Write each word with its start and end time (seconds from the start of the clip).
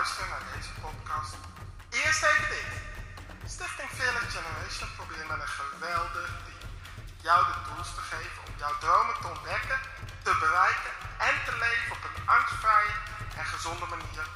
luisteren 0.00 0.30
naar 0.34 0.48
deze 0.56 0.72
podcast. 0.86 1.32
Eerst 2.02 2.22
even 2.30 2.48
dit. 2.56 2.70
Stichting 3.54 3.92
Village 4.00 4.30
Generation 4.36 4.90
probeert 4.98 5.28
met 5.32 5.40
een 5.44 5.54
geweldig 5.62 6.30
team 6.46 6.64
jou 7.26 7.38
de 7.50 7.56
tools 7.66 7.90
te 7.98 8.04
geven 8.12 8.40
om 8.46 8.54
jouw 8.62 8.76
dromen 8.84 9.16
te 9.20 9.28
ontdekken, 9.34 9.80
te 10.26 10.32
bereiken 10.44 10.92
en 11.28 11.36
te 11.46 11.54
leven 11.64 11.90
op 11.96 12.02
een 12.08 12.18
angstvrije 12.36 12.94
en 13.40 13.46
gezonde 13.54 13.86
manier, 13.94 14.26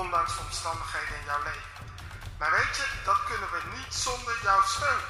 ondanks 0.00 0.32
de 0.36 0.42
omstandigheden 0.48 1.16
in 1.20 1.28
jouw 1.30 1.42
leven. 1.50 1.72
Maar 2.38 2.52
weet 2.58 2.74
je, 2.80 2.86
dat 3.08 3.20
kunnen 3.30 3.50
we 3.54 3.60
niet 3.76 3.92
zonder 4.06 4.36
jouw 4.48 4.62
steun. 4.74 5.06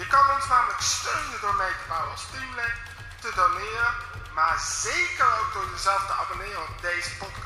Je 0.00 0.06
kan 0.14 0.26
ons 0.34 0.46
namelijk 0.54 0.82
steunen 0.96 1.40
door 1.44 1.56
mee 1.62 1.74
te 1.80 1.86
bouwen 1.92 2.12
als 2.16 2.26
teamlid, 2.32 2.76
te 3.22 3.30
doneren, 3.40 3.92
maar 4.38 4.58
zeker 4.86 5.28
ook 5.38 5.50
door 5.52 5.68
jezelf 5.74 6.02
te 6.06 6.14
abonneren 6.22 6.62
op 6.68 6.76
deze 6.88 7.12
podcast. 7.22 7.39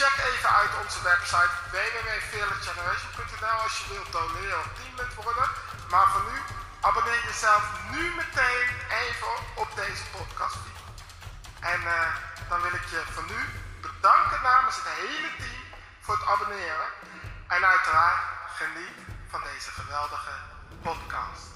Check 0.00 0.18
even 0.30 0.52
uit 0.60 0.74
onze 0.82 1.00
website 1.10 1.54
www.fearlessgeneration.nl 1.74 3.58
als 3.66 3.74
je 3.78 3.84
wilt 3.94 4.12
doneren 4.18 4.58
of 4.62 4.68
teamlid 4.78 5.12
worden. 5.24 5.48
Maar 5.92 6.06
voor 6.12 6.24
nu, 6.30 6.36
abonneer 6.88 7.22
jezelf 7.30 7.62
nu 7.94 8.02
meteen 8.20 8.68
even 9.04 9.34
op 9.62 9.70
deze 9.82 10.04
podcast. 10.16 10.60
En 11.72 11.80
uh, 11.96 12.10
dan 12.50 12.58
wil 12.64 12.74
ik 12.80 12.86
je 12.94 13.00
van 13.16 13.26
nu 13.32 13.40
bedanken 13.86 14.40
namens 14.50 14.76
het 14.80 14.88
hele 15.02 15.30
team 15.42 15.62
voor 16.04 16.14
het 16.18 16.26
abonneren. 16.32 16.88
En 17.54 17.62
uiteraard 17.74 18.22
geniet 18.60 18.98
van 19.32 19.40
deze 19.50 19.70
geweldige 19.78 20.34
podcast. 20.86 21.46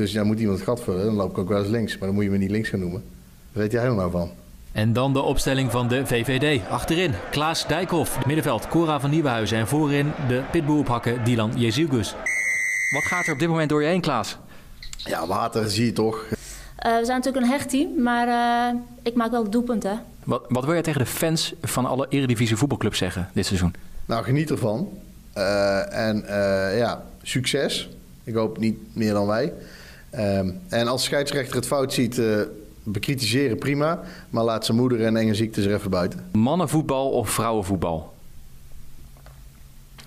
Dus 0.00 0.10
ja, 0.16 0.22
moet 0.24 0.40
iemand 0.44 0.62
gat 0.68 0.80
vullen, 0.86 1.04
dan 1.04 1.20
loop 1.20 1.30
ik 1.30 1.38
ook 1.42 1.52
wel 1.54 1.62
eens 1.62 1.76
links. 1.78 1.92
Maar 1.98 2.06
dan 2.08 2.16
moet 2.16 2.28
je 2.28 2.34
me 2.36 2.44
niet 2.44 2.56
links 2.58 2.70
gaan 2.72 2.84
noemen. 2.86 3.19
Weet 3.52 3.72
jij 3.72 3.84
er 3.84 3.94
nou 3.94 4.10
van? 4.10 4.30
En 4.72 4.92
dan 4.92 5.12
de 5.12 5.20
opstelling 5.20 5.70
van 5.70 5.88
de 5.88 6.06
VVD. 6.06 6.68
Achterin 6.68 7.12
Klaas 7.30 7.66
Dijkhoff, 7.66 8.26
middenveld 8.26 8.68
Cora 8.68 9.00
van 9.00 9.10
Nieuwenhuizen 9.10 9.58
en 9.58 9.68
voorin 9.68 10.12
de 10.28 10.42
pitboer 10.50 11.02
Dylan 11.24 11.52
Jezielgus. 11.56 12.14
Wat 12.90 13.02
gaat 13.02 13.26
er 13.26 13.32
op 13.32 13.38
dit 13.38 13.48
moment 13.48 13.68
door 13.68 13.82
je 13.82 13.88
heen, 13.88 14.00
Klaas? 14.00 14.38
Ja, 14.96 15.26
water 15.26 15.70
zie 15.70 15.84
je 15.84 15.92
toch. 15.92 16.16
Uh, 16.16 16.98
we 16.98 17.04
zijn 17.04 17.16
natuurlijk 17.16 17.44
een 17.44 17.50
hecht 17.50 17.70
team, 17.70 18.02
maar 18.02 18.28
uh, 18.28 18.80
ik 19.02 19.14
maak 19.14 19.30
wel 19.30 19.50
doelpunten. 19.50 20.02
Wat, 20.24 20.42
wat 20.48 20.64
wil 20.64 20.72
jij 20.72 20.82
tegen 20.82 21.00
de 21.00 21.06
fans 21.06 21.54
van 21.62 21.86
alle 21.86 22.06
Eredivisie 22.08 22.56
voetbalclubs 22.56 22.98
zeggen 22.98 23.30
dit 23.34 23.46
seizoen? 23.46 23.74
Nou, 24.06 24.24
geniet 24.24 24.50
ervan. 24.50 24.88
Uh, 25.36 26.08
en 26.08 26.24
ja, 26.76 27.02
succes. 27.22 27.88
Ik 28.24 28.34
hoop 28.34 28.58
niet 28.58 28.78
meer 28.92 29.12
dan 29.12 29.26
wij. 29.26 29.52
Um, 30.14 30.60
en 30.68 30.88
als 30.88 31.04
scheidsrechter 31.04 31.56
het 31.56 31.66
fout 31.66 31.92
ziet, 31.92 32.18
uh, 32.18 32.40
bekritiseren 32.82 33.58
prima. 33.58 34.00
Maar 34.30 34.44
laat 34.44 34.64
zijn 34.64 34.76
moeder 34.76 35.04
en 35.04 35.16
enge 35.16 35.34
ziektes 35.34 35.64
er 35.64 35.74
even 35.74 35.90
buiten. 35.90 36.24
Mannenvoetbal 36.32 37.10
of 37.10 37.30
vrouwenvoetbal? 37.30 38.14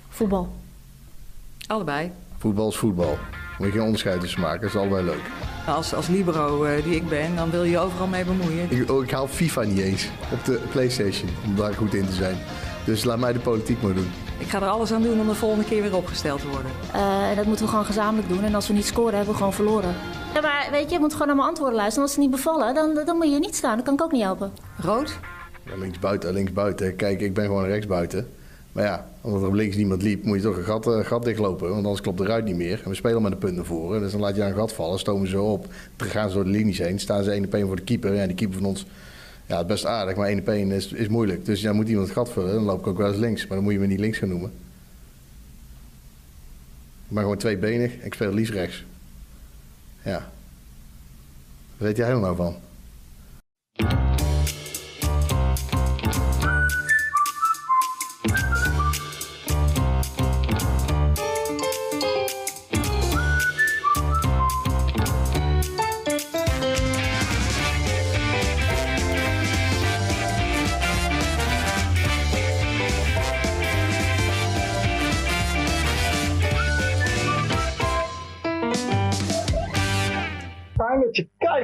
Voetbal. 0.10 0.54
Allebei. 1.68 2.12
Voetbal 2.38 2.70
is 2.70 2.78
voetbal. 2.78 3.18
Moet 3.58 3.68
je 3.68 3.74
geen 3.74 3.82
onderscheid 3.82 4.20
tussen 4.20 4.42
maken. 4.42 4.62
Dat 4.62 4.70
is 4.70 4.76
allebei 4.76 5.06
leuk. 5.06 5.32
Als, 5.68 5.94
als 5.94 6.08
libero 6.08 6.66
uh, 6.66 6.84
die 6.84 6.96
ik 6.96 7.10
ben, 7.10 7.36
dan 7.36 7.50
wil 7.50 7.64
je 7.64 7.80
overal 7.80 8.08
mee 8.08 8.26
bemoeien. 8.26 8.72
Ik, 8.72 8.92
oh, 8.92 9.04
ik 9.04 9.12
haal 9.12 9.28
FIFA 9.28 9.62
niet 9.62 9.80
eens 9.80 10.10
op 10.32 10.46
de 10.46 10.60
Playstation. 10.72 11.30
Om 11.46 11.56
daar 11.56 11.74
goed 11.74 11.94
in 11.94 12.06
te 12.06 12.14
zijn. 12.14 12.38
Dus 12.86 13.04
laat 13.04 13.20
mij 13.20 13.34
de 13.34 13.40
politiek 13.40 13.82
maar 13.82 13.94
doen. 13.94 14.12
Ik 14.38 14.48
ga 14.50 14.62
er 14.62 14.68
alles 14.68 14.92
aan 14.92 15.02
doen 15.02 15.20
om 15.20 15.28
de 15.28 15.36
volgende 15.36 15.66
keer 15.66 15.82
weer 15.82 15.96
opgesteld 15.96 16.42
te 16.42 16.48
worden. 16.48 16.72
Uh, 16.96 17.30
en 17.30 17.36
dat 17.36 17.46
moeten 17.46 17.66
we 17.66 17.72
gewoon 17.72 17.86
gezamenlijk 17.86 18.30
doen. 18.30 18.44
En 18.44 18.56
als 18.56 18.68
we 18.68 18.74
niet 18.74 18.86
scoren, 18.86 19.16
hebben 19.16 19.32
we 19.32 19.38
gewoon 19.38 19.54
verloren. 19.54 19.96
Ja, 20.34 20.42
maar 20.42 20.68
weet 20.72 20.90
je, 20.90 20.94
je 20.94 21.00
moet 21.00 21.12
gewoon 21.12 21.28
naar 21.28 21.36
mijn 21.36 21.48
antwoorden 21.48 21.76
luisteren. 21.76 22.04
Als 22.04 22.14
ze 22.14 22.20
niet 22.20 22.32
bevallen, 22.32 22.74
dan, 22.74 23.00
dan 23.06 23.18
moet 23.18 23.32
je 23.32 23.40
niet 23.40 23.56
staan. 23.56 23.76
Dan 23.76 23.86
kan 23.86 23.94
ik 23.94 24.02
ook 24.02 24.12
niet 24.12 24.22
helpen. 24.22 24.52
Rood? 24.78 25.20
Ja, 25.66 25.78
links 25.78 26.00
buiten, 26.00 26.34
links 26.34 26.52
buiten. 26.52 26.96
Kijk, 26.96 27.22
ik 27.22 27.34
ben 27.34 27.46
gewoon 27.46 27.66
rechts 27.66 27.88
buiten. 27.88 28.28
Maar 28.72 28.84
ja, 28.84 29.08
omdat 29.22 29.42
er 29.42 29.48
op 29.48 29.54
links 29.54 29.76
niemand 29.76 30.02
liep, 30.02 30.24
moet 30.24 30.38
je 30.38 30.44
toch 30.44 30.58
een 30.58 30.64
gat, 30.64 30.88
uh, 30.88 31.06
gat 31.06 31.24
dichtlopen. 31.24 31.70
Want 31.70 31.84
anders 31.84 32.02
klopt 32.02 32.18
de 32.18 32.26
ruit 32.26 32.46
niet 32.46 32.56
meer. 32.56 32.82
En 32.84 32.90
we 32.90 32.96
spelen 32.96 33.22
met 33.22 33.32
de 33.32 33.38
punten 33.38 33.66
voor. 33.66 34.00
Dus 34.00 34.12
dan 34.12 34.22
laat 34.22 34.36
je 34.36 34.42
een 34.42 34.54
gat 34.54 34.74
vallen, 34.74 35.00
stomen 35.00 35.28
ze 35.28 35.42
op. 35.42 35.68
Dan 35.96 36.08
gaan 36.08 36.30
ze 36.30 36.36
door 36.36 36.44
de 36.44 36.50
linies 36.50 36.78
heen. 36.78 37.00
Staan 37.00 37.24
ze 37.24 37.32
één 37.32 37.46
op 37.46 37.54
één 37.54 37.68
voor 37.68 37.76
de 37.76 37.82
keeper. 37.82 38.14
Ja, 38.14 38.26
die 38.26 38.36
keeper 38.36 38.58
van 38.58 38.68
ons 38.68 38.86
ja, 39.46 39.58
het 39.58 39.68
best 39.68 39.86
aardig, 39.86 40.16
maar 40.16 40.28
één 40.28 40.40
op 40.40 40.48
één 40.48 40.72
is, 40.72 40.92
is 40.92 41.08
moeilijk. 41.08 41.46
Dus 41.46 41.62
ja, 41.62 41.74
moet 41.74 41.88
iemand 41.88 42.08
het 42.08 42.18
gat 42.18 42.32
vullen, 42.32 42.54
dan 42.54 42.64
loop 42.64 42.80
ik 42.80 42.88
ook 42.88 42.98
wel 42.98 43.08
eens 43.08 43.18
links. 43.18 43.48
Maar 43.48 43.56
dan 43.56 43.64
moet 43.64 43.74
je 43.74 43.80
me 43.80 43.88
niet 43.88 44.00
links 44.00 44.18
gaan 44.18 44.30
noemen. 44.30 44.52
Ik 47.08 47.20
ben 47.20 47.24
gewoon 47.24 47.38
tweebenig, 47.38 47.94
ik 47.94 48.14
speel 48.14 48.34
liefst 48.34 48.54
rechts. 48.54 48.86
Ja. 50.04 50.32
Wat 51.78 51.88
weet 51.88 51.98
jij 51.98 52.10
er 52.10 52.20
nou 52.20 52.36
van? 52.36 52.56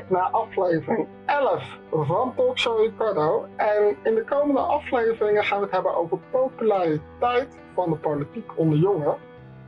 Naar 0.10 0.30
aflevering 0.32 1.08
11 1.26 1.64
van 1.92 2.34
Talkshow 2.36 2.80
Ricardo. 2.80 3.46
En 3.56 3.96
in 4.04 4.16
de 4.16 4.24
komende 4.24 4.60
afleveringen 4.60 5.44
gaan 5.44 5.58
we 5.58 5.64
het 5.64 5.74
hebben 5.74 5.96
over 5.96 6.18
populariteit 6.32 7.58
van 7.74 7.90
de 7.90 7.96
politiek 7.96 8.52
onder 8.58 8.78
jongeren. 8.78 9.18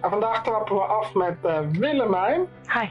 En 0.02 0.10
vandaag 0.10 0.44
trappen 0.44 0.76
we 0.76 0.82
af 0.82 1.14
met 1.14 1.38
uh, 1.46 1.60
Willemijn. 1.72 2.48
Hi. 2.74 2.88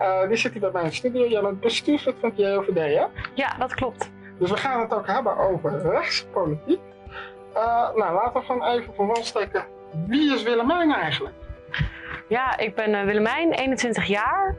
Uh, 0.00 0.28
die 0.28 0.36
zit 0.36 0.52
hier 0.52 0.60
bij 0.60 0.70
mij 0.70 0.82
in 0.82 0.88
de 0.88 0.94
studio. 0.94 1.26
Jij 1.26 1.40
bent 1.40 1.60
bestuurslid 1.60 2.14
van 2.20 2.28
het 2.28 2.38
JOVD, 2.38 2.74
hè? 2.74 3.04
Ja, 3.34 3.56
dat 3.58 3.74
klopt. 3.74 4.10
Dus 4.38 4.50
we 4.50 4.56
gaan 4.56 4.80
het 4.80 4.94
ook 4.94 5.06
hebben 5.06 5.36
over 5.36 5.90
rechtspolitiek. 5.90 6.80
Uh, 7.54 7.94
nou, 7.94 8.14
laten 8.14 8.40
we 8.40 8.46
gewoon 8.46 8.64
even 8.64 8.94
van 8.94 9.06
wal 9.06 9.22
steken. 9.22 9.64
Wie 10.06 10.34
is 10.34 10.42
Willemijn 10.42 10.92
eigenlijk? 10.92 11.34
Ja, 12.28 12.58
ik 12.58 12.74
ben 12.74 12.90
uh, 12.90 13.02
Willemijn, 13.02 13.52
21 13.52 14.04
jaar. 14.04 14.56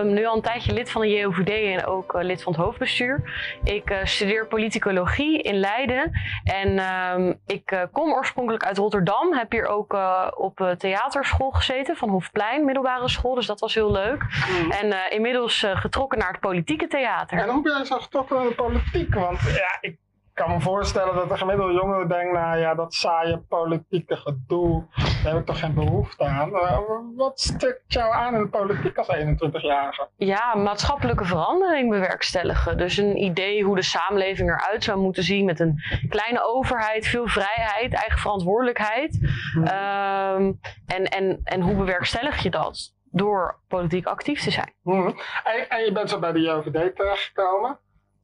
Um, 0.00 0.12
nu 0.12 0.26
al 0.26 0.36
een 0.36 0.42
tijdje 0.42 0.72
lid 0.72 0.90
van 0.90 1.00
de 1.00 1.08
JOVD 1.08 1.48
en 1.48 1.86
ook 1.86 2.14
uh, 2.14 2.22
lid 2.22 2.42
van 2.42 2.52
het 2.52 2.62
hoofdbestuur. 2.62 3.22
Ik 3.64 3.90
uh, 3.90 3.98
studeer 4.04 4.46
politicologie 4.46 5.42
in 5.42 5.54
Leiden. 5.54 6.12
En 6.44 6.78
um, 6.78 7.40
ik 7.46 7.88
kom 7.92 8.12
oorspronkelijk 8.12 8.64
uit 8.64 8.78
Rotterdam. 8.78 9.34
Heb 9.34 9.52
hier 9.52 9.66
ook 9.66 9.96
op 10.36 10.74
theaterschool 10.78 11.50
gezeten 11.50 11.96
van 11.96 12.08
Hofplein, 12.08 12.64
middelbare 12.64 13.08
school. 13.08 13.34
Dus 13.34 13.46
dat 13.46 13.60
was 13.60 13.74
heel 13.74 13.92
leuk. 13.92 14.22
Mm. 14.22 14.70
En 14.70 15.12
inmiddels 15.12 15.66
getrokken 15.74 16.18
naar 16.18 16.30
het 16.30 16.40
politieke 16.40 16.86
theater. 16.86 17.38
En 17.38 17.48
hoe 17.48 17.62
ben 17.62 17.78
je 17.78 17.86
zo 17.86 17.98
getrokken 17.98 18.36
naar 18.36 18.48
de 18.48 18.54
politiek? 18.54 19.14
Want 19.14 19.40
ja, 19.40 19.78
ik 19.80 19.96
kan 20.38 20.50
me 20.50 20.60
voorstellen 20.60 21.14
dat 21.14 21.28
de 21.28 21.36
gemiddelde 21.36 21.72
jongere 21.72 22.06
denkt, 22.06 22.32
nou 22.32 22.58
ja, 22.58 22.74
dat 22.74 22.94
saaie 22.94 23.38
politieke 23.38 24.16
gedoe, 24.16 24.84
daar 24.94 25.32
heb 25.32 25.40
ik 25.40 25.46
toch 25.46 25.58
geen 25.58 25.74
behoefte 25.74 26.24
aan. 26.24 26.48
Uh, 26.48 26.78
wat 27.16 27.40
stikt 27.40 27.82
jou 27.86 28.12
aan 28.12 28.34
in 28.34 28.42
de 28.42 28.48
politiek 28.48 28.98
als 28.98 29.16
21-jarige? 29.16 30.08
Ja, 30.16 30.54
maatschappelijke 30.54 31.24
verandering 31.24 31.90
bewerkstelligen. 31.90 32.78
Dus 32.78 32.96
een 32.96 33.16
idee 33.16 33.64
hoe 33.64 33.76
de 33.76 33.82
samenleving 33.82 34.48
eruit 34.50 34.84
zou 34.84 34.98
moeten 34.98 35.22
zien 35.22 35.44
met 35.44 35.60
een 35.60 35.82
kleine 36.08 36.46
overheid, 36.46 37.06
veel 37.06 37.26
vrijheid, 37.26 37.94
eigen 37.94 38.18
verantwoordelijkheid. 38.18 39.18
Hmm. 39.52 39.62
Um, 39.62 40.60
en, 40.86 41.04
en, 41.04 41.40
en 41.44 41.60
hoe 41.60 41.74
bewerkstellig 41.74 42.42
je 42.42 42.50
dat? 42.50 42.96
Door 43.10 43.60
politiek 43.68 44.06
actief 44.06 44.42
te 44.42 44.50
zijn. 44.50 44.72
Hmm. 44.82 45.06
En, 45.44 45.68
en, 45.68 45.84
je 45.84 45.92
bent 45.92 46.10
zo 46.10 46.18
bij 46.18 46.32
de 46.32 46.40
JOVD 46.40 46.96
terechtgekomen. 46.96 47.78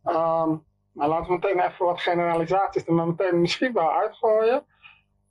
Um, 0.04 0.64
maar 0.94 1.08
laten 1.08 1.26
we 1.26 1.32
meteen 1.32 1.60
even 1.60 1.86
wat 1.86 2.00
generalisaties 2.00 2.86
er 2.86 2.94
maar 2.94 3.06
meteen 3.06 3.40
misschien 3.40 3.72
wel 3.72 3.92
uitgooien. 3.92 4.64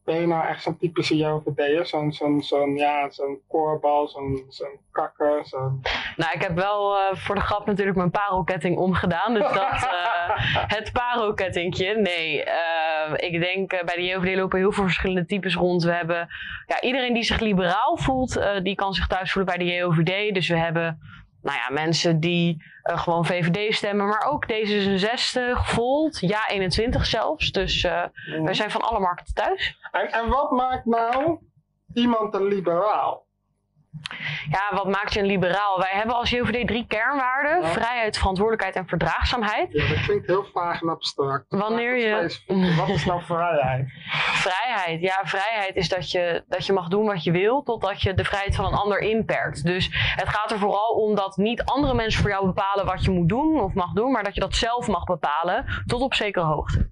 Ben 0.04 0.20
je 0.20 0.28
nou 0.28 0.46
echt 0.46 0.64
zo'n 0.64 0.78
typische 0.78 1.18
JOVD'er? 1.18 1.86
Zo'n 1.86 2.12
zo'n 2.12 2.42
zo'n 2.42 2.76
ja, 2.76 3.10
zo'n 3.10 3.42
koorbal, 3.48 4.08
zo'n 4.08 4.46
zo'n 4.50 4.80
kakker? 4.92 5.46
Zo'n... 5.46 5.82
Nou, 6.16 6.32
ik 6.34 6.42
heb 6.42 6.56
wel 6.56 6.98
uh, 6.98 7.16
voor 7.16 7.36
de 7.36 7.42
grap 7.42 7.66
natuurlijk 7.66 7.98
mijn 7.98 8.12
parelketting 8.12 8.78
omgedaan. 8.78 9.34
Dus 9.34 9.54
dat, 9.54 9.74
uh, 9.74 10.30
het 10.68 10.92
parelkettingje. 10.92 11.96
Nee, 11.96 12.46
uh, 12.46 13.14
ik 13.16 13.42
denk 13.42 13.70
bij 13.70 13.96
de 13.96 14.04
JOVD 14.04 14.36
lopen 14.36 14.60
heel 14.60 14.72
veel 14.72 14.84
verschillende 14.84 15.26
types 15.26 15.56
rond. 15.56 15.84
We 15.84 15.92
hebben 15.92 16.28
ja, 16.66 16.82
iedereen 16.82 17.14
die 17.14 17.24
zich 17.24 17.40
liberaal 17.40 17.98
voelt, 17.98 18.42
die 18.64 18.76
kan 18.76 18.94
zich 18.94 19.08
thuis 19.08 19.32
voelen 19.32 19.58
bij 19.58 19.66
de 19.66 19.74
JOVD. 19.74 20.34
Dus 20.34 20.48
we 20.48 20.58
hebben 20.58 21.00
nou 21.44 21.58
ja, 21.58 21.70
mensen 21.74 22.20
die 22.20 22.64
uh, 22.84 22.98
gewoon 22.98 23.26
VVD 23.26 23.76
stemmen, 23.76 24.08
maar 24.08 24.26
ook 24.28 24.46
D66, 24.52 25.64
Volt, 25.64 26.20
ja 26.20 26.48
21 26.48 27.06
zelfs. 27.06 27.52
Dus 27.52 27.84
uh, 27.84 28.04
mm. 28.26 28.44
wij 28.44 28.54
zijn 28.54 28.72
van 28.72 28.82
alle 28.82 29.00
markten 29.00 29.34
thuis. 29.34 29.78
En, 29.92 30.12
en 30.12 30.30
wat 30.30 30.52
maakt 30.52 30.86
nou 30.86 31.38
iemand 31.94 32.34
een 32.34 32.48
liberaal? 32.48 33.23
Ja, 34.50 34.76
wat 34.76 34.88
maakt 34.88 35.14
je 35.14 35.20
een 35.20 35.26
liberaal? 35.26 35.78
Wij 35.78 35.92
hebben 35.92 36.16
als 36.16 36.30
JOVD 36.30 36.68
drie 36.68 36.88
kernwaarden: 36.88 37.62
Ja. 37.62 37.68
vrijheid, 37.68 38.18
verantwoordelijkheid 38.18 38.76
en 38.76 38.88
verdraagzaamheid. 38.88 39.72
Ja, 39.72 39.88
dat 39.88 40.02
klinkt 40.02 40.28
heel 40.28 40.46
vaag 40.54 40.82
en 40.82 40.90
abstract. 40.90 41.46
Wanneer 41.50 41.98
je-. 41.98 42.76
Wat 42.78 42.90
is 42.90 43.06
nou 43.06 43.24
vrijheid? 43.24 43.92
Vrijheid, 44.34 45.02
ja, 45.02 45.20
vrijheid 45.24 45.76
is 45.76 45.90
dat 45.90 46.12
je, 46.12 46.44
dat 46.48 46.66
je 46.66 46.74
mag 46.74 46.88
doen 46.88 47.06
wat 47.06 47.24
je 47.24 47.32
wil, 47.32 47.64
totdat 47.64 48.02
je 48.02 48.14
de 48.14 48.24
vrijheid 48.26 48.56
van 48.56 48.66
een 48.66 48.74
ander 48.74 49.00
inperkt. 49.00 49.64
Dus 49.64 49.90
het 50.16 50.30
gaat 50.30 50.52
er 50.52 50.60
vooral 50.60 50.90
om 50.90 51.16
dat 51.16 51.38
niet 51.38 51.64
andere 51.64 51.94
mensen 51.94 52.22
voor 52.22 52.30
jou 52.30 52.46
bepalen 52.46 52.86
wat 52.86 53.04
je 53.04 53.12
moet 53.12 53.30
doen 53.30 53.62
of 53.62 53.74
mag 53.74 53.94
doen, 53.94 54.12
maar 54.12 54.24
dat 54.24 54.34
je 54.34 54.40
dat 54.40 54.56
zelf 54.56 54.88
mag 54.88 55.04
bepalen 55.04 55.84
tot 55.86 56.02
op 56.02 56.14
zekere 56.14 56.46
hoogte. 56.46 56.90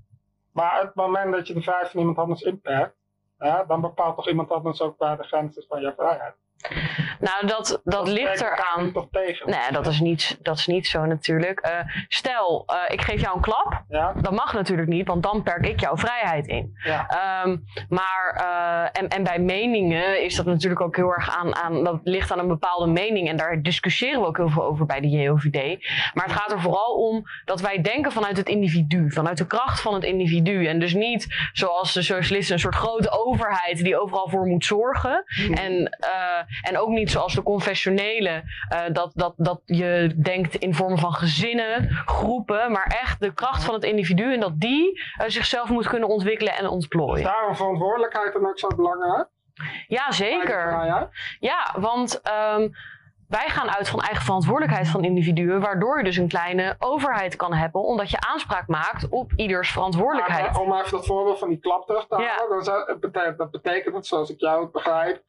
Maar 0.53 0.81
het 0.81 0.95
moment 0.95 1.31
dat 1.31 1.47
je 1.47 1.53
de 1.53 1.61
vrijheid 1.61 1.89
van 1.89 1.99
iemand 1.99 2.17
anders 2.17 2.41
inperkt, 2.41 2.95
ja, 3.39 3.63
dan 3.63 3.81
bepaalt 3.81 4.15
toch 4.15 4.27
iemand 4.27 4.51
anders 4.51 4.81
ook 4.81 4.97
waar 4.97 5.17
de 5.17 5.23
grens 5.23 5.57
is 5.57 5.65
van 5.67 5.81
je 5.81 5.93
vrijheid. 5.97 6.35
Nou, 7.19 7.47
dat, 7.47 7.81
dat 7.83 8.07
ligt 8.07 8.41
eraan. 8.41 8.91
toch 8.91 9.07
tegen? 9.11 9.49
Nee, 9.49 9.71
dat 9.71 9.87
is 9.87 9.99
niet, 9.99 10.37
dat 10.41 10.57
is 10.57 10.67
niet 10.67 10.87
zo 10.87 11.05
natuurlijk. 11.05 11.59
Eh, 11.59 11.71
stel, 12.07 12.63
eh, 12.67 12.93
ik 12.93 13.01
geef 13.01 13.21
jou 13.21 13.35
een 13.35 13.41
klap. 13.41 13.83
Ja, 13.89 14.13
Dat 14.21 14.31
mag 14.31 14.53
natuurlijk 14.53 14.87
niet, 14.87 15.07
want 15.07 15.23
dan 15.23 15.43
perk 15.43 15.67
ik 15.67 15.79
jouw 15.79 15.97
vrijheid 15.97 16.47
in. 16.47 16.77
ja. 16.83 17.07
Ehm, 17.07 17.57
maar, 17.89 18.33
eh, 18.35 19.01
en, 19.01 19.07
en 19.07 19.23
bij 19.23 19.39
meningen 19.39 20.23
is 20.23 20.35
dat 20.35 20.45
natuurlijk 20.45 20.81
ook 20.81 20.95
heel 20.95 21.13
erg 21.13 21.37
aan, 21.37 21.55
aan, 21.55 21.83
dat 21.83 21.99
ligt 22.03 22.31
aan 22.31 22.39
een 22.39 22.47
bepaalde 22.47 22.87
mening. 22.87 23.29
En 23.29 23.37
daar 23.37 23.61
discussiëren 23.61 24.21
we 24.21 24.27
ook 24.27 24.37
heel 24.37 24.49
veel 24.49 24.63
over 24.63 24.85
bij 24.85 24.99
de 24.99 25.09
JOVD. 25.09 25.87
Maar 26.13 26.25
het 26.25 26.33
gaat 26.33 26.51
er 26.51 26.61
vooral 26.61 26.93
om 26.93 27.23
dat 27.45 27.61
wij 27.61 27.81
denken 27.81 28.11
vanuit 28.11 28.37
het 28.37 28.49
individu, 28.49 29.11
vanuit 29.11 29.37
de 29.37 29.47
kracht 29.47 29.81
van 29.81 29.93
het 29.93 30.03
individu. 30.03 30.65
En 30.67 30.79
dus 30.79 30.93
niet 30.93 31.49
zoals 31.53 31.93
de 31.93 32.01
socialisten, 32.01 32.53
een 32.53 32.59
soort 32.59 32.75
grote 32.75 33.25
overheid 33.25 33.83
die 33.83 33.99
overal 33.99 34.29
voor 34.29 34.45
moet 34.45 34.65
zorgen. 34.65 35.23
En, 35.53 35.97
eh, 35.99 36.39
en 36.61 36.77
ook 36.77 36.89
niet 36.89 37.11
zoals 37.11 37.33
de 37.33 37.43
confessionele, 37.43 38.43
eh, 38.69 38.79
dat, 38.91 39.11
dat, 39.15 39.33
dat 39.37 39.61
je 39.65 40.13
denkt 40.23 40.55
in 40.55 40.73
vormen 40.75 40.97
van 40.97 41.13
gezinnen, 41.13 41.89
groepen. 42.05 42.71
Maar 42.71 42.95
echt 43.01 43.19
de 43.19 43.33
kracht 43.33 43.63
van 43.63 43.73
het 43.73 43.83
individu 43.83 44.33
en 44.33 44.39
dat 44.39 44.59
die 44.59 45.01
eh, 45.17 45.25
zichzelf 45.27 45.69
moet 45.69 45.87
kunnen 45.87 46.09
ontwikkelen 46.09 46.53
en 46.55 46.63
Is 46.63 46.69
ontplooien. 46.69 47.23
daarom 47.23 47.55
verantwoordelijkheid 47.55 48.33
dan 48.33 48.47
ook 48.47 48.59
zo 48.59 48.67
belangrijk? 48.75 49.27
Ja, 49.87 50.11
zeker. 50.11 50.79
Ja, 51.39 51.75
want 51.79 52.21
ehm, 52.21 52.69
wij 53.27 53.47
gaan 53.49 53.69
uit 53.71 53.89
van 53.89 53.99
eigen 54.01 54.23
verantwoordelijkheid 54.25 54.87
van 54.87 55.03
individuen, 55.03 55.59
waardoor 55.61 55.97
je 55.97 56.03
dus 56.03 56.17
een 56.17 56.27
kleine 56.27 56.75
overheid 56.79 57.35
kan 57.35 57.53
hebben, 57.53 57.81
omdat 57.81 58.09
je 58.11 58.19
aanspraak 58.19 58.67
maakt 58.67 59.09
op 59.09 59.31
ieders 59.35 59.71
verantwoordelijkheid. 59.71 60.51
Maar, 60.51 60.61
om 60.61 60.73
even 60.73 60.91
dat 60.91 61.05
voorbeeld 61.05 61.39
van 61.39 61.49
die 61.49 61.59
klap 61.59 61.85
terug 61.85 62.07
te 62.07 62.21
Ja. 62.21 62.35
halen. 62.35 62.99
Betekent, 62.99 63.37
dat 63.37 63.51
betekent 63.51 63.95
het, 63.95 64.05
zoals 64.05 64.29
ik 64.29 64.39
jou 64.39 64.61
het 64.63 64.71
begrijp. 64.71 65.21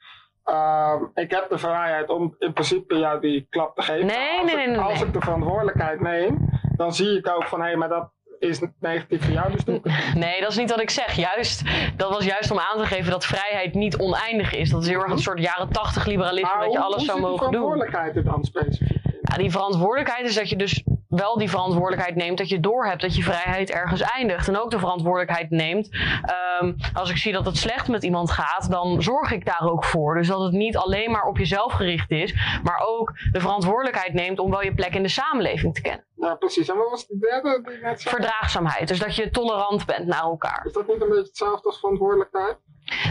Ehm, 0.45 1.05
ik 1.15 1.31
heb 1.31 1.47
de 1.49 1.59
vrijheid 1.59 2.09
om 2.09 2.35
in 2.39 2.53
principe 2.53 2.99
jou 2.99 3.21
die 3.21 3.47
klap 3.51 3.77
te 3.77 3.83
geven. 3.83 4.07
Nee, 4.07 4.39
als 4.41 4.53
nee, 4.53 4.61
ik, 4.61 4.67
nee, 4.67 4.77
nee, 4.77 4.85
Als 4.85 5.03
ik 5.03 5.13
de 5.13 5.21
verantwoordelijkheid 5.21 6.01
neem, 6.01 6.51
dan 6.77 6.95
zie 6.95 7.19
ik 7.19 7.29
ook 7.29 7.45
van 7.45 7.63
hé, 7.63 7.77
maar 7.77 7.89
dat 7.89 8.11
is 8.39 8.61
negatief 8.81 9.25
voor 9.25 9.33
jou, 9.33 9.53
dus 9.53 9.65
doe 9.65 9.75
ik. 9.75 9.85
Nee, 10.15 10.41
dat 10.41 10.51
is 10.51 10.57
niet 10.57 10.71
wat 10.71 10.81
ik 10.81 10.91
zeg. 10.91 11.13
Juist, 11.13 11.63
dat 11.97 12.11
was 12.13 12.25
juist 12.25 12.51
om 12.51 12.59
aan 12.59 12.79
te 12.79 12.87
geven 12.87 13.11
dat 13.11 13.25
vrijheid 13.25 13.75
niet 13.75 13.97
oneindig 13.99 14.55
is. 14.55 14.71
Dat 14.71 14.83
is 14.83 14.89
heel 14.89 15.01
erg 15.03 15.11
een 15.11 15.19
soort 15.19 15.41
jaren 15.41 15.69
tachtig 15.69 16.07
liberalisme, 16.07 16.49
Maar 16.55 16.65
dat 16.65 16.73
je 16.73 16.79
alles 16.79 17.05
zou 17.05 17.19
die 17.19 17.27
mogen 17.27 17.39
doen. 17.39 17.49
verantwoordelijkheid 17.51 18.17
er 18.17 18.25
dan 18.25 18.45
specifiek? 18.45 19.01
Ja, 19.23 19.37
die 19.37 19.51
verantwoordelijkheid 19.51 20.27
is 20.27 20.35
dat 20.35 20.49
je 20.49 20.57
dus 20.57 20.85
wel 21.13 21.39
die 21.39 21.51
verantwoordelijkheid 21.51 22.17
neemt, 22.17 22.39
dat 22.39 22.49
je 22.49 22.61
doorhebt 22.61 23.01
dat 23.01 23.17
je 23.17 23.23
vrijheid 23.23 23.71
ergens 23.71 24.01
eindigt. 24.01 24.49
En 24.49 24.59
ook 24.59 24.71
de 24.71 24.79
verantwoordelijkheid 24.79 25.51
neemt. 25.51 25.89
ehm, 26.23 26.73
als 26.95 27.11
ik 27.11 27.17
zie 27.17 27.33
dat 27.33 27.47
het 27.47 27.57
slecht 27.57 27.89
met 27.89 28.03
iemand 28.03 28.31
gaat, 28.31 28.71
dan 28.71 29.03
zorg 29.03 29.33
ik 29.33 29.45
daar 29.45 29.71
ook 29.71 29.85
voor. 29.85 30.15
Dus 30.15 30.29
dat 30.29 30.41
het 30.41 30.53
niet 30.53 30.77
alleen 30.77 31.11
maar 31.11 31.25
op 31.25 31.39
jezelf 31.39 31.73
gericht 31.73 32.11
is, 32.11 32.35
maar 32.63 32.83
ook 32.87 33.13
de 33.33 33.41
verantwoordelijkheid 33.41 34.13
neemt 34.13 34.39
om 34.39 34.51
wel 34.51 34.63
je 34.63 34.75
plek 34.75 34.95
in 34.95 35.03
de 35.03 35.09
samenleving 35.09 35.75
te 35.75 35.81
kennen. 35.81 36.05
Ja, 36.17 36.35
precies. 36.35 36.69
En 36.69 36.77
wat 36.77 36.91
was 36.91 37.07
de 37.07 37.19
derde? 37.19 37.63
Verdraagzaamheid, 37.97 38.89
dus 38.89 38.99
dat 38.99 39.17
je 39.17 39.31
tolerant 39.31 39.87
bent 39.87 40.07
naar 40.07 40.23
elkaar. 40.23 40.67
Is 40.67 40.73
dat 40.73 40.87
niet 40.87 41.01
een 41.01 41.09
beetje 41.09 41.23
hetzelfde 41.23 41.69
als 41.69 41.79
verantwoordelijkheid? 41.79 42.57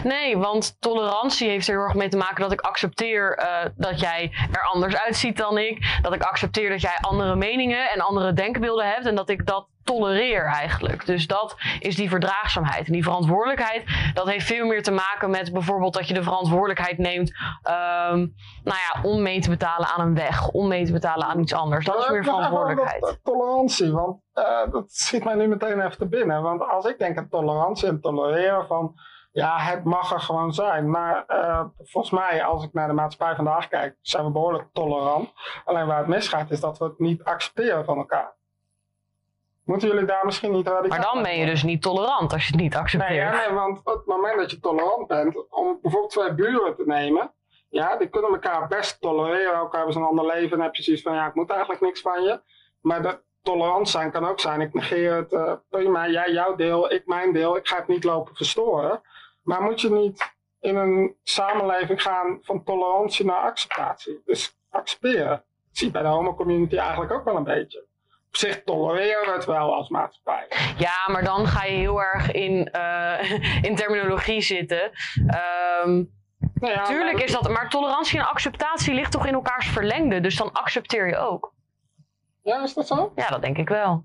Nee, 0.04 0.38
want 0.38 0.76
tolerantie 0.80 1.48
heeft 1.48 1.68
er 1.68 1.74
heel 1.74 1.84
erg 1.84 1.94
mee 1.94 2.08
te 2.08 2.16
maken 2.16 2.42
dat 2.42 2.52
ik 2.52 2.60
accepteer 2.60 3.34
eh, 3.36 3.70
dat 3.76 4.00
jij 4.00 4.32
er 4.52 4.62
anders 4.72 4.96
uitziet 4.96 5.36
dan 5.36 5.58
ik. 5.58 5.98
Dat 6.02 6.14
ik 6.14 6.22
accepteer 6.22 6.70
dat 6.70 6.80
jij 6.80 6.98
andere 7.00 7.36
meningen 7.36 7.90
en 7.90 8.00
andere 8.00 8.32
denkbeelden 8.32 8.86
hebt. 8.86 9.06
En 9.06 9.14
dat 9.14 9.28
ik 9.28 9.46
dat 9.46 9.66
tolereer 9.84 10.44
eigenlijk. 10.44 11.06
Dus 11.06 11.26
dat 11.26 11.56
is 11.78 11.96
die 11.96 12.08
verdraagzaamheid. 12.08 12.86
En 12.86 12.92
die 12.92 13.02
verantwoordelijkheid, 13.02 13.84
dat 14.14 14.28
heeft 14.28 14.46
veel 14.46 14.66
meer 14.66 14.82
te 14.82 14.90
maken 14.90 15.30
met 15.30 15.52
bijvoorbeeld 15.52 15.94
dat 15.94 16.08
je 16.08 16.14
de 16.14 16.22
verantwoordelijkheid 16.22 16.98
neemt. 16.98 17.32
ehm, 17.62 18.16
nou 18.64 18.78
ja, 18.92 19.00
om 19.02 19.22
mee 19.22 19.40
te 19.40 19.48
betalen 19.50 19.88
aan 19.88 20.06
een 20.06 20.14
weg. 20.14 20.48
Om 20.48 20.68
mee 20.68 20.84
te 20.84 20.92
betalen 20.92 21.26
aan 21.26 21.40
iets 21.40 21.54
anders. 21.54 21.84
Dat 21.84 21.94
is 21.98 22.02
Maar 22.04 22.12
meer 22.12 22.24
verantwoordelijkheid. 22.24 23.00
dat, 23.00 23.10
eh, 23.10 23.16
tolerantie, 23.22 23.92
want 23.92 24.20
eh, 24.32 24.72
dat 24.72 24.92
schiet 24.92 25.24
mij 25.24 25.34
nu 25.34 25.46
meteen 25.46 25.80
even 25.80 25.98
te 25.98 26.08
binnen. 26.08 26.42
Want 26.42 26.68
als 26.68 26.84
ik 26.84 26.98
denk 26.98 27.18
aan 27.18 27.28
tolerantie 27.28 27.88
en 27.88 28.00
tolereren 28.00 28.66
van, 28.66 28.94
ja, 29.32 29.58
het 29.58 29.84
mag 29.84 30.12
er 30.12 30.20
gewoon 30.20 30.52
zijn. 30.54 30.90
Maar 30.90 31.24
eh, 31.26 31.64
volgens 31.78 32.12
mij, 32.12 32.44
als 32.44 32.64
ik 32.64 32.72
naar 32.72 32.86
de 32.88 32.92
maatschappij 32.94 33.36
vandaag 33.36 33.68
kijk, 33.68 33.96
zijn 34.00 34.24
we 34.24 34.30
behoorlijk 34.30 34.68
tolerant. 34.72 35.32
Alleen 35.64 35.86
waar 35.86 35.98
het 35.98 36.06
misgaat, 36.06 36.50
is 36.50 36.60
dat 36.60 36.78
we 36.78 36.84
het 36.84 36.98
niet 36.98 37.24
accepteren 37.24 37.84
van 37.84 37.98
elkaar. 37.98 38.34
Moeten 39.64 39.88
jullie 39.88 40.04
daar 40.04 40.24
misschien 40.24 40.52
niet 40.52 40.66
radicaal 40.66 40.98
Maar 40.98 41.12
dan 41.12 41.22
ben 41.22 41.38
je 41.38 41.46
dus 41.46 41.62
niet 41.62 41.82
tolerant 41.82 42.32
als 42.32 42.46
je 42.46 42.52
het 42.52 42.60
niet 42.60 42.72
Nee, 42.72 42.80
accepteert. 42.82 43.14
ja, 43.14 43.30
nee, 43.46 43.54
want 43.54 43.78
op 43.78 43.94
het 43.94 44.06
moment 44.06 44.36
dat 44.36 44.50
je 44.50 44.60
tolerant 44.60 45.06
bent, 45.06 45.50
om 45.50 45.78
bijvoorbeeld 45.82 46.12
twee 46.12 46.34
buren 46.34 46.76
te 46.76 46.82
nemen, 46.86 47.32
ja, 47.68 47.96
die 47.96 48.08
kunnen 48.08 48.30
elkaar 48.30 48.68
best 48.68 49.00
tolereren. 49.00 49.60
Ook 49.60 49.74
hebben 49.74 49.92
ze 49.92 49.98
een 49.98 50.04
ander 50.06 50.26
leven 50.26 50.56
en 50.56 50.62
heb 50.62 50.74
je 50.74 50.82
zoiets 50.82 51.02
van, 51.02 51.14
ja, 51.14 51.26
ik 51.26 51.34
moet 51.34 51.50
eigenlijk 51.50 51.80
niks 51.80 52.00
van 52.00 52.22
je. 52.22 52.40
Maar 52.80 53.02
dat 53.02 53.22
tolerant 53.42 53.88
zijn 53.88 54.10
kan 54.10 54.26
ook 54.26 54.40
zijn, 54.40 54.60
ik 54.60 54.74
negeer 54.74 55.14
het, 55.14 55.32
eh, 55.32 55.52
prima, 55.68 56.08
jij 56.08 56.30
jouw 56.32 56.54
deel, 56.54 56.92
ik 56.92 57.06
mijn 57.06 57.32
deel, 57.32 57.56
ik 57.56 57.68
ga 57.68 57.76
het 57.76 57.88
niet 57.88 58.04
lopen 58.04 58.34
verstoren. 58.36 59.00
Maar 59.42 59.62
moet 59.62 59.80
je 59.80 59.90
niet 59.90 60.32
in 60.60 60.76
een 60.76 61.16
samenleving 61.22 62.02
gaan 62.02 62.38
van 62.42 62.64
tolerantie 62.64 63.24
naar 63.24 63.40
acceptatie? 63.42 64.22
Dus 64.24 64.56
accepteren. 64.70 65.26
Dat 65.28 65.42
zie 65.72 65.86
je 65.86 65.92
bij 65.92 66.02
de 66.02 66.08
homo-community 66.08 66.76
eigenlijk 66.76 67.12
ook 67.12 67.24
wel 67.24 67.36
een 67.36 67.44
beetje. 67.44 67.86
Op 68.28 68.36
zich 68.38 68.62
tolereren 68.62 69.24
we 69.26 69.32
het 69.32 69.44
wel 69.44 69.74
als 69.74 69.88
maatschappij. 69.88 70.46
Ja, 70.76 71.08
maar 71.12 71.24
dan 71.24 71.46
ga 71.46 71.64
je 71.64 71.76
heel 71.76 72.02
erg 72.02 72.30
in, 72.32 72.70
eh, 72.70 73.30
in 73.68 73.76
terminologie 73.76 74.40
zitten. 74.40 74.90
Ehm 75.26 76.02
Nou 76.54 76.72
ja, 76.74 76.82
tuurlijk 76.84 77.12
maar- 77.16 77.24
is 77.24 77.32
dat, 77.32 77.48
maar 77.48 77.68
tolerantie 77.70 78.18
en 78.18 78.26
acceptatie 78.28 78.94
ligt 78.94 79.12
toch 79.12 79.26
in 79.26 79.34
elkaars 79.34 79.66
verlengde. 79.68 80.20
Dus 80.20 80.36
dan 80.36 80.52
accepteer 80.52 81.06
je 81.08 81.16
ook. 81.16 81.52
Ja, 82.42 82.62
is 82.62 82.74
dat 82.74 82.86
zo? 82.86 83.12
Ja, 83.14 83.28
dat 83.28 83.42
denk 83.42 83.58
ik 83.58 83.68
wel. 83.68 84.04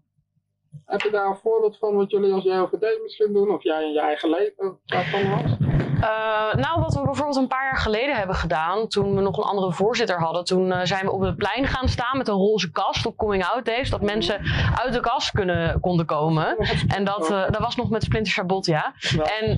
Heb 0.86 1.02
je 1.02 1.12
daar 1.12 1.26
een 1.26 1.38
voorbeeld 1.38 1.78
van 1.78 1.96
wat 1.96 2.12
jullie 2.12 2.34
als 2.34 2.44
JOVD 2.44 3.00
misschien 3.04 3.34
doen? 3.34 3.50
Of 3.50 3.64
jij 3.64 3.84
in 3.84 3.92
je 3.92 4.00
eigen 4.00 4.30
leven 4.30 4.80
daarvan 4.86 5.30
was? 5.30 5.58
Eh, 6.02 6.54
nou, 6.54 6.82
wat 6.82 6.94
we 6.94 7.02
bijvoorbeeld 7.02 7.38
een 7.38 7.48
paar 7.48 7.64
jaar 7.64 7.78
geleden 7.78 8.16
hebben 8.16 8.36
gedaan, 8.36 8.88
toen 8.88 9.16
we 9.16 9.22
nog 9.22 9.38
een 9.38 9.44
andere 9.44 9.72
voorzitter 9.72 10.20
hadden, 10.20 10.44
toen 10.44 10.72
eh, 10.72 10.80
zijn 10.84 11.06
we 11.06 11.12
op 11.12 11.22
het 11.22 11.36
plein 11.36 11.68
gaan 11.68 11.88
staan 11.88 12.18
met 12.18 12.28
een 12.28 12.36
roze 12.36 12.72
kast 12.72 13.06
op 13.06 13.18
Coming 13.18 13.46
Out 13.46 13.66
Days, 13.66 13.90
dat 13.90 14.02
mensen 14.02 14.42
uit 14.76 14.94
de 14.94 15.00
kast 15.00 15.32
kunnen, 15.32 15.80
konden 15.80 16.06
komen. 16.06 16.58
En 16.88 17.04
dat, 17.04 17.32
eh, 17.32 17.50
dat 17.50 17.62
was 17.62 17.76
nog 17.76 17.90
met 17.90 18.04
Splinter 18.04 18.34
Sabot, 18.34 18.66
ja. 18.66 18.94
En, 19.40 19.56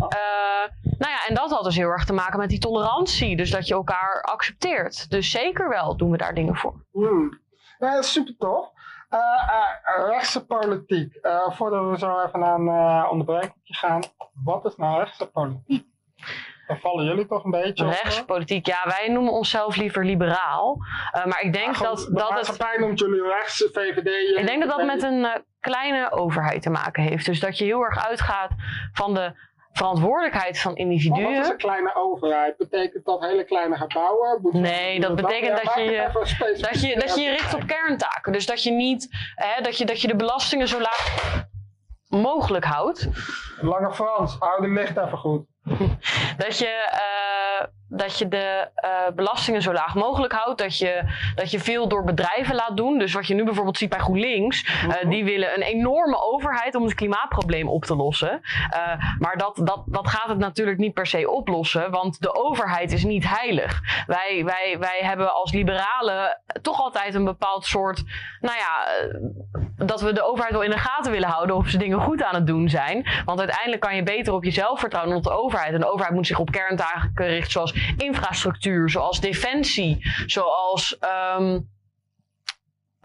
nou 0.98 1.12
ja, 1.12 1.28
en 1.28 1.36
dat 1.36 1.52
had 1.52 1.64
dus 1.64 1.76
heel 1.76 1.90
erg 1.90 2.06
te 2.06 2.14
maken 2.14 2.40
met 2.40 2.50
die 2.50 2.60
tolerantie, 2.60 3.36
dus 3.36 3.52
dat 3.52 3.68
je 3.68 3.74
elkaar 3.74 4.22
accepteert. 4.22 5.10
Dus 5.10 5.32
zeker 5.32 5.70
wel 5.70 5.98
doen 5.98 6.12
we 6.12 6.18
daar 6.18 6.34
dingen 6.34 6.56
voor. 6.56 6.74
Ja, 7.80 7.98
is 7.98 8.12
super 8.12 8.36
tof. 8.38 8.72
Eh, 9.10 9.20
eh, 9.20 10.08
rechtse 10.10 10.46
politiek. 10.46 11.16
Eh, 11.16 11.52
voordat 11.52 11.90
we 11.90 11.98
zo 11.98 12.26
even 12.26 12.40
naar 12.40 12.60
een 12.60 13.10
onderbrekingje 13.10 13.74
gaan. 13.74 14.02
Wat 14.44 14.66
is 14.66 14.76
nou 14.76 15.00
rechtse 15.00 15.28
politiek? 15.28 15.88
Daar 16.68 16.80
vallen 16.80 17.06
jullie 17.06 17.26
toch 17.26 17.44
een 17.44 17.52
beetje? 17.52 17.86
Rechtspolitiek, 17.86 18.66
ja, 18.66 18.80
wij 18.84 19.08
noemen 19.10 19.34
onszelf 19.34 19.76
liever 19.76 20.06
liberaal. 20.06 20.78
Maar 21.26 21.42
ik 21.42 21.54
denk 21.54 21.66
Maar 21.66 21.76
goed, 21.76 21.86
dat, 21.86 21.98
de 21.98 22.14
dat 22.14 22.48
het. 22.48 22.80
noemt 22.80 23.00
jullie 23.00 23.22
rechtse 23.22 23.70
VVD. 23.74 24.40
Ik 24.40 24.48
denk 24.48 24.62
dat 24.62 24.78
dat 24.78 24.86
met 24.86 25.04
een 25.04 25.44
kleine 25.60 26.12
overheid 26.12 26.62
te 26.62 26.70
maken 26.70 27.04
heeft. 27.04 27.26
Dus 27.26 27.40
dat 27.40 27.58
je 27.58 27.66
heel 27.66 27.82
erg 27.84 28.08
uitgaat 28.08 28.52
van 28.94 29.14
de 29.14 29.34
verantwoordelijkheid 29.80 30.60
van 30.60 30.74
Maar 30.74 30.86
wat 30.86 30.94
is 30.96 31.02
individuen. 31.04 31.52
een 31.52 31.58
kleine 31.58 31.96
overheid? 31.96 32.58
Betekent 32.58 33.06
dat 33.06 33.20
hele 33.20 33.44
kleine 33.44 33.76
gebouwen? 33.76 34.40
Nee, 34.52 35.00
dat 35.00 35.16
betekent 35.16 35.64
dat 35.64 35.74
je 35.76 35.82
je-. 35.82 36.10
Dat 36.62 36.82
je, 36.82 36.96
dat 37.00 37.16
je 37.16 37.22
je 37.22 37.30
richt 37.30 37.54
op 37.54 37.66
kerntaken. 37.66 38.32
Dus 38.32 38.46
dat 38.46 38.64
je 38.64 38.72
niet, 38.72 39.08
hè, 39.36 39.62
dat, 39.62 39.78
je, 39.78 39.86
dat 39.86 40.02
je 40.02 40.08
de 40.08 40.16
belastingen 40.16 40.68
zo 40.68 40.80
laag 40.80 41.46
mogelijk 42.08 42.66
houdt. 42.66 43.08
Lange 43.62 43.94
Frans, 43.94 44.36
hou 44.40 44.62
de 44.62 44.70
licht 44.70 44.98
even 44.98 45.18
goed. 45.18 45.46
Dat 46.44 46.58
je, 46.58 46.68
eh, 46.92 47.68
dat 47.90 48.18
je 48.18 48.28
de 48.28 48.68
uh, 48.84 49.16
belastingen 49.16 49.62
zo 49.62 49.74
laag 49.74 49.96
mogelijk 49.96 50.34
houdt. 50.34 50.60
Dat 50.60 50.78
je, 50.78 51.04
dat 51.36 51.52
je 51.52 51.60
veel 51.60 51.88
door 51.88 52.04
bedrijven 52.04 52.56
laat 52.56 52.78
doen. 52.78 53.00
Dus 53.00 53.14
wat 53.14 53.28
je 53.28 53.34
nu 53.34 53.44
bijvoorbeeld 53.44 53.78
ziet 53.78 53.90
bij 53.90 54.00
GroenLinks. 54.00 54.84
Uh, 54.88 55.10
die 55.10 55.24
willen 55.24 55.56
een 55.56 55.62
enorme 55.62 56.24
overheid 56.24 56.76
om 56.76 56.84
het 56.84 56.94
klimaatprobleem 56.94 57.70
op 57.70 57.86
te 57.86 57.96
lossen. 57.96 58.42
Uh, 58.74 59.18
maar 59.20 59.38
dat, 59.38 59.62
dat, 59.64 59.84
dat 59.86 60.10
gaat 60.10 60.30
het 60.30 60.38
natuurlijk 60.38 60.78
niet 60.78 60.94
per 60.94 61.08
se 61.08 61.30
oplossen. 61.30 61.92
Want 61.92 62.22
de 62.22 62.36
overheid 62.36 62.92
is 62.92 63.04
niet 63.04 63.28
heilig. 63.28 63.82
Wij, 64.08 64.42
wij, 64.46 64.76
wij 64.80 65.00
hebben 65.02 65.34
als 65.34 65.52
liberalen 65.52 66.42
toch 66.62 66.82
altijd 66.82 67.14
een 67.14 67.26
bepaald 67.26 67.66
soort. 67.66 68.04
Nou 68.42 68.58
ja, 68.58 68.88
dat 69.86 70.02
we 70.02 70.14
de 70.14 70.24
overheid 70.24 70.52
wel 70.52 70.64
in 70.64 70.70
de 70.70 70.78
gaten 70.78 71.12
willen 71.12 71.30
houden 71.30 71.56
of 71.56 71.68
ze 71.68 71.78
dingen 71.78 72.02
goed 72.02 72.24
aan 72.24 72.36
het 72.36 72.48
doen 72.48 72.70
zijn. 72.70 73.08
Want 73.26 73.40
uiteindelijk 73.40 73.82
kan 73.82 73.96
je 73.96 74.04
beter 74.04 74.34
op 74.34 74.44
jezelf 74.44 74.80
vertrouwen 74.80 75.14
dan 75.14 75.24
op 75.24 75.32
de 75.32 75.44
overheid. 75.44 75.74
En 75.74 75.80
de 75.80 75.92
overheid 75.92 76.16
moet 76.16 76.28
zich 76.28 76.40
op 76.40 76.52
kerntaken 76.52 77.28
richten 77.28 77.52
zoals 77.52 77.74
infrastructuur, 77.98 78.90
zoals 78.90 79.20
defensie, 79.20 79.98
zoals. 80.26 80.98
Um, 81.38 81.70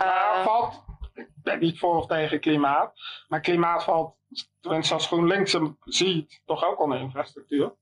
uh, 0.03 0.45
valt, 0.45 0.85
ik 1.15 1.29
ben 1.35 1.59
niet 1.59 1.79
voor 1.79 1.97
of 1.97 2.07
tegen 2.07 2.41
klimaat, 2.41 2.93
maar 3.29 3.41
klimaat 3.41 3.85
valt, 3.85 4.17
tenminste 4.61 4.95
als 4.95 5.07
GroenLinks 5.07 5.53
hem 5.53 5.77
ziet, 5.85 6.43
toch 6.45 6.65
ook 6.65 6.81
onder 6.81 7.01
infrastructuur. 7.01 7.75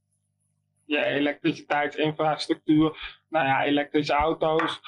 Ja, 0.84 1.02
elektriciteitsinfrastructuur, 1.02 3.20
nou 3.28 3.46
ja, 3.46 3.64
elektrische 3.64 4.12
auto's. 4.12 4.80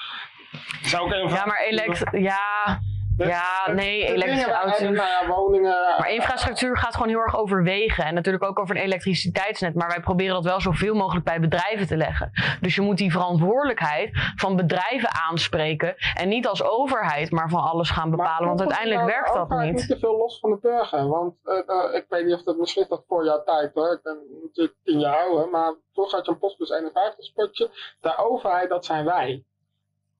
Is 0.81 0.97
ook 0.97 1.11
ja, 1.11 1.45
maar 1.45 1.59
elekt 1.59 2.03
ja, 2.11 2.79
ja, 3.17 3.71
nee, 3.71 4.05
elektrische 4.05 4.51
auto's. 4.51 4.79
Nou 4.79 5.27
woningen. 5.27 5.95
Maar 5.97 6.11
infrastructuur 6.11 6.77
gaat 6.77 6.93
gewoon 6.93 7.07
heel 7.07 7.19
erg 7.19 7.37
over 7.37 7.63
wegen. 7.63 8.05
En 8.05 8.13
natuurlijk 8.13 8.43
ook 8.43 8.59
over 8.59 8.75
een 8.75 8.81
elektriciteitsnet. 8.81 9.75
Maar 9.75 9.87
wij 9.87 9.99
proberen 9.99 10.33
dat 10.33 10.43
wel 10.43 10.61
zoveel 10.61 10.95
mogelijk 10.95 11.25
bij 11.25 11.39
bedrijven 11.39 11.87
te 11.87 11.97
leggen. 11.97 12.31
Dus 12.61 12.75
je 12.75 12.81
moet 12.81 12.97
die 12.97 13.11
verantwoordelijkheid 13.11 14.09
van 14.35 14.55
bedrijven 14.55 15.09
aanspreken. 15.27 15.95
En 16.13 16.29
niet 16.29 16.47
als 16.47 16.63
overheid, 16.63 17.31
maar 17.31 17.49
van 17.49 17.61
alles 17.61 17.89
gaan 17.89 18.09
bepalen. 18.09 18.47
Want 18.47 18.59
uiteindelijk 18.59 18.99
nou 18.99 19.11
werkt 19.11 19.33
dat 19.33 19.49
niet. 19.49 19.73
niet 19.73 19.87
te 19.87 19.99
veel 19.99 20.17
los 20.17 20.39
van 20.39 20.51
de 20.51 20.57
burger. 20.61 21.07
Want 21.07 21.35
uh, 21.43 21.53
uh, 21.67 21.95
ik 21.95 22.05
weet 22.09 22.25
niet 22.25 22.33
of 22.33 22.43
dat 22.43 22.57
misschien 22.57 22.85
dat 22.89 23.03
voor 23.07 23.25
jouw 23.25 23.43
tijd 23.43 23.73
hoor. 23.73 23.93
Ik 23.93 24.03
ben 24.03 24.17
natuurlijk 24.43 24.77
tien 24.83 24.99
jaar 24.99 25.17
ouder. 25.17 25.49
Maar 25.49 25.73
toch 25.93 26.11
had 26.11 26.25
je 26.25 26.31
een 26.31 26.37
Postbus 26.37 26.69
51 26.69 27.25
spotje. 27.25 27.69
De 28.01 28.17
overheid, 28.17 28.69
dat 28.69 28.85
zijn 28.85 29.05
wij. 29.05 29.43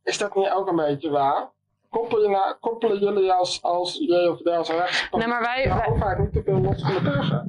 Is 0.03 0.17
dat 0.17 0.35
niet 0.35 0.49
ook 0.49 0.67
een 0.67 0.75
beetje 0.75 1.09
waar? 1.09 1.53
Koppelen, 1.99 2.57
koppelen 2.59 2.99
jullie 2.99 3.31
als, 3.31 3.61
als 3.61 3.97
JOVD 4.07 4.47
als 4.47 4.69
rechtspartij 4.69 5.19
nee, 5.19 5.27
maar 5.27 5.41
wij, 5.41 5.63
de 5.63 5.89
overheid 5.89 6.19
niet 6.19 6.33
te 6.33 6.41
veel 6.45 6.59
los 6.59 6.81
van 6.81 6.93
de 6.93 7.01
burger? 7.01 7.43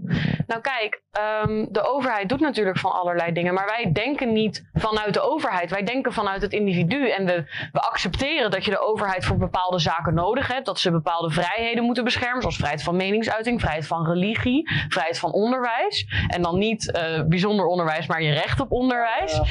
Nou 0.46 0.60
kijk, 0.60 1.02
um, 1.44 1.68
de 1.70 1.86
overheid 1.86 2.28
doet 2.28 2.40
natuurlijk 2.40 2.78
van 2.78 2.92
allerlei 2.92 3.32
dingen, 3.32 3.54
maar 3.54 3.66
wij 3.66 3.92
denken 3.92 4.32
niet 4.32 4.68
vanuit 4.72 5.14
de 5.14 5.20
overheid. 5.20 5.70
Wij 5.70 5.82
denken 5.82 6.12
vanuit 6.12 6.42
het 6.42 6.52
individu 6.52 7.10
en 7.10 7.26
we, 7.26 7.44
we 7.72 7.80
accepteren 7.80 8.50
dat 8.50 8.64
je 8.64 8.70
de 8.70 8.80
overheid 8.80 9.24
voor 9.24 9.36
bepaalde 9.36 9.78
zaken 9.78 10.14
nodig 10.14 10.48
hebt, 10.48 10.66
dat 10.66 10.78
ze 10.78 10.90
bepaalde 10.90 11.30
vrijheden 11.30 11.84
moeten 11.84 12.04
beschermen, 12.04 12.40
zoals 12.40 12.56
vrijheid 12.56 12.82
van 12.82 12.96
meningsuiting, 12.96 13.60
vrijheid 13.60 13.86
van 13.86 14.06
religie, 14.06 14.70
vrijheid 14.88 15.18
van 15.18 15.32
onderwijs. 15.32 16.06
En 16.28 16.42
dan 16.42 16.58
niet 16.58 16.92
uh, 16.96 17.22
bijzonder 17.26 17.66
onderwijs, 17.66 18.06
maar 18.06 18.22
je 18.22 18.32
recht 18.32 18.60
op 18.60 18.72
onderwijs. 18.72 19.32
Ja. 19.32 19.44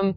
Um, 0.00 0.14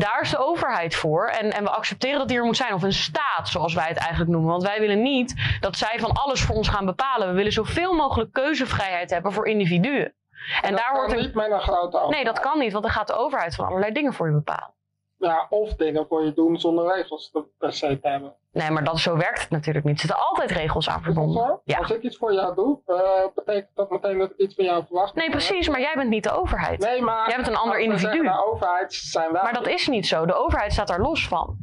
daar 0.00 0.20
is 0.20 0.30
de 0.30 0.38
overheid 0.38 0.94
voor. 0.94 1.26
En, 1.26 1.52
en 1.52 1.62
we 1.62 1.70
accepteren 1.70 2.18
dat 2.18 2.28
die 2.28 2.36
er 2.36 2.44
moet 2.44 2.56
zijn. 2.56 2.74
Of 2.74 2.82
een 2.82 2.92
staat, 2.92 3.48
zoals 3.48 3.74
wij 3.74 3.88
het 3.88 3.96
eigenlijk 3.96 4.30
noemen. 4.30 4.50
Want 4.50 4.62
wij 4.62 4.80
willen 4.80 5.02
niet 5.02 5.34
dat 5.60 5.76
zij 5.76 5.98
van 5.98 6.12
alles 6.12 6.42
voor 6.42 6.56
ons 6.56 6.68
gaan 6.68 6.86
bepalen. 6.86 7.28
We 7.28 7.34
willen 7.34 7.52
zoveel 7.52 7.94
mogelijk 7.94 8.32
keuzevrijheid 8.32 9.10
hebben 9.10 9.32
voor 9.32 9.46
individuen. 9.46 10.14
En, 10.62 10.68
en 10.68 10.76
daar 10.76 10.92
wordt 10.94 11.14
niet 11.14 11.34
met 11.34 11.50
een 11.50 11.60
grote 11.60 11.96
overheid. 11.96 12.10
Nee, 12.10 12.24
dat 12.24 12.40
kan 12.40 12.58
niet, 12.58 12.72
want 12.72 12.84
dan 12.84 12.92
gaat 12.92 13.06
de 13.06 13.14
overheid 13.14 13.54
van 13.54 13.66
allerlei 13.66 13.92
dingen 13.92 14.12
voor 14.12 14.26
je 14.26 14.32
bepalen 14.32 14.78
ja, 15.20 15.46
of 15.48 15.74
dingen 15.74 16.06
voor 16.06 16.24
je 16.24 16.32
doen 16.32 16.60
zonder 16.60 16.94
regels 16.94 17.32
per 17.58 17.72
se 17.72 18.00
te 18.00 18.08
hebben. 18.08 18.34
Nee, 18.52 18.70
maar 18.70 18.84
dat, 18.84 18.98
zo 18.98 19.16
werkt 19.16 19.40
het 19.40 19.50
natuurlijk 19.50 19.84
niet. 19.84 19.94
Er 19.94 20.00
zitten 20.00 20.26
altijd 20.28 20.50
regels 20.50 20.88
aan 20.88 21.02
verbonden. 21.02 21.60
Ja. 21.64 21.78
Als 21.78 21.90
ik 21.90 22.02
iets 22.02 22.16
voor 22.16 22.32
jou 22.32 22.54
doe, 22.54 22.80
uh, 22.86 22.98
betekent 23.34 23.70
dat 23.74 23.90
meteen 23.90 24.18
dat 24.18 24.30
ik 24.30 24.36
iets 24.36 24.54
van 24.54 24.64
jou 24.64 24.84
verwacht. 24.86 25.14
Nee, 25.14 25.30
precies, 25.30 25.68
maar 25.68 25.80
jij 25.80 25.94
bent 25.94 26.10
niet 26.10 26.22
de 26.22 26.32
overheid. 26.32 26.80
Nee, 26.80 27.02
maar 27.02 27.28
jij 27.28 27.36
bent 27.36 27.48
een 27.48 27.56
ander 27.56 27.78
individu. 27.78 28.22
De 28.22 28.44
overheid 28.46 28.92
zijn 28.92 29.32
wij. 29.32 29.42
Maar 29.42 29.52
dat 29.52 29.66
is 29.66 29.88
niet 29.88 30.06
zo. 30.06 30.26
De 30.26 30.34
overheid 30.34 30.72
staat 30.72 30.88
daar 30.88 31.00
los 31.00 31.28
van. 31.28 31.56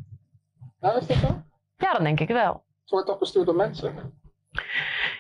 Ja, 0.80 0.92
is 0.94 1.08
dat 1.08 1.18
zo? 1.18 1.28
Ja, 1.78 1.92
dat 1.92 2.02
denk 2.02 2.20
ik 2.20 2.28
wel. 2.28 2.64
Het 2.82 2.90
wordt 2.90 3.08
toch 3.08 3.20
bestuurd 3.20 3.46
door 3.46 3.56
mensen? 3.56 4.20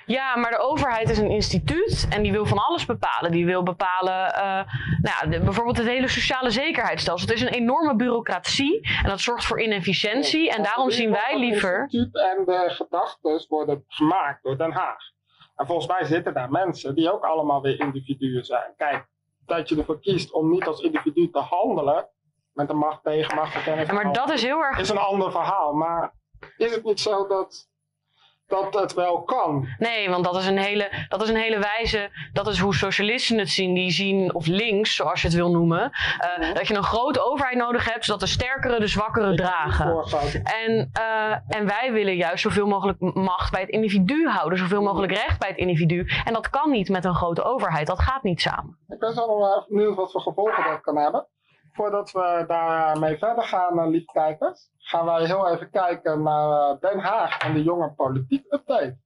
Ja, 0.07 0.35
maar 0.35 0.51
de 0.51 0.59
overheid 0.59 1.09
is 1.09 1.17
een 1.17 1.29
instituut 1.29 2.07
en 2.09 2.21
die 2.21 2.31
wil 2.31 2.45
van 2.45 2.57
alles 2.57 2.85
bepalen. 2.85 3.31
Die 3.31 3.45
wil 3.45 3.63
bepalen, 3.63 4.33
uh, 4.35 4.73
nou 5.01 5.29
ja, 5.31 5.39
bijvoorbeeld 5.39 5.77
het 5.77 5.87
hele 5.87 6.07
sociale 6.07 6.49
zekerheidsstelsel. 6.49 7.27
Het 7.27 7.35
is 7.35 7.41
een 7.41 7.53
enorme 7.53 7.95
bureaucratie 7.95 8.81
en 9.03 9.09
dat 9.09 9.19
zorgt 9.19 9.45
voor 9.45 9.61
inefficiëntie. 9.61 10.51
En 10.51 10.63
daarom 10.63 10.91
zien 10.91 11.11
wij 11.11 11.39
liever. 11.39 11.81
Het 11.81 11.93
instituut 11.93 12.15
en 12.15 12.45
de 12.45 12.69
gedachten 12.69 13.45
worden 13.47 13.83
gemaakt 13.87 14.43
door 14.43 14.57
Den 14.57 14.71
Haag. 14.71 14.99
En 15.55 15.65
volgens 15.65 15.87
mij 15.87 16.05
zitten 16.05 16.33
daar 16.33 16.51
mensen 16.51 16.95
die 16.95 17.13
ook 17.13 17.23
allemaal 17.23 17.61
weer 17.61 17.79
individuen 17.79 18.45
zijn. 18.45 18.73
Kijk, 18.77 19.07
dat 19.45 19.69
je 19.69 19.77
ervoor 19.77 19.99
kiest 19.99 20.31
om 20.31 20.49
niet 20.49 20.67
als 20.67 20.81
individu 20.81 21.29
te 21.31 21.39
handelen 21.39 22.09
met 22.53 22.67
de 22.67 22.73
macht 22.73 23.03
tegen 23.03 23.35
macht. 23.35 23.91
Maar 23.91 24.13
dat 24.13 24.29
is 24.29 24.43
heel 24.43 24.63
erg. 24.63 24.79
Is 24.79 24.89
een 24.89 24.97
ander 24.97 25.31
verhaal. 25.31 25.73
Maar 25.73 26.13
is 26.57 26.75
het 26.75 26.83
niet 26.83 26.99
zo 26.99 27.27
dat 27.27 27.69
dat 28.47 28.73
het 28.73 28.93
wel 28.93 29.21
kan. 29.23 29.67
Nee, 29.77 30.09
want 30.09 30.23
dat 30.23 30.35
is 30.35 30.47
een 30.47 30.57
hele, 30.57 31.05
dat 31.09 31.21
is 31.21 31.29
een 31.29 31.35
hele 31.35 31.59
wijze. 31.59 32.09
Dat 32.33 32.47
is 32.47 32.59
hoe 32.59 32.75
socialisten 32.75 33.37
het 33.37 33.49
zien. 33.49 33.73
Die 33.73 33.91
zien, 33.91 34.33
of 34.33 34.45
links, 34.45 34.95
zoals 34.95 35.21
je 35.21 35.27
het 35.27 35.35
wil 35.35 35.51
noemen. 35.51 35.91
Uh, 36.39 36.53
dat 36.53 36.67
je 36.67 36.75
een 36.75 36.83
grote 36.83 37.25
overheid 37.25 37.57
nodig 37.57 37.91
hebt, 37.91 38.05
zodat 38.05 38.19
de 38.19 38.27
sterkere 38.27 38.79
de 38.79 38.87
zwakkere 38.87 39.35
dragen. 39.35 40.03
En, 40.43 40.91
uh, 40.99 41.57
en 41.57 41.65
wij 41.65 41.91
willen 41.91 42.15
juist 42.15 42.43
zoveel 42.43 42.67
mogelijk 42.67 42.99
macht 42.99 43.51
bij 43.51 43.61
het 43.61 43.69
individu 43.69 44.27
houden. 44.27 44.57
Zoveel 44.57 44.81
mogelijk 44.81 45.13
recht 45.13 45.39
bij 45.39 45.49
het 45.49 45.57
individu. 45.57 46.07
En 46.25 46.33
dat 46.33 46.49
kan 46.49 46.71
niet 46.71 46.89
met 46.89 47.05
een 47.05 47.15
grote 47.15 47.43
overheid. 47.43 47.87
Dat 47.87 47.99
gaat 47.99 48.23
niet 48.23 48.41
samen. 48.41 48.77
Ik 48.87 48.99
ben 48.99 49.13
zo 49.13 49.25
nog 49.25 49.49
even 49.49 49.65
benieuwd 49.67 49.95
wat 49.95 50.11
voor 50.11 50.21
gevolgen 50.21 50.63
dat 50.63 50.81
kan 50.81 50.97
hebben. 50.97 51.27
Voordat 51.77 52.11
we 52.11 52.43
daarmee 52.47 53.17
verder 53.17 53.43
gaan, 53.43 53.89
lieve 53.89 54.11
kijkers 54.11 54.69
gaan 54.77 55.05
wij 55.05 55.25
heel 55.25 55.47
even 55.47 55.69
kijken 55.69 56.23
naar 56.23 56.49
eh, 56.49 56.79
Den 56.79 56.99
Haag 56.99 57.37
en 57.37 57.53
de 57.53 57.63
jonge 57.63 57.93
politiek 57.93 58.45
update. 58.53 58.97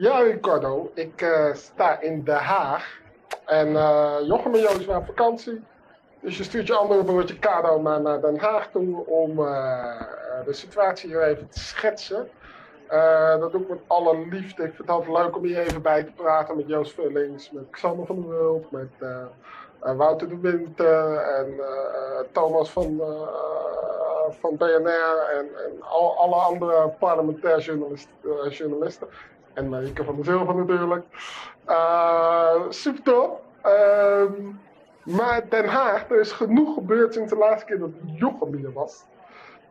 Ja, 0.00 0.18
Ricardo. 0.18 0.90
Ik 0.94 1.22
uh, 1.22 1.54
sta 1.54 2.00
in 2.00 2.24
Den 2.24 2.36
Haag. 2.36 3.00
En 3.46 3.68
uh, 3.68 4.16
Jochem 4.22 4.54
en 4.54 4.60
Joost 4.60 4.82
zijn 4.82 4.96
op 4.96 5.06
vakantie. 5.06 5.62
Dus 6.20 6.36
je 6.36 6.44
stuurt 6.44 6.66
je 6.66 6.74
andere 6.74 7.04
broertje 7.04 7.38
Kado 7.38 7.80
maar 7.80 8.00
naar 8.00 8.20
Den 8.20 8.38
Haag 8.38 8.70
toe 8.70 9.06
om 9.06 9.38
uh, 9.38 10.00
de 10.44 10.52
situatie 10.52 11.08
hier 11.08 11.22
even 11.22 11.48
te 11.48 11.58
schetsen. 11.58 12.28
dat 13.40 13.52
doe 13.52 13.60
ik 13.60 13.68
met 13.68 13.78
alle 13.86 14.18
liefde. 14.18 14.62
Ik 14.62 14.74
vind 14.74 14.78
het 14.78 14.90
altijd 14.90 15.16
leuk 15.16 15.36
om 15.36 15.44
hier 15.44 15.58
even 15.58 15.82
bij 15.82 16.04
te 16.04 16.12
praten 16.12 16.56
met 16.56 16.68
Joost 16.68 16.94
Vullings, 16.94 17.50
met 17.50 17.70
Xander 17.70 18.06
van 18.06 18.20
der 18.20 18.28
Wulp, 18.28 18.70
met 18.70 18.90
Wouter 19.96 20.28
de 20.28 20.38
Winter 20.38 21.16
en 21.16 21.60
Thomas 22.32 22.70
van, 22.70 23.02
van 24.40 24.56
BNR 24.56 25.28
en, 25.32 25.46
en 25.64 25.82
al, 25.82 26.16
alle 26.18 26.34
andere 26.34 26.88
parlementair 26.98 27.58
journalist, 27.58 28.08
journalisten. 28.50 29.08
En 29.54 29.68
Marieke 29.68 30.04
van 30.04 30.16
der 30.16 30.24
Zilver 30.24 30.54
natuurlijk. 30.54 31.04
Uh, 31.68 32.62
super 32.68 33.02
top. 33.02 33.42
Uh, 33.66 34.22
maar 35.02 35.48
Den 35.48 35.68
Haag, 35.68 36.10
er 36.10 36.20
is 36.20 36.32
genoeg 36.32 36.74
gebeurd 36.74 37.14
sinds 37.14 37.30
de 37.30 37.36
laatste 37.36 37.66
keer 37.66 37.78
dat 37.78 37.90
Jochem 38.04 38.54
hier 38.54 38.72
was. 38.72 39.04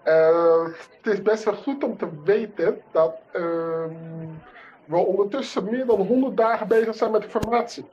Uh, 0.05 0.65
het 1.01 1.13
is 1.13 1.21
best 1.21 1.43
wel 1.43 1.53
goed 1.53 1.83
om 1.83 1.97
te 1.97 2.07
weten 2.23 2.81
dat 2.91 3.15
ehm, 3.31 3.93
we 4.85 4.95
ondertussen 4.95 5.63
meer 5.69 5.85
dan 5.85 6.01
100 6.01 6.37
dagen 6.37 6.67
bezig 6.67 6.95
zijn 6.95 7.11
met 7.11 7.21
de 7.21 7.29
formatie. 7.29 7.85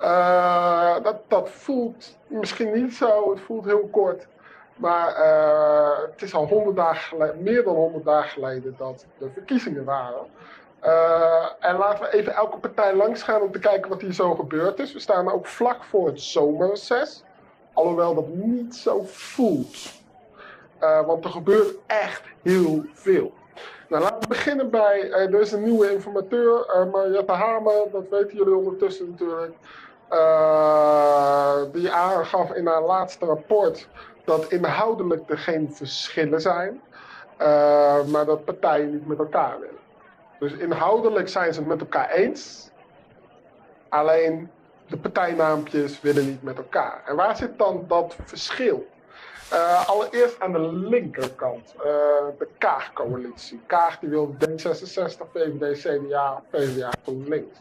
Uh, 0.00 1.02
dat, 1.02 1.16
dat 1.28 1.50
voelt 1.50 2.18
misschien 2.26 2.72
niet 2.72 2.94
zo, 2.94 3.30
het 3.30 3.40
voelt 3.40 3.64
heel 3.64 3.88
kort. 3.90 4.26
Maar 4.76 5.16
het 6.10 6.22
is 6.22 6.34
al 6.34 6.46
100 6.46 6.76
dagen 6.76 7.42
meer 7.42 7.64
dan 7.64 7.74
100 7.74 8.04
dagen 8.04 8.30
geleden 8.30 8.74
dat 8.78 9.06
de 9.18 9.30
verkiezingen 9.30 9.84
waren. 9.84 10.26
Uh, 10.84 11.46
en 11.60 11.76
laten 11.76 12.04
we 12.04 12.12
even 12.12 12.34
elke 12.34 12.58
partij 12.58 12.94
langs 12.94 13.22
gaan 13.22 13.40
om 13.40 13.52
te 13.52 13.58
kijken 13.58 13.90
wat 13.90 14.00
hier 14.00 14.12
zo 14.12 14.34
gebeurd 14.34 14.78
is. 14.78 14.92
We 14.92 14.98
staan 14.98 15.30
ook 15.30 15.46
vlak 15.46 15.84
voor 15.84 16.06
het 16.06 16.20
zomerreces. 16.20 17.22
Alhoewel 17.72 18.14
dat 18.14 18.28
niet 18.28 18.74
zo 18.74 19.02
voelt. 19.04 19.92
Uh, 20.80 21.06
want 21.06 21.24
er 21.24 21.30
gebeurt 21.30 21.74
echt 21.86 22.22
heel 22.42 22.84
veel. 22.92 23.32
Nou, 23.88 24.02
laten 24.02 24.20
we 24.20 24.26
beginnen 24.26 24.70
bij, 24.70 25.02
uh, 25.04 25.34
er 25.34 25.40
is 25.40 25.52
een 25.52 25.62
nieuwe 25.62 25.92
informateur, 25.92 26.66
uh, 26.76 26.92
Mariette 26.92 27.32
Hamer, 27.32 27.86
dat 27.92 28.08
weten 28.10 28.36
jullie 28.36 28.54
ondertussen 28.54 29.10
natuurlijk. 29.10 29.54
die 31.72 31.90
aangaf 31.90 32.52
in 32.52 32.66
haar 32.66 32.82
laatste 32.82 33.24
rapport 33.24 33.88
dat 34.24 34.52
inhoudelijk 34.52 35.30
er 35.30 35.38
geen 35.38 35.74
verschillen 35.74 36.40
zijn. 36.40 36.80
maar 38.10 38.24
dat 38.24 38.44
partijen 38.44 38.90
niet 38.90 39.06
met 39.06 39.18
elkaar 39.18 39.60
willen. 39.60 39.82
Dus 40.38 40.52
inhoudelijk 40.52 41.28
zijn 41.28 41.52
ze 41.52 41.58
het 41.58 41.68
met 41.68 41.80
elkaar 41.80 42.10
eens. 42.10 42.70
Alleen 43.88 44.50
de 44.86 44.96
partijnaampjes 44.96 46.00
willen 46.00 46.26
niet 46.26 46.42
met 46.42 46.56
elkaar. 46.56 47.02
En 47.06 47.16
waar 47.16 47.36
zit 47.36 47.58
dan 47.58 47.84
dat 47.88 48.16
verschil? 48.24 48.86
Uh, 49.52 49.88
allereerst 49.88 50.40
aan 50.40 50.52
de 50.52 50.72
linkerkant, 50.72 51.74
uh, 51.76 51.84
de 52.38 52.48
Kaag-coalitie. 52.58 53.60
Kaag 53.66 53.98
die 53.98 54.08
wil 54.08 54.34
D66, 54.38 55.30
VVD, 55.32 55.80
CDA, 55.80 56.42
PvdA, 56.50 56.90
GroenLinks. 57.02 57.58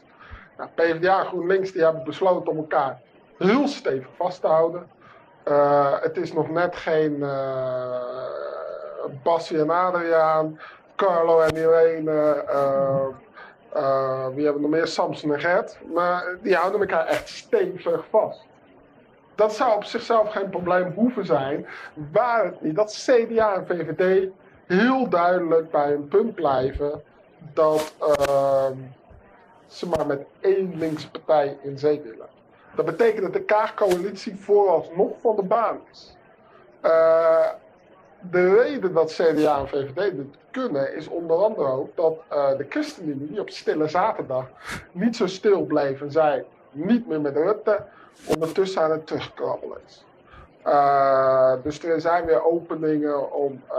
Nou, 0.58 0.70
PvdA 0.76 1.20
en 1.20 1.26
GroenLinks 1.26 1.72
die 1.72 1.84
hebben 1.84 2.04
besloten 2.04 2.52
om 2.52 2.58
elkaar 2.58 3.02
heel 3.38 3.68
stevig 3.68 4.10
vast 4.16 4.42
te 4.42 4.48
houden. 4.48 4.88
Uh, 5.48 6.02
het 6.02 6.18
is 6.18 6.34
nog 6.34 6.50
net 6.50 6.76
geen 6.76 7.26
Bassie 9.24 9.60
en 9.60 9.70
Adriaan, 9.70 10.60
Carlo 10.96 11.40
en 11.42 11.56
Irene, 11.56 12.46
uh, 13.76 14.28
wie 14.34 14.44
hebben 14.44 14.62
nog 14.62 14.72
meer? 14.72 14.88
Samson 14.88 15.34
en 15.34 15.40
Gert. 15.40 15.78
Maar 15.94 16.38
die 16.42 16.56
houden 16.56 16.80
elkaar 16.80 17.06
echt 17.06 17.30
stevig 17.30 18.06
vast. 18.10 18.46
Dat 19.36 19.54
zou 19.54 19.76
op 19.76 19.84
zichzelf 19.84 20.32
geen 20.32 20.50
probleem 20.50 20.92
hoeven 20.96 21.26
zijn, 21.26 21.66
waar 22.12 22.46
het 22.46 22.62
niet 22.62 22.76
dat 22.76 23.06
CDA 23.06 23.56
en 23.56 23.66
VVD 23.68 24.30
heel 24.66 25.10
duidelijk 25.10 25.72
bij 25.72 25.94
een 25.94 26.08
punt 26.08 26.36
blijven 26.36 27.04
dat 27.54 27.94
uh, 28.02 28.66
ze 29.68 29.88
maar 29.88 30.06
met 30.06 30.26
één 30.40 30.78
linkse 30.78 31.12
partij 31.12 31.58
in 31.62 31.80
zee 31.80 32.02
willen. 32.02 32.28
Dat 32.76 32.86
betekent 32.86 33.22
dat 33.22 33.34
de 33.34 33.44
Kaagcoalitie 33.44 34.36
vooralsnog 34.36 35.12
van 35.22 35.36
de 35.36 35.44
baan 35.44 35.80
is. 35.92 36.18
Uh, 36.86 37.48
de 38.32 38.56
reden 38.56 38.94
dat 38.94 39.12
CDA 39.12 39.60
en 39.60 39.68
VVD 39.68 40.16
dit 40.16 40.38
kunnen, 40.52 40.96
is 40.96 41.08
onder 41.08 41.38
andere 41.38 41.68
ook 41.68 41.96
dat 41.96 42.14
uh, 42.32 42.58
de 42.58 42.66
ChristenUnie 42.70 43.40
op 43.40 43.50
stille 43.50 43.88
zaterdag 43.88 44.46
niet 44.92 45.16
zo 45.16 45.28
stil 45.28 45.66
bleef 45.66 46.02
en 46.02 46.12
zei 46.12 46.44
niet 46.72 47.08
meer 47.08 47.22
met 47.22 47.36
Rutte, 47.36 47.84
ondertussen 48.28 48.82
aan 48.82 48.92
het 48.92 49.08
terugkrabbelen 49.08 49.78
is. 49.86 50.06
Uh, 50.66 51.54
dus 51.64 51.84
er 51.84 52.02
zijn 52.02 52.26
weer 52.26 52.46
openingen 52.46 53.32
om 53.32 53.62
uh, 53.72 53.76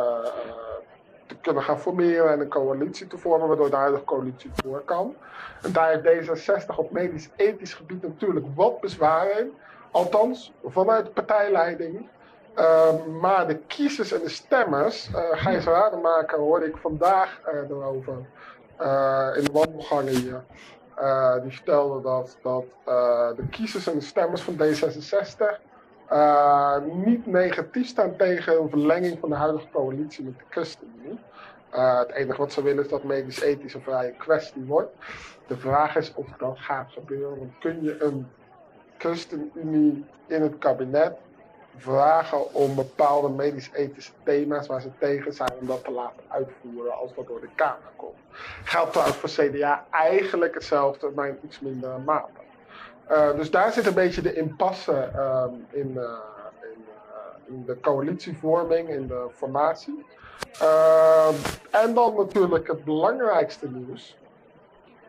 te 1.27 1.37
kunnen 1.41 1.63
gaan 1.63 1.81
formeren 1.81 2.31
en 2.31 2.41
een 2.41 2.49
coalitie 2.49 3.07
te 3.07 3.19
vormen, 3.19 3.49
waardoor 3.49 3.71
de 3.71 3.77
huidige 3.77 4.05
coalitie 4.05 4.51
voor 4.55 4.83
kan. 4.85 5.15
En 5.63 5.73
daar 5.73 6.01
heeft 6.03 6.29
D66 6.29 6.77
op 6.77 6.91
medisch-ethisch 6.91 7.75
gebied 7.75 8.03
natuurlijk 8.03 8.47
wat 8.55 8.81
bezwaar 8.81 9.39
in. 9.39 9.53
Althans, 9.91 10.53
vanuit 10.65 11.13
partijleiding. 11.13 12.09
Uh, 12.59 13.05
maar 13.21 13.47
de 13.47 13.57
kiezers 13.57 14.13
en 14.13 14.21
de 14.21 14.29
stemmers, 14.29 15.09
uh, 15.09 15.17
Gijs 15.33 15.65
Rademaker 15.65 16.39
hoorde 16.39 16.67
ik 16.67 16.77
vandaag 16.77 17.41
uh, 17.47 17.71
erover 17.71 18.17
in 19.37 19.45
de 19.45 19.51
wandelgangen 19.53 20.15
hier. 20.15 20.45
die 21.43 21.53
vertelde 21.53 22.03
dat, 22.03 22.39
dat 22.43 22.65
de 23.37 23.47
kiezers 23.51 23.87
en 23.87 23.95
de 23.95 24.05
stemmers 24.05 24.43
van 24.43 24.55
D66 24.55 25.61
niet 27.05 27.27
negatief 27.27 27.87
staan 27.87 28.17
tegen 28.17 28.61
een 28.61 28.69
verlenging 28.69 29.19
van 29.21 29.29
de 29.29 29.35
huidige 29.35 29.67
coalitie 29.73 30.25
met 30.25 30.39
de 30.39 30.45
ChristenUnie. 30.49 31.19
het 31.71 32.11
enige 32.11 32.39
wat 32.39 32.53
ze 32.53 32.63
willen 32.63 32.85
is 32.85 32.91
dat 32.91 33.05
medisch-ethisch 33.05 33.75
een 33.75 33.83
vrije 33.83 34.13
kwestie 34.13 34.65
wordt. 34.65 34.93
De 35.47 35.57
vraag 35.57 35.97
is 35.97 36.15
of 36.15 36.27
dat 36.39 36.59
gaat 36.59 36.93
gebeuren. 36.93 37.55
Kun 37.61 37.83
je 37.83 38.03
een 38.03 38.27
ChristenUnie 38.99 40.05
in 40.27 40.43
het 40.43 40.59
kabinet 40.59 41.17
vragen 41.77 42.55
om 42.55 42.75
bepaalde 42.75 43.29
medisch-ethische 43.29 44.13
thema's 44.23 44.67
waar 44.67 44.81
ze 44.81 44.89
tegen 44.99 45.33
zijn 45.33 45.53
om 45.61 45.67
dat 45.67 45.85
te 45.85 45.91
laten 45.91 46.23
uitvoeren 46.29 46.95
als 46.95 47.15
dat 47.15 47.27
door 47.27 47.41
de 47.41 47.49
Kamer 47.55 47.91
komt. 47.97 48.19
Geldt 48.65 48.93
trouwens 48.93 49.19
voor 49.19 49.29
CDA 49.29 49.85
eigenlijk 49.91 50.55
hetzelfde, 50.55 51.11
maar 51.15 51.29
in 51.29 51.39
iets 51.43 51.61
mindere 51.61 51.99
mate. 51.99 52.43
Uh, 53.11 53.35
dus 53.37 53.51
daar 53.51 53.73
zit 53.73 53.87
een 53.87 53.95
beetje 53.95 54.23
de 54.23 54.35
impasse 54.35 55.11
uh, 55.15 55.45
in, 55.71 55.93
uh, 55.97 56.03
in, 56.63 56.85
in, 57.55 57.65
de 57.67 57.81
coalitievorming, 57.81 58.89
in 58.89 59.07
de 59.07 59.27
formatie. 59.35 60.05
en 61.71 61.95
dan 61.95 62.15
natuurlijk 62.17 62.67
het 62.67 62.85
belangrijkste 62.85 63.69
nieuws. 63.71 64.17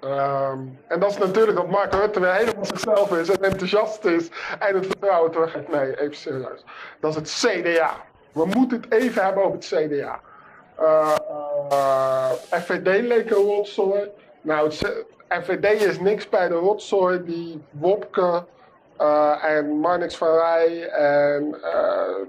Um, 0.06 0.80
en 0.88 1.00
dat 1.00 1.12
is 1.12 1.18
natuurlijk 1.18 1.58
dat 1.58 1.70
Mark 1.70 1.94
Rutte 1.94 2.20
weer 2.20 2.34
helemaal 2.34 2.65
zichzelf 2.65 3.12
is 3.12 3.30
en 3.30 3.41
enthousiast 3.41 4.06
is 4.06 4.30
en 4.60 4.76
het 4.76 4.86
vertrouwen 4.86 5.32
teruggeeft. 5.32 5.72
Nee, 5.72 6.00
even 6.00 6.15
serieus. 6.15 6.63
Dat 7.00 7.10
is 7.10 7.15
het 7.15 7.62
CDA. 7.62 7.91
We 8.32 8.46
moeten 8.46 8.82
het 8.82 8.91
even 8.91 9.24
hebben 9.24 9.44
over 9.44 9.58
het 9.58 9.65
CDA. 9.65 10.20
Uh, 10.80 11.15
uh, 11.72 12.32
FVD 12.32 13.02
leek 13.08 13.30
een 13.30 13.38
rotzooi. 13.38 14.10
Nou, 14.41 14.68
het, 14.68 15.06
FVD 15.44 15.82
is 15.82 16.00
niks 16.00 16.30
bij 16.30 16.48
de 16.48 16.54
rotzooi 16.54 17.24
die 17.24 17.63
Wopke 17.70 18.44
uh, 19.02 19.44
en 19.44 19.80
Marnix 19.80 20.18
van 20.18 20.34
Rij 20.34 20.88
en 20.89 21.52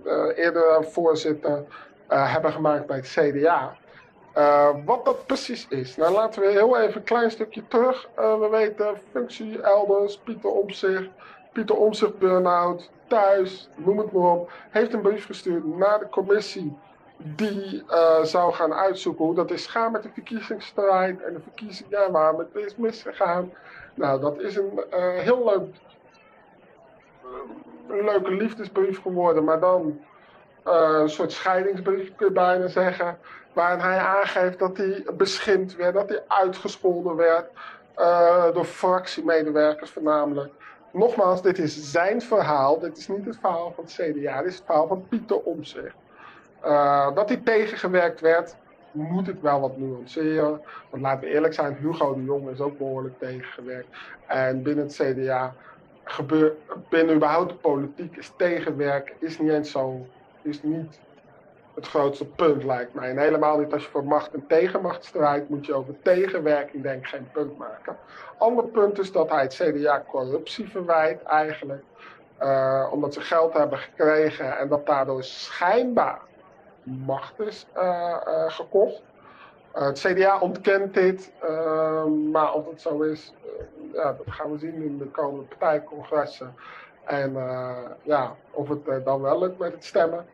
de 0.03 0.33
eerdere 0.37 0.85
voorzitter 0.91 1.65
hebben 2.09 2.53
gemaakt 2.53 2.87
bij 2.87 2.97
het 2.97 3.07
CDA. 3.07 3.77
Uh, 4.37 4.68
wat 4.85 5.05
dat 5.05 5.27
precies 5.27 5.66
is. 5.68 5.96
Nou, 5.96 6.12
laten 6.12 6.42
we 6.42 6.49
heel 6.49 6.79
even 6.79 6.96
een 6.96 7.03
klein 7.03 7.31
stukje 7.31 7.68
terug. 7.68 8.09
Uh, 8.18 8.38
we 8.38 8.49
weten 8.49 9.01
functie 9.12 9.61
elders, 9.61 10.18
Pieter 10.18 10.51
Omzicht, 10.51 11.09
Pieter 11.53 11.77
Omzicht 11.77 12.18
burn-out, 12.18 12.90
thuis, 13.07 13.68
noem 13.75 13.99
het 13.99 14.12
maar 14.12 14.31
op. 14.31 14.51
Heeft 14.70 14.92
een 14.92 15.01
brief 15.01 15.27
gestuurd 15.27 15.77
naar 15.77 15.99
de 15.99 16.09
commissie 16.09 16.79
die 17.16 17.83
uh, 17.90 18.22
zou 18.22 18.53
gaan 18.53 18.75
uitzoeken 18.75 19.25
hoe 19.25 19.35
dat 19.35 19.51
is 19.51 19.66
gaan 19.66 19.92
met 19.92 20.03
de 20.03 20.11
verkiezingsstrijd 20.12 21.22
en 21.22 21.33
de 21.33 21.40
verkiezingen 21.40 22.12
waar 22.12 22.35
het 22.35 22.55
is 22.55 22.77
misgegaan. 22.77 23.53
Nou, 23.94 24.20
dat 24.20 24.40
is 24.40 24.57
een 24.57 24.81
heel 25.18 25.44
leuk, 25.44 25.75
leuke 28.05 28.31
liefdesbrief 28.31 29.03
geworden, 29.03 29.44
maar 29.44 29.61
dan 29.61 30.01
een 30.62 31.11
soort 31.11 31.33
scheidingsbrief 31.33 32.14
kun 32.16 32.27
je 32.27 32.33
bijna 32.33 32.66
zeggen 32.66 33.18
waarin 33.57 33.81
hij 33.81 33.99
aangeeft 33.99 34.59
dat 34.59 34.77
hij 34.77 35.05
beschimpt 35.16 35.77
werd, 35.77 35.95
dat 35.95 36.09
hij 36.09 36.23
uitgescholden 36.29 37.16
werd 37.16 37.51
uh, 37.99 38.45
door 38.55 38.64
fractiemedewerkers 38.64 39.90
voornamelijk. 39.90 40.53
Nogmaals, 40.92 41.42
dit 41.42 41.59
is 41.59 41.90
zijn 41.90 42.23
verhaal, 42.23 42.79
dit 42.79 42.97
is 42.97 43.09
niet 43.09 43.27
het 43.27 43.38
verhaal 43.40 43.73
van 43.75 43.85
het 43.85 43.92
CDA, 43.92 44.38
dit 44.38 44.47
is 44.47 44.57
het 44.57 44.64
verhaal 44.64 44.87
van 44.87 45.09
Pieter 45.09 45.40
Omtzigt. 45.40 45.95
Uh, 46.64 47.14
dat 47.14 47.29
hij 47.29 47.40
tegengewerkt 47.45 48.21
werd, 48.21 48.57
moet 48.90 49.29
ik 49.29 49.40
wel 49.40 49.61
wat 49.61 49.77
nuanceren. 49.77 50.61
Want 50.90 51.03
laten 51.03 51.21
we 51.21 51.35
eerlijk 51.35 51.55
zijn, 51.55 51.77
Hugo 51.81 52.14
de 52.14 52.25
Jong 52.25 52.51
is 52.51 52.61
ook 52.61 52.79
behoorlijk 52.79 53.19
tegengewerkt. 53.19 53.88
En 54.27 54.62
binnen 54.62 54.85
het 54.85 54.95
CDA, 54.95 55.55
gebeur, 56.05 56.53
binnen 56.88 57.14
überhaupt 57.14 57.49
de 57.49 57.57
politiek, 57.57 58.16
is 58.16 58.33
tegenwerken 58.37 59.14
is 59.19 59.38
niet 59.38 59.51
eens 59.51 59.71
zo, 59.71 60.07
is 60.42 60.62
niet 60.62 60.99
het 61.77 61.89
grootste 61.89 62.27
punt 62.27 62.65
lijkt 62.65 62.95
mij. 62.95 63.11
En 63.11 63.19
helemaal 63.19 63.59
niet 63.59 63.73
als 63.73 63.83
je 63.83 63.91
voor 63.91 64.05
macht 64.05 64.35
en 64.35 64.47
tegenmacht 64.47 65.05
strijdt, 65.05 65.49
moet 65.49 65.67
je 65.67 65.75
over 65.75 65.95
tegenwerking 66.03 66.83
denk 66.83 66.99
ik 67.03 67.07
geen 67.07 67.29
punt 67.33 67.59
maken. 67.59 67.97
Ander 68.39 68.65
punt 68.65 68.99
is 68.99 69.12
dat 69.12 69.31
hij 69.31 69.43
het 69.43 69.55
CDA 69.55 70.05
corruptie 70.09 70.69
verwijt 70.69 71.23
eigenlijk. 71.23 71.83
Uh, 72.43 72.89
omdat 72.93 73.15
ze 73.15 73.21
geld 73.21 73.53
hebben 73.53 73.79
gekregen 73.79 74.59
en 74.59 74.69
dat 74.69 74.87
daardoor 74.87 75.23
schijnbaar 75.23 76.21
macht 76.83 77.41
is 77.41 77.67
uh, 77.77 78.17
uh, 78.27 78.51
gekocht. 78.51 79.03
het 79.73 79.99
CDA 79.99 80.39
ontkent 80.39 80.95
dit, 80.95 81.33
maar 82.33 82.55
of 82.55 82.69
het 82.69 82.81
zo 82.81 83.01
is, 83.01 83.35
ja, 83.93 84.12
dat 84.12 84.35
gaan 84.35 84.53
we 84.53 84.59
zien 84.59 84.83
in 84.83 84.99
de 84.99 85.07
komende 85.07 85.45
partijcongressen. 85.45 86.55
En 87.05 87.37
ja, 88.03 88.35
of 88.51 88.69
het 88.69 89.05
dan 89.05 89.21
wel 89.21 89.39
lukt 89.39 89.59
met 89.59 89.73
het 89.73 89.85
stemmen 89.85 90.27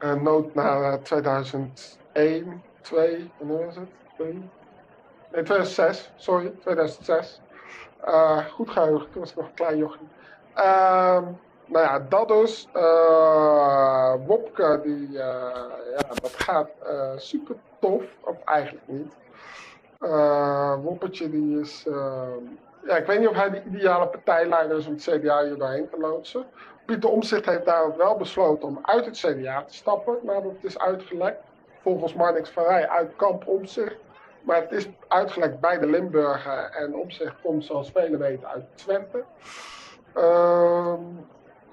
uh, 0.00 0.14
nood 0.14 0.54
naar 0.54 1.02
2001, 1.02 2.62
2, 2.80 3.30
wanneer 3.38 3.66
was 3.66 3.76
het? 3.76 3.88
2? 4.14 4.32
Nee, 4.32 5.42
2006, 5.42 6.10
sorry, 6.16 6.52
2006. 6.60 7.40
Uh, 8.04 8.38
goed 8.44 8.70
geheugen, 8.70 9.10
toen 9.10 9.20
was 9.20 9.30
ik 9.30 9.36
nog 9.36 9.46
een 9.46 9.54
klein 9.54 9.76
jochie. 9.76 10.08
Uh, 10.56 11.22
nou 11.66 11.84
ja, 11.84 11.98
dat 12.08 12.28
dus. 12.28 12.68
Uh, 12.76 14.14
Wopke, 14.26 14.80
die, 14.82 15.10
ja, 15.10 15.52
dat 16.22 16.32
gaat 16.36 16.70
super 17.16 17.56
tof, 17.78 18.04
of 18.20 18.36
eigenlijk 18.44 18.86
niet. 18.86 19.16
Uh, 20.00 20.74
Woppertje 20.82 21.30
die 21.30 21.60
is... 21.60 21.84
Uh, 21.88 22.22
ja, 22.86 22.96
ik 22.96 23.06
weet 23.06 23.18
niet 23.18 23.28
of 23.28 23.34
hij 23.34 23.50
de 23.50 23.62
ideale 23.64 24.06
partijleider 24.06 24.76
is 24.76 24.86
om 24.86 24.92
het 24.92 25.02
CDA 25.02 25.44
hier 25.44 25.58
doorheen 25.58 25.88
te 25.88 25.98
loodsen. 25.98 26.44
Pieter 26.86 27.10
Omtzigt 27.10 27.46
heeft 27.46 27.64
daarop 27.64 27.96
wel 27.96 28.16
besloten 28.16 28.68
om 28.68 28.78
uit 28.82 29.04
het 29.04 29.16
CDA 29.16 29.62
te 29.62 29.74
stappen 29.74 30.18
nadat 30.22 30.52
het 30.52 30.64
is 30.64 30.78
uitgelekt. 30.78 31.42
Volgens 31.80 32.14
Marnix 32.14 32.50
van 32.50 32.64
Rij 32.64 32.88
uit 32.88 33.16
kamp 33.16 33.46
Omtzigt. 33.46 33.96
Maar 34.42 34.60
het 34.60 34.72
is 34.72 34.88
uitgelekt 35.08 35.60
bij 35.60 35.78
de 35.78 35.86
Limburger 35.86 36.70
en 36.70 36.94
Omtzigt 36.94 37.40
komt 37.42 37.64
zoals 37.64 37.90
velen 37.90 38.18
weten 38.18 38.48
uit 38.48 38.64
Twente. 38.74 39.24
Uh, 40.16 40.94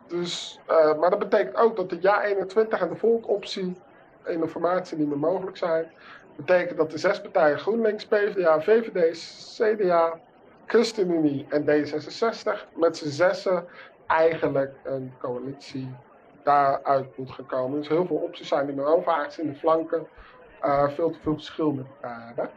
dus, 0.08 0.60
uh, 0.70 1.00
maar 1.00 1.10
dat 1.10 1.20
betekent 1.20 1.56
ook 1.56 1.76
dat 1.76 1.90
de 1.90 1.98
Ja 2.02 2.24
21 2.24 2.80
en 2.80 2.90
de 2.90 2.96
Volkoptie 2.96 3.78
in 4.26 4.40
de 4.40 4.48
formatie 4.48 4.98
niet 4.98 5.08
meer 5.08 5.18
mogelijk 5.18 5.58
zijn. 5.58 5.92
Betekent 6.38 6.78
dat 6.78 6.92
de 6.92 6.98
zes 6.98 7.22
partijen 7.22 7.60
GroenLinks, 7.60 8.06
PvdA, 8.06 8.62
VVD, 8.62 9.18
CDA, 9.58 10.20
ChristenUnie 10.66 11.46
en 11.50 11.62
D66 11.62 12.76
met 12.76 12.98
z'n 12.98 13.10
zessen 13.10 13.66
eigenlijk 14.08 14.74
een 14.84 15.14
coalitie 15.20 15.96
daaruit 16.44 17.18
moet 17.18 17.32
gekomen. 17.32 17.80
Dus 17.80 17.88
heel 17.88 18.06
veel 18.06 18.16
opties 18.16 18.48
zijn 18.48 18.66
niet 18.66 18.76
meer 18.76 18.86
over, 18.86 19.34
in 19.38 19.50
de 19.50 19.56
flanken 19.56 20.08
uh, 20.64 20.90
veel 20.90 21.10
te 21.10 21.20
veel 21.20 21.34
verschil 21.34 21.72
met 21.72 21.86
elkaar. 22.02 22.50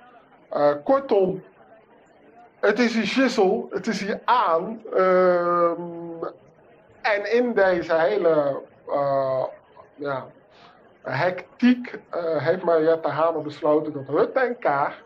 Uh, 0.52 0.84
kortom, 0.84 1.42
het 2.60 2.78
is 2.78 2.94
hier 2.94 3.06
shizzle, 3.06 3.66
het 3.70 3.86
is 3.86 4.00
hier 4.00 4.20
aan. 4.24 4.82
Uh, 4.94 5.70
en 7.00 7.32
in 7.32 7.52
deze 7.52 7.94
hele 7.94 8.60
uh, 8.88 9.44
ja, 9.94 10.26
hectiek 11.02 11.98
heeft 12.38 12.62
Mariette 12.62 13.08
Hamer 13.08 13.42
besloten 13.42 13.92
dat 13.92 14.08
Rutte 14.08 14.40
en 14.40 14.58
Kaag 14.58 15.02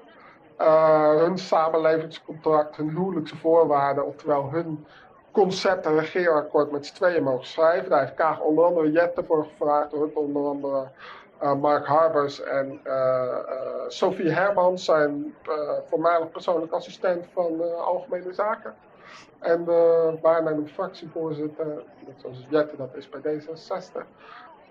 hun 1.18 1.38
samenlevingscontract, 1.38 2.76
hun 2.76 2.88
huwelijkse 2.88 3.36
voorwaarden, 3.36 4.06
oftewel 4.06 4.50
hun 4.50 4.86
concept 5.32 5.86
en 5.86 5.98
regeerakkoord 5.98 6.70
met 6.70 6.86
z'n 6.86 6.94
tweeën 6.94 7.22
mogen 7.22 7.46
schrijven. 7.46 7.90
Daar 7.90 8.00
heeft 8.00 8.14
Kaag 8.14 8.40
onder 8.40 8.64
andere 8.64 8.90
Jette 8.90 9.24
voor 9.24 9.44
gevraagd, 9.44 9.92
Rutte 9.92 10.18
onder 10.18 10.46
andere 10.46 10.88
uh, 11.42 11.54
Mark 11.54 11.86
Harbers 11.86 12.42
en 12.42 12.80
uh, 12.84 12.92
uh, 12.92 13.88
Sophie 13.88 14.30
Hermans 14.30 14.84
zijn 14.84 15.34
voormalig 15.88 16.30
persoonlijk 16.30 16.72
assistent 16.72 17.26
van 17.32 17.76
Algemene 17.78 18.32
Zaken. 18.32 18.74
En 19.38 19.64
waarnemend 20.20 20.70
fractievoorzitter, 20.70 21.66
net 22.06 22.14
zoals 22.20 22.46
Jette 22.48 22.76
dat 22.76 22.94
is 22.94 23.08
bij 23.08 23.20
D66. 23.20 24.06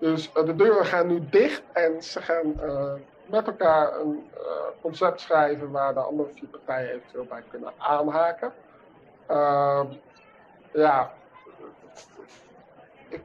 Dus 0.04 0.32
de 0.32 0.54
deuren 0.54 0.84
gaan 0.84 1.06
nu 1.06 1.20
dicht 1.30 1.62
en 1.72 2.02
ze 2.02 2.22
gaan 2.22 2.54
met 3.26 3.46
elkaar 3.46 4.00
een 4.00 4.30
concept 4.80 5.20
schrijven 5.20 5.70
waar 5.70 5.94
de 5.94 6.00
andere 6.00 6.28
vier 6.34 6.48
partijen 6.48 6.90
eventueel 6.90 7.24
bij 7.24 7.42
kunnen 7.50 7.72
aanhaken. 7.78 8.52
Ehm, 9.26 9.86
ja, 10.72 11.12
ik, 13.08 13.22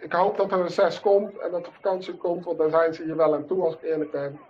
ik, 0.00 0.12
hoop 0.12 0.36
dat 0.36 0.52
er 0.52 0.60
een 0.60 0.70
6 0.70 1.00
komt 1.00 1.38
en 1.38 1.50
dat 1.50 1.64
de 1.64 1.72
vakantie 1.72 2.14
komt, 2.16 2.44
want 2.44 2.58
daar 2.58 2.70
zijn 2.70 2.94
ze 2.94 3.02
hier 3.02 3.16
wel 3.16 3.34
aan 3.34 3.46
toe 3.46 3.64
als 3.64 3.74
ik 3.74 3.82
eerlijk 3.82 4.10
ben. 4.10 4.40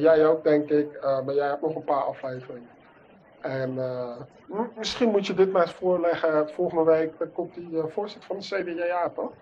Jij 0.00 0.26
ook, 0.26 0.44
denk 0.44 0.70
ik, 0.70 1.00
maar 1.02 1.34
jij 1.34 1.48
hebt 1.48 1.62
nog 1.62 1.74
een 1.74 1.84
paar 1.84 2.04
afleveringen. 2.04 2.70
En 3.40 3.78
misschien 4.76 5.10
moet 5.10 5.26
je 5.26 5.34
dit 5.34 5.52
maar 5.52 5.62
eens 5.62 5.72
voorleggen. 5.72 6.50
Volgende 6.50 6.84
week 6.84 7.18
dan 7.18 7.32
komt 7.32 7.54
die 7.54 7.82
voorzitter 7.88 8.26
van 8.26 8.38
de 8.38 8.74
CDA, 8.74 9.08
toch? 9.14 9.32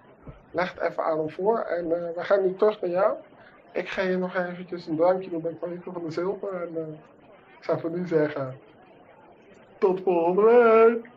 Leg 0.51 0.75
het 0.75 0.91
even 0.91 1.05
aan 1.05 1.19
hem 1.19 1.31
voor. 1.31 1.59
En 1.59 1.89
we 1.89 2.25
gaan 2.25 2.43
nu 2.43 2.57
terug 2.57 2.81
naar 2.81 2.91
jou. 2.91 3.17
Ik 3.73 3.89
ga 3.89 4.03
je 4.03 4.17
nog 4.17 4.37
eventjes 4.37 4.87
een 4.87 4.97
drankje 4.97 5.31
doen 5.31 5.43
bij 5.43 5.57
Marike 5.61 5.93
van 5.93 6.05
de 6.05 6.11
Zilver. 6.11 6.63
En 6.63 6.99
ik 7.59 7.65
zou 7.65 7.81
voor 7.81 7.91
nu 7.91 8.07
zeggen, 8.07 8.59
tot 9.79 10.01
volgende 10.01 10.43
week. 10.43 11.11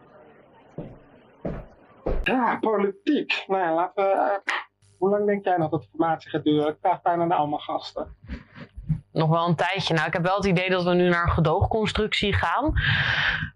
Ja, 2.24 2.58
politiek. 2.60 3.44
Nou 3.48 3.62
ja, 3.62 3.74
laten 3.74 4.04
we, 4.04 4.12
uh, 4.12 4.54
hoe 4.98 5.10
lang 5.10 5.26
denk 5.26 5.44
jij 5.44 5.58
dat 5.58 5.72
de 5.72 5.82
formatie 5.82 6.30
gaat 6.30 6.44
duren? 6.44 6.68
Ik 6.68 6.78
vraag 6.82 7.02
bijna 7.02 7.26
naar 7.26 7.38
allemaal 7.38 7.60
gasten 7.60 8.16
nog 9.22 9.30
wel 9.30 9.48
een 9.48 9.56
tijdje. 9.56 9.94
Nou, 9.94 10.08
ik 10.08 10.14
heb 10.14 10.24
wel 10.24 10.36
het 10.36 10.46
idee 10.46 10.70
dat 10.70 10.84
we 10.84 10.94
nu 10.94 11.10
naar 11.10 11.24
een 11.24 11.32
gedoogconstructie 11.32 12.34
gaan. 12.34 12.74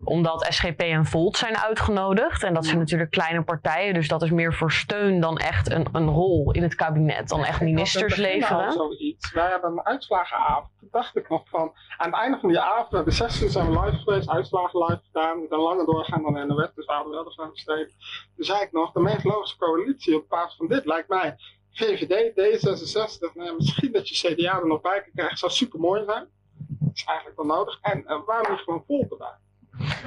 Omdat 0.04 0.46
SGP 0.50 0.82
en 0.82 1.06
Volt 1.06 1.38
zijn 1.38 1.58
uitgenodigd. 1.58 2.44
En 2.44 2.54
dat 2.54 2.66
zijn 2.66 2.78
natuurlijk 2.78 3.12
kleine 3.12 3.44
partijen. 3.44 3.94
Dus 3.94 4.08
dat 4.08 4.22
is 4.22 4.32
meer 4.32 4.54
voor 4.54 4.72
steun 4.72 5.20
dan 5.20 5.38
echt 5.38 5.72
een, 5.72 5.88
een 5.92 6.10
rol 6.10 6.52
in 6.52 6.64
het 6.64 6.76
kabinet. 6.76 7.30
Dan 7.30 7.44
echt 7.44 7.62
ministers 7.62 8.16
leveren. 8.16 8.72
Zoiets. 8.72 9.32
Wij 9.32 9.50
hebben 9.50 9.72
een 9.72 9.86
uitslagenavond. 9.86 10.70
Toen 10.80 10.88
dacht 10.92 11.16
ik 11.16 11.30
nog 11.30 11.44
van. 11.50 11.74
Aan 11.98 12.12
het 12.12 12.20
einde 12.20 12.38
van 12.40 12.50
die 12.50 12.60
avond, 12.60 13.06
de 13.06 13.12
16 13.12 13.50
zijn 13.50 13.70
we 13.70 13.80
live 13.80 13.98
geweest. 13.98 14.30
Uitslagen 14.30 14.80
live 14.80 15.02
gedaan. 15.12 15.42
Met 15.42 15.52
een 15.52 15.60
lange 15.60 15.86
doorgaan 15.86 16.24
dan 16.24 16.38
in 16.38 16.48
de 16.48 16.56
wet. 16.56 16.72
Dus 16.76 16.86
we 16.86 16.94
hadden 16.94 17.12
wel 17.12 17.26
eens 17.26 17.52
besteed. 17.52 17.94
Toen 18.36 18.46
zei 18.46 18.62
ik 18.62 18.72
nog. 18.72 18.92
De 18.92 19.00
meest 19.00 19.24
logische 19.24 19.58
coalitie 19.58 20.16
op 20.16 20.30
basis 20.30 20.56
van 20.56 20.68
dit 20.68 20.86
lijkt 20.86 21.10
mij 21.10 21.36
VVD, 21.76 22.32
D66, 22.32 23.34
nou, 23.34 23.56
misschien 23.56 23.92
dat 23.92 24.10
je 24.10 24.34
CDA 24.36 24.60
er 24.60 24.68
nog 24.68 24.82
bij 24.82 25.02
kan 25.02 25.12
krijgen, 25.16 25.38
zou 25.38 25.52
super 25.52 25.80
mooi 25.80 26.04
zijn. 26.06 26.28
Dat 26.68 26.92
is 26.94 27.04
eigenlijk 27.04 27.38
wel 27.38 27.46
nodig. 27.46 27.80
En 27.82 28.04
uh, 28.08 28.26
waarom 28.26 28.52
niet 28.52 28.62
gewoon 28.62 28.84
volgen 28.88 29.18
daar? 29.18 29.40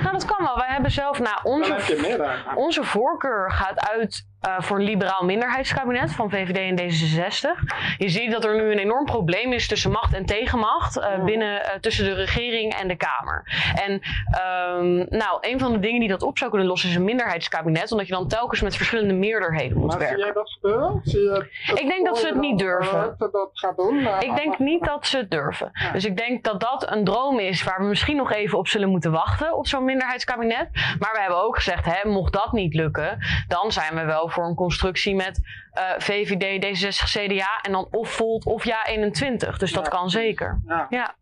Nou, 0.03 0.13
dat 0.13 0.25
kan 0.25 0.45
wel. 0.47 0.57
Wij 0.57 0.69
hebben 0.69 0.91
zelf, 0.91 1.19
nou, 1.19 1.39
onze, 1.43 2.53
onze 2.55 2.85
voorkeur 2.85 3.53
gaat 3.53 3.89
uit 3.89 4.28
uh, 4.46 4.61
voor 4.61 4.79
een 4.79 4.85
liberaal 4.85 5.24
minderheidskabinet 5.24 6.12
van 6.12 6.31
VVD 6.31 6.57
en 6.57 6.79
D66. 6.81 7.74
Je 7.96 8.09
ziet 8.09 8.31
dat 8.31 8.44
er 8.44 8.57
nu 8.57 8.72
een 8.72 8.79
enorm 8.79 9.05
probleem 9.05 9.53
is 9.53 9.68
tussen 9.68 9.90
macht 9.90 10.14
en 10.14 10.27
tegenmacht 10.27 10.98
uh, 10.98 11.24
binnen, 11.24 11.61
uh, 11.61 11.70
tussen 11.81 12.05
de 12.05 12.12
regering 12.12 12.74
en 12.74 12.88
de 12.88 12.96
Kamer. 12.96 13.42
En 13.74 13.92
um, 13.92 15.07
nou, 15.09 15.38
een 15.40 15.59
van 15.59 15.72
de 15.72 15.79
dingen 15.79 16.01
die 16.01 16.09
dat 16.09 16.22
op 16.22 16.38
zou 16.38 16.51
kunnen 16.51 16.68
lossen 16.68 16.88
is 16.88 16.94
een 16.94 17.05
minderheidskabinet, 17.05 17.92
omdat 17.92 18.07
je 18.07 18.12
dan 18.12 18.29
telkens 18.29 18.61
met 18.61 18.77
verschillende 18.77 19.14
meerderheden 19.14 19.79
moet 19.79 19.87
maar 19.87 19.98
werken. 19.98 20.16
Zie 20.16 20.24
jij 20.24 20.35
dat 20.35 20.51
gebeuren? 20.51 21.01
Zie 21.05 21.20
je 21.20 21.46
ik 21.74 21.87
denk 21.87 22.07
dat 22.07 22.18
ze 22.18 22.27
het 22.27 22.40
niet 22.40 22.59
durven. 22.59 23.14
Dat 23.18 23.51
gaat 23.53 23.77
doen, 23.77 24.09
ik 24.20 24.37
denk 24.37 24.59
niet 24.59 24.85
dat 24.85 25.07
ze 25.07 25.16
het 25.16 25.31
durven. 25.31 25.70
Ja. 25.72 25.92
Dus 25.92 26.05
ik 26.05 26.16
denk 26.16 26.44
dat 26.44 26.61
dat 26.61 26.90
een 26.90 27.05
droom 27.05 27.38
is 27.38 27.62
waar 27.62 27.81
we 27.81 27.87
misschien 27.87 28.16
nog 28.16 28.33
even 28.33 28.59
op 28.59 28.68
zullen 28.68 28.88
moeten 28.88 29.11
wachten 29.11 29.57
op 29.57 29.66
zo'n 29.66 29.85
minderheidskabinet. 29.85 30.68
Maar 30.98 31.12
we 31.12 31.20
hebben 31.20 31.42
ook 31.42 31.57
gezegd, 31.57 31.85
hè, 31.85 32.09
mocht 32.09 32.33
dat 32.33 32.53
niet 32.53 32.74
lukken, 32.74 33.18
dan 33.48 33.72
zijn 33.72 33.94
we 33.94 34.05
wel 34.05 34.28
voor 34.31 34.45
een 34.45 34.55
constructie 34.55 35.14
met 35.14 35.41
uh, 35.75 35.83
VVD, 35.99 36.64
D66, 36.64 37.05
CDA 37.05 37.61
en 37.62 37.73
dan 37.73 37.88
of 37.91 38.11
Volt 38.11 38.45
of 38.45 38.64
Ja 38.64 38.87
21. 38.87 39.59
Dus 39.59 39.73
dat 39.73 39.88
kan 39.88 40.11
zeker. 40.11 40.61
Ja. 40.67 40.87
ja. 40.91 41.14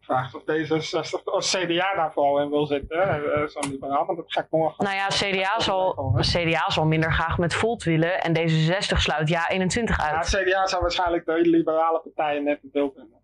Vraagt 0.00 0.34
of 0.34 0.42
D66 0.42 1.24
of 1.24 1.44
CDA 1.44 1.94
daar 1.94 2.12
vooral 2.12 2.40
in 2.40 2.50
wil 2.50 2.66
zitten. 2.66 2.98
Uh, 2.98 3.46
Zo'n 3.46 3.70
liberaal, 3.70 4.06
want 4.06 4.18
dat 4.18 4.32
ga 4.32 4.40
ik 4.40 4.46
morgen. 4.50 4.84
Nou 4.84 4.96
ja, 4.96 5.06
CDA 5.06 5.60
zal, 5.60 6.14
CDA 6.20 6.70
zal 6.70 6.86
minder 6.86 7.12
graag 7.12 7.38
met 7.38 7.54
Volt 7.54 7.82
willen 7.82 8.20
en 8.20 8.36
D66 8.36 8.96
sluit 8.96 9.28
Ja 9.28 9.48
21 9.48 10.00
uit. 10.00 10.30
Ja, 10.30 10.40
CDA 10.40 10.66
zou 10.66 10.82
waarschijnlijk 10.82 11.26
de 11.26 11.40
liberale 11.40 12.00
partijen 12.00 12.44
net 12.44 12.58
beeld 12.62 12.94
vinden. 12.94 13.17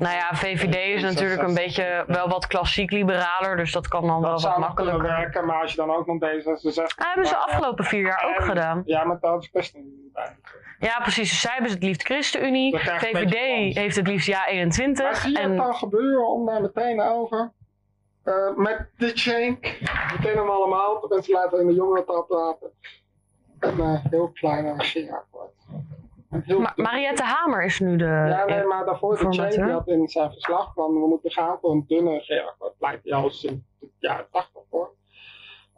Nou 0.00 0.14
ja, 0.14 0.28
VVD 0.34 0.76
is 0.96 1.02
natuurlijk 1.02 1.42
een 1.42 1.54
beetje 1.54 2.04
wel 2.06 2.28
wat 2.28 2.46
klassiek 2.46 2.90
liberaler, 2.90 3.56
dus 3.56 3.72
dat 3.72 3.88
kan 3.88 4.06
dan 4.06 4.22
dat 4.22 4.42
wel 4.42 4.50
wat 4.50 4.60
makkelijker. 4.60 5.02
werken, 5.02 5.46
maar 5.46 5.60
als 5.60 5.70
je 5.70 5.76
dan 5.76 5.90
ook 5.90 6.06
nog 6.06 6.16
D66... 6.16 6.84
Ah, 6.96 7.06
hebben 7.06 7.26
ze 7.26 7.34
de 7.34 7.38
afgelopen 7.38 7.84
vier 7.84 8.06
jaar 8.06 8.34
ook 8.36 8.44
gedaan. 8.44 8.82
Ja, 8.84 9.04
maar 9.04 9.20
dat 9.20 9.42
is 9.42 9.50
best 9.50 9.74
niet 9.74 10.12
bij. 10.12 10.36
Ja, 10.78 10.98
precies. 11.00 11.30
Dus 11.30 11.40
zij 11.40 11.52
hebben 11.52 11.70
het 11.70 11.82
liefst 11.82 12.02
ChristenUnie. 12.02 12.78
VVD 12.78 13.74
heeft 13.76 13.96
het 13.96 14.06
liefst 14.06 14.26
ja 14.26 14.46
21. 14.46 15.04
Maar 15.04 15.14
zie 15.14 15.30
je 15.30 15.38
en... 15.38 15.48
het 15.48 15.58
dan 15.58 15.74
gebeuren 15.74 16.28
om 16.28 16.46
daar 16.46 16.60
meteen 16.60 17.00
over... 17.02 17.52
Uh, 18.24 18.56
met 18.56 18.88
de 18.96 19.10
chain, 19.14 19.58
meteen 20.16 20.36
hem 20.36 20.48
allemaal, 20.48 21.00
de 21.00 21.06
mensen 21.08 21.32
laten 21.32 21.60
in 21.60 21.66
de 21.66 21.74
jongerentaal 21.74 22.22
praten. 22.22 22.70
Een 23.58 23.78
uh, 23.78 24.04
heel 24.10 24.28
kleine 24.28 24.74
regeerakkoord. 24.76 25.59
Ma 26.30 26.72
Mariette 26.76 27.22
Hamer 27.22 27.64
is 27.64 27.80
nu 27.80 27.96
de. 27.96 28.04
Ja, 28.04 28.44
nee, 28.44 28.64
maar 28.64 28.84
daarvoor 28.84 29.18
de 29.18 29.32
Chain 29.32 29.70
had 29.70 29.88
in 29.88 30.08
zijn 30.08 30.32
verslag 30.32 30.72
van 30.74 30.92
we 30.92 31.06
moeten 31.08 31.30
gaan 31.30 31.58
voor 31.60 31.70
een 31.70 31.84
dunne 31.86 32.10
regeerakkoord. 32.10 32.74
Lijkt 32.78 33.04
hij 33.04 33.12
al 33.12 33.30
sinds 33.30 33.64
het 33.80 33.90
jaar 33.98 34.26
80 34.30 34.62
voor. 34.70 34.90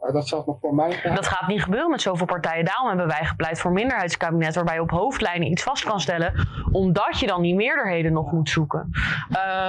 Uh, 0.01 0.13
dat 0.13 0.27
zelfs 0.27 0.45
nog 0.45 0.59
voor 0.59 0.75
mij 0.75 0.91
gaan. 0.91 1.15
Dat 1.15 1.27
gaat 1.27 1.47
niet 1.47 1.63
gebeuren 1.63 1.89
met 1.89 2.01
zoveel 2.01 2.25
partijen. 2.25 2.65
Daarom 2.65 2.87
hebben 2.87 3.07
wij 3.07 3.25
gepleit 3.25 3.59
voor 3.59 3.69
een 3.69 3.75
minderheidskabinet 3.75 4.55
waarbij 4.55 4.73
je 4.73 4.81
op 4.81 4.89
hoofdlijnen 4.89 5.51
iets 5.51 5.63
vast 5.63 5.83
kan 5.83 5.99
stellen, 5.99 6.47
omdat 6.71 7.19
je 7.19 7.27
dan 7.27 7.41
die 7.41 7.55
meerderheden 7.55 8.13
nog 8.13 8.31
moet 8.31 8.49
zoeken. 8.49 8.89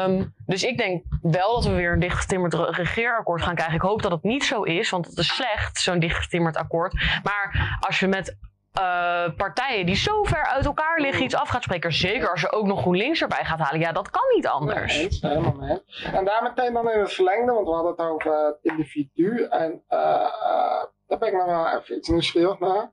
Um, 0.07 0.35
dus 0.47 0.64
ik 0.64 0.79
denk 0.79 1.05
wel 1.23 1.55
dat 1.55 1.64
we 1.64 1.75
weer 1.75 1.92
een 1.92 2.01
dichtgetimmerd 2.01 2.55
regeerakkoord 2.55 3.42
gaan 3.42 3.55
krijgen. 3.55 3.77
Ik 3.77 3.83
hoop 3.83 4.03
dat 4.03 4.11
het 4.11 4.23
niet 4.23 4.44
zo 4.44 4.62
is, 4.62 4.90
want 4.90 5.07
het 5.07 5.18
is 5.18 5.35
slecht, 5.35 5.79
zo'n 5.79 5.99
dichtgetimmerd 5.99 6.57
akkoord. 6.57 6.92
Maar 7.23 7.79
als 7.81 8.01
je 8.01 8.07
met 8.07 8.37
uh, 8.78 9.37
partijen 9.37 9.87
die 9.87 9.96
zo 9.96 10.22
ver 10.22 10.46
uit 10.46 10.64
elkaar 10.64 11.00
liggen 11.00 11.24
iets 11.24 11.34
af 11.34 11.48
gaat 11.48 11.62
spreken. 11.62 11.92
Zeker 11.92 12.30
als 12.30 12.40
je 12.40 12.52
ook 12.52 12.66
nog 12.66 12.80
GroenLinks 12.80 13.22
erbij 13.22 13.44
gaat 13.44 13.58
halen. 13.58 13.80
Ja, 13.80 13.92
dat 13.92 14.10
kan 14.10 14.22
niet 14.34 14.46
anders. 14.46 14.96
Nee, 14.96 15.32
helemaal 15.32 15.54
mee. 15.54 15.82
En 16.12 16.24
daar 16.24 16.42
meteen 16.42 16.72
dan 16.72 16.90
in 16.90 17.00
het 17.00 17.12
verlengde, 17.12 17.52
want 17.52 17.66
we 17.66 17.72
hadden 17.72 17.90
het 17.90 18.00
over 18.00 18.46
het 18.46 18.58
individu. 18.62 19.42
En 19.42 19.82
uh, 19.90 19.98
uh, 19.98 20.84
daar 21.06 21.18
ben 21.18 21.28
ik 21.28 21.34
nog 21.34 21.72
even 21.72 21.96
iets 21.96 22.08
nieuwsgierig 22.08 22.58
naar. 22.58 22.92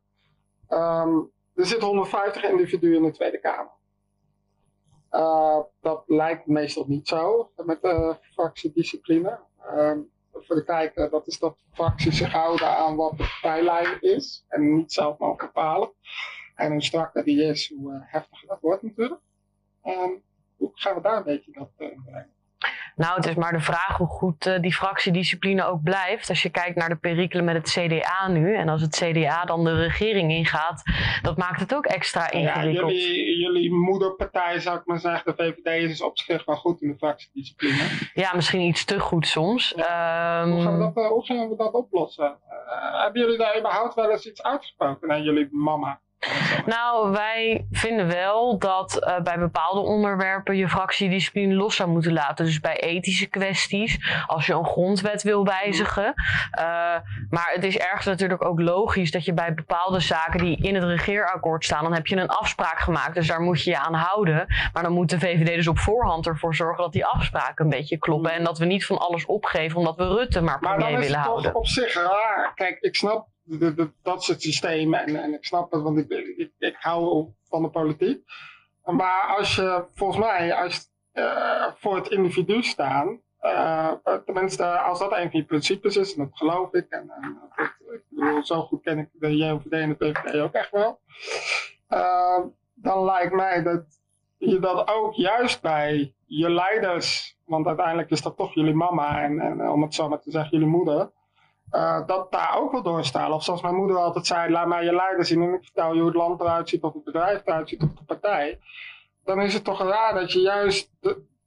Um, 0.70 1.32
er 1.56 1.66
zitten 1.66 1.88
150 1.88 2.44
individuen 2.44 2.96
in 2.96 3.04
de 3.04 3.12
Tweede 3.12 3.40
Kamer. 3.40 3.74
dat 5.82 6.04
lijkt 6.06 6.48
meestal 6.48 6.86
niet 6.88 7.08
zo 7.08 7.52
met 7.56 7.82
de 7.82 8.18
fractiediscipline. 8.34 9.40
Ehm, 9.62 10.00
voor 10.46 10.56
de 10.56 10.64
kijker, 10.64 11.10
dat 11.10 11.28
is 11.28 11.40
dat 11.40 11.58
fracties 11.74 12.18
zich 12.18 12.32
houden 12.32 12.78
aan 12.78 12.96
wat 12.96 13.12
de 13.12 13.18
partijlijn 13.18 14.02
is 14.02 14.46
en 14.48 14.76
niet 14.76 14.94
zelf 14.94 15.18
mogen 15.18 15.46
bepalen. 15.46 15.92
En 16.56 16.72
hoe 16.72 16.82
strakker 16.82 17.24
die 17.24 17.44
is, 17.44 17.74
hoe 17.76 18.06
heftiger 18.06 18.48
dat 18.48 18.62
wordt 18.62 18.84
natuurlijk. 18.84 19.22
Um, 19.86 20.24
hoe 20.58 20.72
gaan 20.74 20.96
we 20.96 21.02
daar 21.02 21.18
een 21.18 21.24
beetje 21.24 21.52
dat 21.52 21.76
brengen? 21.76 22.30
Nou, 22.96 23.16
het 23.16 23.28
is 23.28 23.36
maar 23.36 23.52
de 23.52 23.60
vraag 23.60 23.98
hoe 23.98 24.08
goed 24.08 24.46
uh, 24.46 24.60
die 24.60 24.74
fractiediscipline 24.74 25.66
ook 25.66 25.84
blijft. 25.84 26.30
Als 26.30 26.42
je 26.42 26.50
kijkt 26.50 26.76
naar 26.76 26.90
de 26.90 26.96
perikelen 26.96 27.46
met 27.46 27.56
het 27.56 27.70
CDA 27.70 28.28
nu. 28.28 28.56
En 28.56 28.70
als 28.70 28.82
het 28.82 28.96
CDA 28.96 29.46
dan 29.46 29.64
de 29.64 29.76
regering 29.76 30.32
ingaat, 30.32 30.84
dat 31.22 31.38
maakt 31.38 31.60
het 31.60 31.76
ook 31.76 31.86
extra 31.86 32.32
ingewikkeld. 32.32 32.92
Ja, 32.92 32.98
jullie, 32.98 33.40
jullie 33.40 33.74
moederpartij, 33.74 34.60
zou 34.60 34.78
ik 34.78 34.86
maar 34.86 35.00
zeggen, 35.00 35.36
de 35.36 35.44
VVD 35.44 35.90
is 35.90 36.02
op 36.02 36.18
zich 36.18 36.46
wel 36.46 36.56
goed 36.56 36.82
in 36.82 36.90
de 36.90 36.98
fractiediscipline. 36.98 37.90
Ja, 38.14 38.36
misschien 38.36 38.62
iets 38.62 38.86
te 38.86 39.00
goed 39.00 39.28
soms. 39.28 39.74
Ja. 39.76 40.42
Um, 40.42 40.52
hoe, 40.52 40.62
gaan 40.62 40.78
we 40.78 40.92
dat, 40.94 41.10
hoe 41.10 41.26
gaan 41.26 41.50
we 41.50 41.56
dat 41.56 41.74
oplossen? 41.74 42.38
Uh, 42.50 43.04
hebben 43.04 43.22
jullie 43.22 43.38
daar 43.38 43.58
überhaupt 43.60 43.96
wel 43.96 44.12
eens 44.12 44.26
iets 44.26 44.44
uitgesproken 44.44 45.08
naar 45.08 45.22
jullie 45.22 45.48
mama? 45.52 46.02
Nou, 46.66 47.12
wij 47.12 47.68
vinden 47.72 48.08
wel 48.08 48.58
dat 48.58 49.04
uh, 49.08 49.20
bij 49.20 49.40
bepaalde 49.40 49.80
onderwerpen 49.80 50.58
je 50.58 50.70
fractiediscipline 50.70 51.54
los 51.54 51.76
zou 51.76 51.90
moeten 51.90 52.14
laten. 52.14 52.46
Dus 52.46 52.60
bij 52.60 52.80
ethische 52.80 53.26
kwesties, 53.26 54.00
als 54.28 54.46
je 54.46 54.54
een 54.54 54.66
grondwet 54.66 55.24
wil 55.24 55.46
wijzigen. 55.46 56.06
Uh, 56.06 56.64
maar 57.30 57.52
het 57.54 57.64
is 57.64 57.78
ergens 57.78 58.06
natuurlijk 58.06 58.46
ook 58.46 58.60
logisch 58.60 59.12
dat 59.12 59.26
je 59.26 59.34
bij 59.34 59.54
bepaalde 59.54 60.00
zaken 60.00 60.40
die 60.40 60.58
in 60.58 60.76
het 60.76 60.84
regeerakkoord 60.84 61.66
staan, 61.66 61.84
dan 61.84 61.94
heb 61.94 62.08
je 62.08 62.16
een 62.16 62.30
afspraak 62.30 62.80
gemaakt. 62.80 63.16
Dus 63.16 63.28
daar 63.28 63.42
moet 63.42 63.64
je 63.64 63.70
je 63.70 63.78
aan 63.78 63.94
houden. 63.94 64.46
Maar 64.74 64.84
dan 64.84 64.92
moet 64.92 65.10
de 65.10 65.20
VVD 65.20 65.56
dus 65.56 65.68
op 65.68 65.80
voorhand 65.80 66.28
ervoor 66.28 66.56
zorgen 66.56 66.84
dat 66.84 66.94
die 66.94 67.06
afspraken 67.06 67.64
een 67.66 67.72
beetje 67.72 67.98
kloppen. 67.98 68.34
En 68.34 68.44
dat 68.44 68.58
we 68.58 68.66
niet 68.66 68.86
van 68.86 68.98
alles 68.98 69.26
opgeven 69.26 69.78
omdat 69.78 69.96
we 69.96 70.08
Rutte 70.08 70.42
maar 70.42 70.60
premier 70.60 71.00
willen 71.00 71.20
houden. 71.20 71.54
Maar 71.54 71.54
dat 71.54 71.66
is 71.66 71.74
toch 71.76 71.86
op 71.86 71.92
zich 71.92 71.94
raar. 71.94 72.52
Kijk, 72.56 72.78
ik 72.80 72.96
snap 72.96 73.28
dat 74.02 74.24
soort 74.24 74.42
systemen. 74.42 75.00
En, 75.00 75.16
en 75.16 75.34
ik 75.34 75.46
snap 75.46 75.72
het, 75.72 75.82
want 75.82 75.98
ik, 75.98 76.10
ik, 76.38 76.52
ik 76.58 76.76
hou 76.80 77.28
van 77.44 77.62
de 77.62 77.70
politiek. 77.70 78.24
Maar 78.86 79.36
als 79.38 79.56
je, 79.56 79.86
volgens 79.94 80.20
mij, 80.20 80.54
als 80.56 80.90
uh, 81.14 81.68
voor 81.76 81.96
het 81.96 82.08
individu 82.08 82.64
staan, 82.64 83.22
uh, 83.42 83.92
tenminste 84.26 84.66
als 84.66 85.00
dat 85.00 85.12
een 85.12 85.32
van 85.32 85.40
je 85.40 85.46
principes 85.46 85.98
is, 85.98 86.16
en 86.16 86.24
dat 86.24 86.38
geloof 86.38 86.74
ik, 86.74 86.90
en, 86.90 87.12
en 88.18 88.44
zo 88.44 88.62
goed 88.62 88.82
ken 88.82 88.98
ik 88.98 89.10
de 89.12 89.36
JOVD 89.36 89.72
en 89.72 89.90
de 89.90 89.96
PVD 89.96 90.36
ook 90.36 90.54
echt 90.54 90.72
wel, 90.72 91.00
uh, 91.90 92.40
dan 92.74 93.04
lijkt 93.04 93.34
mij 93.34 93.64
dat 93.64 93.84
je 94.38 94.60
dat 94.60 94.88
ook 94.88 95.14
juist 95.14 95.62
bij 95.62 96.14
je 96.26 96.50
leiders, 96.50 97.38
want 97.46 97.68
uiteindelijk 97.68 98.10
is 98.10 98.22
dat 98.22 98.38
toch 98.38 98.54
jullie 98.54 98.74
mama 98.74 99.24
en, 99.24 99.40
en 99.40 99.70
om 99.70 99.82
het 99.82 99.94
zo 99.94 100.10
maar 100.10 100.22
te 100.22 100.32
zeggen, 100.32 100.52
jullie 100.52 100.74
moeder, 100.74 101.12
uh, 101.72 102.08
dat 102.08 102.32
daar 102.32 102.58
ook 102.58 102.72
wel 102.72 102.84
doorstalen. 102.84 103.36
Of 103.36 103.44
zoals 103.44 103.62
mijn 103.62 103.76
moeder 103.76 103.98
altijd 103.98 104.28
zei, 104.28 104.52
laat 104.52 104.68
mij 104.68 104.84
je 104.84 104.96
leider 104.96 105.26
zien 105.26 105.42
en 105.42 105.54
ik 105.54 105.64
vertel 105.64 105.94
je 105.94 106.00
hoe 106.00 106.08
het 106.08 106.18
land 106.18 106.42
eruit 106.42 106.70
ziet, 106.70 106.84
of 106.84 106.94
het 106.94 107.04
bedrijf 107.04 107.42
eruit 107.46 107.70
ziet, 107.70 107.84
of 107.84 107.94
de 107.94 108.04
partij. 108.04 108.60
Dan 109.24 109.42
is 109.42 109.54
het 109.54 109.64
toch 109.64 109.82
raar 109.82 110.14
dat 110.14 110.32
je 110.32 110.40
juist 110.40 110.92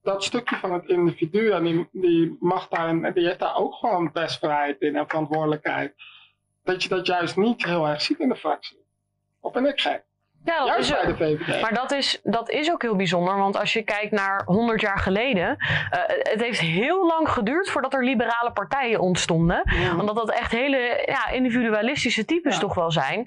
dat 0.02 0.24
stukje 0.24 0.56
van 0.56 0.72
het 0.72 0.88
individu, 0.88 1.50
en 1.50 1.64
die, 1.64 1.88
die 1.92 2.36
mag 2.40 2.68
daar, 2.68 2.88
en 2.88 3.12
die 3.12 3.26
heeft 3.26 3.38
daar 3.38 3.56
ook 3.56 3.74
gewoon 3.74 4.12
best 4.12 4.38
vrijheid 4.38 4.80
in 4.80 4.96
en 4.96 5.08
verantwoordelijkheid. 5.08 5.94
Dat 6.64 6.82
je 6.82 6.88
dat 6.88 7.06
juist 7.06 7.36
niet 7.36 7.64
heel 7.64 7.86
erg 7.86 8.00
ziet 8.00 8.18
in 8.18 8.28
de 8.28 8.36
fractie. 8.36 8.84
Of 9.40 9.52
ben 9.52 9.66
ik 9.66 9.80
gek? 9.80 10.04
Ja, 10.44 10.64
dat 10.64 10.78
is. 10.78 11.60
Maar 11.60 11.74
dat 11.74 11.92
is, 11.92 12.20
dat 12.22 12.50
is 12.50 12.72
ook 12.72 12.82
heel 12.82 12.96
bijzonder, 12.96 13.36
want 13.36 13.56
als 13.56 13.72
je 13.72 13.82
kijkt 13.82 14.12
naar 14.12 14.42
100 14.44 14.80
jaar 14.80 14.98
geleden, 14.98 15.56
uh, 15.58 15.98
het 16.06 16.42
heeft 16.42 16.60
heel 16.60 17.06
lang 17.06 17.28
geduurd 17.28 17.70
voordat 17.70 17.94
er 17.94 18.04
liberale 18.04 18.52
partijen 18.52 19.00
ontstonden. 19.00 19.62
Ja. 19.64 19.98
Omdat 19.98 20.16
dat 20.16 20.30
echt 20.30 20.52
hele 20.52 21.02
ja, 21.06 21.28
individualistische 21.28 22.24
types 22.24 22.54
ja. 22.54 22.60
toch 22.60 22.74
wel 22.74 22.90
zijn. 22.90 23.26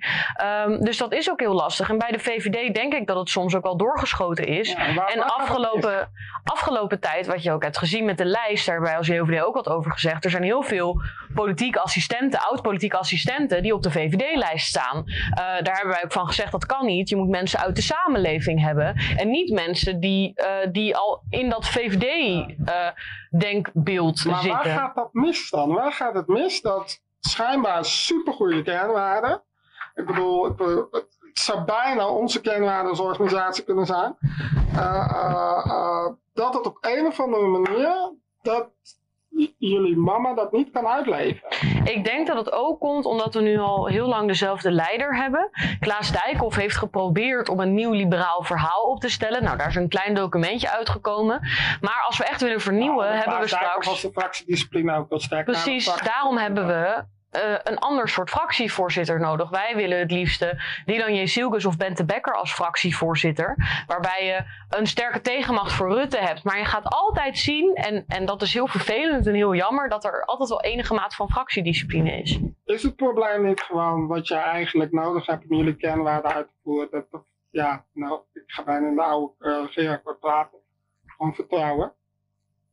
Um, 0.67 0.83
dus 0.83 0.97
dat 0.97 1.13
is 1.13 1.31
ook 1.31 1.39
heel 1.39 1.53
lastig. 1.53 1.89
En 1.89 1.97
bij 1.97 2.11
de 2.11 2.19
VVD 2.19 2.75
denk 2.75 2.93
ik 2.93 3.07
dat 3.07 3.17
het 3.17 3.29
soms 3.29 3.55
ook 3.55 3.65
al 3.65 3.77
doorgeschoten 3.77 4.45
is. 4.47 4.73
Waar, 4.73 5.07
en 5.07 5.23
afgelopen, 5.23 6.11
afgelopen 6.43 6.99
tijd, 6.99 7.27
wat 7.27 7.43
je 7.43 7.51
ook 7.51 7.63
hebt 7.63 7.77
gezien 7.77 8.05
met 8.05 8.17
de 8.17 8.25
lijst, 8.25 8.65
daar 8.65 8.75
hebben 8.75 8.91
wij 8.91 8.97
als 8.97 9.07
JOVD 9.07 9.41
ook 9.41 9.55
wat 9.55 9.69
over 9.69 9.91
gezegd. 9.91 10.25
Er 10.25 10.31
zijn 10.31 10.43
heel 10.43 10.63
veel 10.63 11.01
politieke 11.33 11.79
assistenten, 11.79 12.39
oud-politieke 12.39 12.97
assistenten, 12.97 13.63
die 13.63 13.73
op 13.73 13.83
de 13.83 13.91
VVD-lijst 13.91 14.67
staan. 14.67 15.03
Uh, 15.07 15.35
daar 15.35 15.75
hebben 15.75 15.93
wij 15.93 16.03
ook 16.03 16.11
van 16.11 16.27
gezegd 16.27 16.51
dat 16.51 16.65
kan 16.65 16.85
niet. 16.85 17.06
Je 17.09 17.15
moet 17.15 17.29
mensen 17.29 17.59
uit 17.59 17.75
de 17.75 17.81
samenleving 17.81 18.61
hebben. 18.61 18.95
En 19.17 19.29
niet 19.29 19.51
mensen 19.51 19.99
die, 19.99 20.33
uh, 20.35 20.45
die 20.71 20.95
al 20.95 21.23
in 21.29 21.49
dat 21.49 21.67
VVD-denkbeeld 21.67 24.17
uh, 24.17 24.23
zitten. 24.23 24.49
Maar 24.49 24.63
waar 24.63 24.79
gaat 24.79 24.95
dat 24.95 25.13
mis 25.13 25.49
dan? 25.49 25.73
Waar 25.73 25.93
gaat 25.93 26.13
het 26.13 26.27
mis 26.27 26.61
dat 26.61 27.01
schijnbaar 27.19 27.85
supergoeie 27.85 28.63
kernwaarden. 28.63 29.41
Ik 29.95 30.05
bedoel, 30.05 30.43
het, 30.43 30.59
het 30.91 31.07
zou 31.33 31.63
bijna 31.63 32.07
onze 32.07 32.41
kernwaarden 32.41 32.89
als 32.89 32.99
organisatie 32.99 33.63
kunnen 33.63 33.85
zijn. 33.85 34.15
Uh, 34.73 36.07
dat 36.33 36.53
het 36.53 36.65
op 36.65 36.77
een 36.81 37.05
of 37.05 37.19
andere 37.19 37.47
manier. 37.47 38.13
Dat 38.41 38.69
jullie 39.57 39.97
mama 39.97 40.33
dat 40.33 40.51
niet 40.51 40.71
kan 40.71 40.87
uitleven? 40.87 41.47
Ik 41.83 42.05
denk 42.05 42.27
dat 42.27 42.37
het 42.37 42.51
ook 42.51 42.79
komt 42.79 43.05
omdat 43.05 43.33
we 43.33 43.41
nu 43.41 43.57
al 43.59 43.87
heel 43.87 44.07
lang 44.07 44.27
dezelfde 44.27 44.71
leider 44.71 45.15
hebben. 45.15 45.49
Klaas 45.79 46.11
Dijkhoff 46.11 46.55
heeft 46.55 46.77
geprobeerd 46.77 47.49
om 47.49 47.59
een 47.59 47.73
nieuw 47.73 47.91
liberaal 47.91 48.43
verhaal 48.43 48.83
op 48.83 48.99
te 48.99 49.09
stellen. 49.09 49.43
Nou, 49.43 49.57
daar 49.57 49.67
is 49.67 49.75
een 49.75 49.89
klein 49.89 50.13
documentje 50.13 50.71
uitgekomen. 50.71 51.39
Maar 51.81 52.03
als 52.07 52.17
we 52.17 52.23
echt 52.23 52.41
willen 52.41 52.61
vernieuwen, 52.61 53.05
nou, 53.05 53.17
hebben 53.17 53.39
we 53.39 53.47
straks... 53.47 53.87
Was 53.87 54.01
de 54.01 54.11
fractiediscipline 54.11 54.97
ook 54.97 55.09
wat 55.09 55.21
sterk. 55.21 55.45
Precies, 55.45 55.95
daarom 56.03 56.37
hebben 56.37 56.67
we 56.67 57.03
uh, 57.45 57.57
een 57.63 57.77
ander 57.77 58.09
soort 58.09 58.29
fractievoorzitter 58.29 59.19
nodig. 59.19 59.49
Wij 59.49 59.75
willen 59.75 59.99
het 59.99 60.11
liefste 60.11 60.61
Dylan 60.85 61.15
J. 61.15 61.25
Silgus 61.25 61.65
of 61.65 61.77
Bente 61.77 62.05
Becker 62.05 62.33
als 62.33 62.53
fractievoorzitter. 62.53 63.55
Waarbij 63.87 64.25
je 64.25 64.43
een 64.77 64.87
sterke 64.87 65.21
tegenmacht 65.21 65.73
voor 65.73 65.93
Rutte 65.93 66.17
hebt. 66.17 66.43
Maar 66.43 66.57
je 66.57 66.65
gaat 66.65 66.85
altijd 66.85 67.37
zien, 67.37 67.75
en, 67.75 68.03
en 68.07 68.25
dat 68.25 68.41
is 68.41 68.53
heel 68.53 68.67
vervelend 68.67 69.27
en 69.27 69.33
heel 69.33 69.55
jammer, 69.55 69.89
dat 69.89 70.05
er 70.05 70.25
altijd 70.25 70.49
wel 70.49 70.61
enige 70.61 70.93
maat 70.93 71.15
van 71.15 71.29
fractiediscipline 71.29 72.21
is. 72.21 72.39
Is 72.65 72.83
het 72.83 72.95
probleem 72.95 73.45
niet 73.45 73.61
gewoon 73.61 74.07
wat 74.07 74.27
je 74.27 74.35
eigenlijk 74.35 74.91
nodig 74.91 75.25
hebt 75.25 75.43
om 75.49 75.57
jullie 75.57 75.75
kernwaarden 75.75 76.33
uit 76.33 76.47
te 76.47 76.53
voeren? 76.63 77.05
Dat, 77.11 77.23
ja, 77.49 77.85
nou, 77.93 78.19
ik 78.33 78.43
ga 78.45 78.63
bijna 78.63 78.87
in 78.87 78.95
de 78.95 79.01
oude 79.01 79.33
uh, 79.75 80.15
praten. 80.19 80.59
Gewoon 81.05 81.33
vertrouwen. 81.35 81.93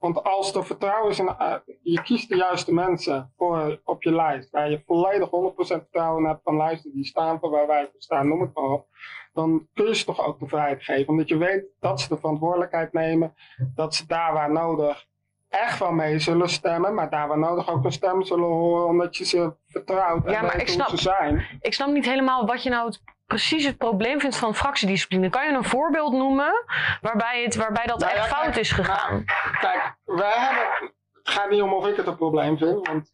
Want 0.04 0.22
als 0.22 0.54
er 0.54 0.64
vertrouwen 0.64 1.10
is, 1.10 1.18
in, 1.18 1.34
uh, 1.38 1.54
je 1.82 2.02
kiest 2.02 2.28
de 2.28 2.36
juiste 2.36 2.74
mensen 2.74 3.32
voor, 3.36 3.80
op 3.84 4.02
je 4.02 4.12
lijst, 4.12 4.50
waar 4.50 4.70
je 4.70 4.82
volledig 4.86 5.28
100% 5.28 5.30
vertrouwen 5.56 6.24
hebt 6.24 6.40
van 6.42 6.54
luister, 6.54 6.90
die 6.92 7.04
staan 7.04 7.38
voor 7.38 7.50
waar 7.50 7.66
wij 7.66 7.88
voor 7.90 8.02
staan, 8.02 8.28
noem 8.28 8.40
het 8.40 8.54
maar 8.54 8.64
op. 8.64 8.86
Dan 9.32 9.68
kun 9.74 9.86
je 9.86 9.94
ze 9.94 10.04
toch 10.04 10.26
ook 10.26 10.38
de 10.38 10.46
vrijheid 10.46 10.82
geven. 10.82 11.08
Omdat 11.08 11.28
je 11.28 11.36
weet 11.36 11.64
dat 11.80 12.00
ze 12.00 12.08
de 12.08 12.16
verantwoordelijkheid 12.16 12.92
nemen, 12.92 13.34
dat 13.74 13.94
ze 13.94 14.06
daar 14.06 14.32
waar 14.32 14.52
nodig 14.52 15.06
echt 15.48 15.78
wel 15.78 15.92
mee 15.92 16.18
zullen 16.18 16.48
stemmen, 16.48 16.94
maar 16.94 17.10
daar 17.10 17.28
waar 17.28 17.38
nodig 17.38 17.68
ook 17.68 17.84
een 17.84 17.92
stem 17.92 18.24
zullen 18.24 18.48
horen, 18.48 18.86
omdat 18.86 19.16
je 19.16 19.24
ze 19.24 19.54
vertrouwt 19.66 20.24
en 20.24 20.32
Ja, 20.32 20.42
maar 20.42 20.54
ik 20.54 20.60
hoe 20.60 20.68
snap, 20.68 20.88
ze 20.88 20.96
zijn. 20.96 21.58
ik 21.60 21.74
snap 21.74 21.88
niet 21.88 22.04
helemaal 22.04 22.46
wat 22.46 22.62
je 22.62 22.70
nou 22.70 22.86
het, 22.86 23.02
precies 23.26 23.64
het 23.64 23.78
probleem 23.78 24.20
vindt 24.20 24.36
van 24.36 24.54
fractiediscipline. 24.54 25.30
Kan 25.30 25.46
je 25.46 25.52
een 25.52 25.64
voorbeeld 25.64 26.12
noemen 26.12 26.64
waarbij, 27.00 27.42
het, 27.42 27.54
waarbij 27.54 27.86
dat 27.86 27.98
Nou 27.98 28.12
ja, 28.12 28.18
echt 28.18 28.28
fout 28.28 28.56
is 28.56 28.70
gegaan? 28.70 29.12
nou, 29.12 29.24
kijk, 29.60 29.96
wij 30.04 30.34
hebben. 30.36 30.92
Het 31.12 31.28
gaat 31.28 31.50
niet 31.50 31.62
om 31.62 31.72
of 31.72 31.86
ik 31.86 31.96
het 31.96 32.06
een 32.06 32.16
probleem 32.16 32.58
vind, 32.58 32.86
want 32.86 33.10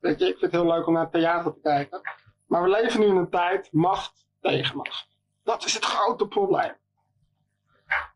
weet 0.00 0.18
je, 0.18 0.26
ik 0.26 0.38
vind 0.38 0.52
het 0.52 0.62
heel 0.62 0.66
leuk 0.66 0.86
om 0.86 0.92
naar 0.92 1.02
het 1.02 1.12
theater 1.12 1.52
te 1.52 1.60
kijken. 1.62 2.00
Maar 2.46 2.62
we 2.62 2.68
leven 2.68 3.00
nu 3.00 3.06
in 3.06 3.16
een 3.16 3.30
tijd 3.30 3.68
macht 3.72 4.26
tegen 4.40 4.76
macht. 4.76 5.08
Dat 5.44 5.64
is 5.64 5.74
het 5.74 5.84
grote 5.84 6.28
probleem. 6.28 6.72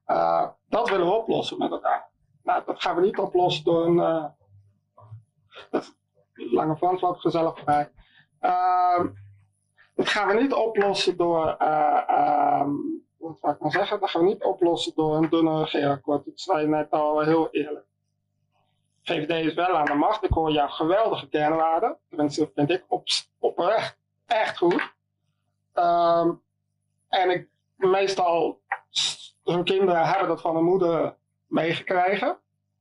Uh, 0.06 0.48
dat 0.68 0.90
willen 0.90 1.06
we 1.06 1.12
oplossen 1.12 1.58
met 1.58 1.70
elkaar. 1.70 2.08
Nou, 2.42 2.62
dat 2.66 2.82
gaan 2.82 2.94
we 2.94 3.00
niet 3.00 3.18
oplossen 3.18 3.64
door 3.64 3.86
een. 3.86 3.96
Uh, 3.96 4.24
dat, 5.70 5.96
lange 6.34 6.76
Frans 6.76 7.00
loopt 7.00 7.20
gezellig. 7.20 7.66
Uh, 8.40 9.00
dat 9.94 10.08
gaan 10.08 10.28
we 10.28 10.42
niet 10.42 10.52
oplossen 10.52 11.16
door. 11.16 11.56
Uh, 11.60 12.66
wat 13.18 13.38
zou 13.38 13.52
ik 13.52 13.60
nou 13.60 13.72
zeggen? 13.72 14.00
Dat 14.00 14.10
gaan 14.10 14.22
we 14.22 14.28
niet 14.28 14.44
oplossen 14.44 14.92
door 14.94 15.16
een 15.16 15.28
dunne 15.28 15.58
regeerakkoord. 15.58 16.24
Dat 16.24 16.40
zei 16.40 16.60
je 16.60 16.66
net 16.66 16.90
al 16.90 17.20
heel 17.20 17.48
eerlijk. 17.50 17.84
VVD 19.02 19.46
is 19.46 19.54
wel 19.54 19.76
aan 19.76 19.84
de 19.84 19.94
macht. 19.94 20.24
Ik 20.24 20.30
hoor 20.30 20.50
jouw 20.50 20.68
geweldige 20.68 21.28
kernwaarden. 21.28 21.96
Tenminste, 22.08 22.50
vind 22.54 22.70
ik 22.70 22.84
op, 22.88 23.06
oprecht 23.38 23.96
echt 24.26 24.58
goed. 24.58 24.92
Um, 25.74 26.42
en 27.08 27.30
ik, 27.30 27.48
meestal, 27.76 28.60
hun 29.44 29.64
kinderen 29.64 30.06
hebben 30.06 30.28
dat 30.28 30.40
van 30.40 30.54
hun 30.54 30.64
moeder 30.64 31.16
meegekregen. 31.46 32.38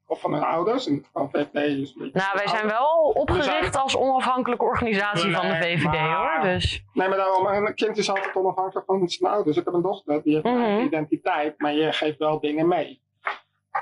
Of 0.08 0.20
van 0.20 0.34
hun 0.34 0.44
ouders, 0.44 0.88
in 0.88 0.96
het 0.96 1.06
geval 1.06 1.30
VVD 1.32 1.52
beetje 1.54 2.10
Nou, 2.13 2.32
wij 2.34 2.48
zijn 2.48 2.68
wel 2.68 3.12
We 3.13 3.20
opgericht 3.20 3.46
zijn- 3.74 3.84
als 3.84 3.98
onafhankelijke 3.98 4.63
organisatie 4.66 5.36
van 5.36 5.48
de 5.48 5.56
VVD 5.56 5.84
maar- 5.84 6.16
hoor. 6.34 6.42
Dus 6.52 6.84
Nee, 6.94 7.08
maar 7.08 7.18
daarom, 7.18 7.46
een 7.48 7.76
kind 7.76 7.98
is 7.98 8.10
altijd 8.10 8.36
onafhankelijk 8.36 8.86
van 8.86 9.10
zijn 9.10 9.32
ouders. 9.32 9.58
Ik 9.58 9.66
heb 9.66 9.74
een 9.74 9.82
dochter, 9.82 10.24
die 10.24 10.34
heeft 10.34 10.46
een 10.46 10.52
Mhm. 10.54 10.62
eigen 10.63 10.86
identiteit, 10.86 11.60
maar 11.60 11.74
je 11.74 11.94
geeft 11.94 12.18
wel 12.18 12.39
dingen 12.39 12.68
mee. 12.68 13.02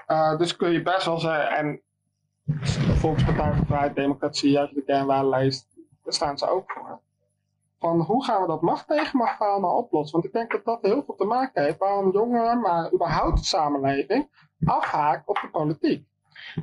Eh, 0.05 0.37
dus 0.37 0.55
kun 0.55 0.71
je 0.71 0.81
best 0.81 1.05
wel 1.05 1.17
zeggen, 1.19 1.49
en 1.57 1.81
de 2.43 2.95
Volkspartij 2.95 3.53
voor 3.53 3.65
Vrijheid, 3.65 3.95
Democratie, 3.95 4.51
je 4.51 4.69
de 4.73 4.83
kernwaarden 4.83 5.29
leest, 5.29 5.67
daar 6.03 6.13
staan 6.13 6.37
ze 6.37 6.49
ook 6.49 6.71
voor. 6.71 6.99
Van 7.79 8.01
hoe 8.01 8.23
gaan 8.25 8.41
we 8.41 8.47
dat 8.47 8.61
macht 8.61 8.87
tegen 8.87 9.17
machtverhaal 9.17 9.59
nou 9.59 9.75
oplossen? 9.75 10.11
Want 10.11 10.25
ik 10.25 10.33
denk 10.33 10.51
dat 10.51 10.65
dat 10.65 10.79
heel 10.81 11.03
veel 11.05 11.15
te 11.15 11.25
maken 11.25 11.63
heeft 11.63 11.77
waarom 11.77 12.11
jongeren, 12.11 12.59
maar 12.61 12.93
überhaupt 12.93 13.37
de 13.37 13.43
samenleving, 13.45 14.29
afhaakt 14.65 15.27
op 15.27 15.39
de 15.41 15.49
politiek. 15.51 16.05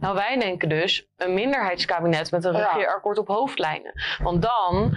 Nou, 0.01 0.14
wij 0.14 0.38
denken 0.38 0.69
dus 0.69 1.09
een 1.17 1.35
minderheidskabinet 1.35 2.31
met 2.31 2.45
een 2.45 2.53
regeerakkoord 2.57 3.19
op 3.19 3.29
hoofdlijnen. 3.29 3.93
Want 4.23 4.43
dan 4.43 4.97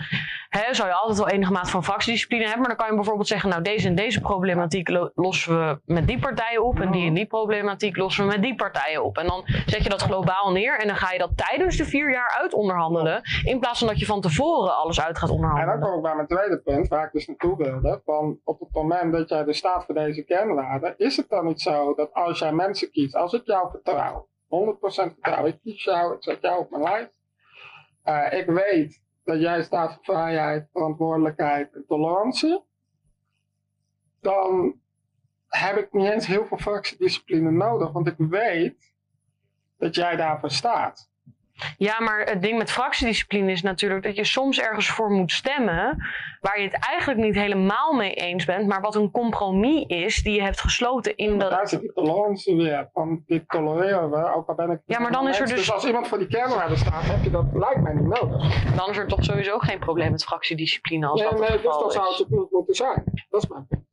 hè, 0.49 0.73
zou 0.73 0.87
je 0.87 0.93
altijd 0.95 1.17
wel 1.17 1.29
enige 1.29 1.51
maat 1.51 1.69
van 1.69 1.83
fractiediscipline 1.83 2.41
hebben. 2.43 2.59
Maar 2.59 2.69
dan 2.69 2.77
kan 2.77 2.87
je 2.89 2.95
bijvoorbeeld 2.95 3.27
zeggen, 3.27 3.49
nou 3.49 3.61
deze 3.61 3.87
en 3.87 3.95
deze 3.95 4.21
problematiek 4.21 4.89
lo- 4.89 5.11
lossen 5.15 5.59
we 5.59 5.79
met 5.85 6.07
die 6.07 6.19
partijen 6.19 6.63
op. 6.63 6.79
En 6.79 6.91
die 6.91 7.07
en 7.07 7.13
die 7.13 7.25
problematiek 7.25 7.97
lossen 7.97 8.25
we 8.25 8.31
met 8.31 8.41
die 8.41 8.55
partijen 8.55 9.03
op. 9.03 9.17
En 9.17 9.27
dan 9.27 9.43
zet 9.65 9.83
je 9.83 9.89
dat 9.89 10.01
globaal 10.01 10.51
neer. 10.51 10.79
En 10.79 10.87
dan 10.87 10.95
ga 10.95 11.11
je 11.11 11.19
dat 11.19 11.37
tijdens 11.37 11.77
de 11.77 11.85
vier 11.85 12.11
jaar 12.11 12.37
uit 12.39 12.53
onderhandelen. 12.53 13.21
In 13.43 13.59
plaats 13.59 13.79
van 13.79 13.87
dat 13.87 13.99
je 13.99 14.05
van 14.05 14.21
tevoren 14.21 14.75
alles 14.77 15.01
uit 15.01 15.17
gaat 15.17 15.29
En 15.29 15.35
dan 15.35 15.45
onderhandelen. 15.45 15.81
kom 15.89 15.95
ik 15.95 16.01
bij 16.03 16.15
mijn 16.15 16.27
tweede 16.27 16.61
punt, 16.61 16.87
waar 16.87 17.05
ik 17.05 17.11
dus 17.11 17.27
naartoe 17.27 17.57
wilde. 17.57 18.01
Van 18.05 18.39
op 18.43 18.59
het 18.59 18.69
moment 18.73 19.11
dat 19.13 19.29
jij 19.29 19.45
er 19.45 19.55
staat 19.55 19.85
voor 19.85 19.95
deze 19.95 20.23
kernwaarden, 20.23 20.93
is 20.97 21.17
het 21.17 21.29
dan 21.29 21.45
niet 21.45 21.61
zo 21.61 21.93
dat 21.95 22.13
als 22.13 22.39
jij 22.39 22.51
mensen 22.51 22.91
kiest, 22.91 23.15
als 23.15 23.33
ik 23.33 23.41
jou 23.45 23.69
vertrouw, 23.71 24.27
100% 24.51 25.13
vertrouw, 25.13 25.45
ik 25.45 25.59
kies 25.61 25.83
jou, 25.83 26.15
ik 26.15 26.23
zet 26.23 26.41
jou 26.41 26.59
op 26.59 26.69
mijn 26.69 26.83
lijst. 26.83 27.11
Eh, 28.03 28.39
ik 28.39 28.45
weet 28.45 29.03
dat 29.23 29.39
jij 29.39 29.63
staat 29.63 29.93
voor 29.93 30.03
vrijheid, 30.03 30.69
verantwoordelijkheid 30.71 31.73
en 31.73 31.85
tolerantie. 31.87 32.63
Dan 34.19 34.79
heb 35.47 35.77
ik 35.77 35.93
niet 35.93 36.11
eens 36.11 36.25
heel 36.25 36.45
veel 36.45 36.57
fractiediscipline 36.57 37.51
nodig, 37.51 37.91
want 37.91 38.07
ik 38.07 38.15
weet 38.17 38.93
dat 39.77 39.95
jij 39.95 40.15
daarvoor 40.15 40.51
staat. 40.51 41.10
Ja, 41.77 41.99
maar 41.99 42.19
het 42.19 42.41
ding 42.41 42.57
met 42.57 42.71
fractiediscipline 42.71 43.51
is 43.51 43.61
natuurlijk 43.61 44.03
dat 44.03 44.15
je 44.15 44.25
soms 44.25 44.59
ergens 44.61 44.89
voor 44.89 45.09
moet 45.09 45.31
stemmen. 45.31 45.97
waar 46.41 46.59
je 46.59 46.65
het 46.69 46.87
eigenlijk 46.87 47.19
niet 47.19 47.35
helemaal 47.35 47.93
mee 47.93 48.13
eens 48.13 48.45
bent. 48.45 48.67
maar 48.67 48.81
wat 48.81 48.95
een 48.95 49.11
compromis 49.11 49.83
is 49.87 50.23
die 50.23 50.33
je 50.33 50.41
hebt 50.41 50.61
gesloten 50.61 51.15
in 51.15 51.39
Daar 51.39 51.49
dat. 51.49 51.69
zit 51.69 51.81
die 51.81 51.93
tolerantie 51.93 52.55
weer. 52.55 52.89
Van 52.93 53.23
dit 53.25 53.49
tolereren 53.49 54.09
we, 54.09 54.33
ook 54.33 54.47
al 54.47 54.55
ben 54.55 54.69
ik. 54.71 54.79
Ja, 54.85 54.99
maar 54.99 55.11
dan 55.11 55.27
is 55.27 55.35
er 55.35 55.41
eens. 55.41 55.53
dus- 55.55 55.71
als 55.71 55.85
iemand 55.85 56.07
voor 56.07 56.17
die 56.17 56.27
kernwaarden 56.27 56.77
staat, 56.77 57.03
heb 57.03 57.23
je 57.23 57.29
dat 57.29 57.45
lijkt 57.53 57.81
mij 57.81 57.93
niet 57.93 58.19
nodig. 58.21 58.75
dan 58.75 58.89
is 58.89 58.97
er 58.97 59.07
toch 59.07 59.23
sowieso 59.23 59.57
geen 59.59 59.79
probleem 59.79 60.11
met 60.11 60.23
fractiediscipline 60.23 61.07
als 61.07 61.19
nee, 61.21 61.29
dat 61.29 61.39
nee, 61.39 61.49
het 61.49 61.61
dus 61.61 61.77
dan 61.77 61.91
zou 61.91 62.11
het 62.11 62.21
ook 62.21 62.29
niet 62.29 62.51
moeten 62.51 62.75
zijn. 62.75 63.03
Dat 63.29 63.43
is 63.43 63.49
mijn 63.49 63.67
punt. 63.67 63.83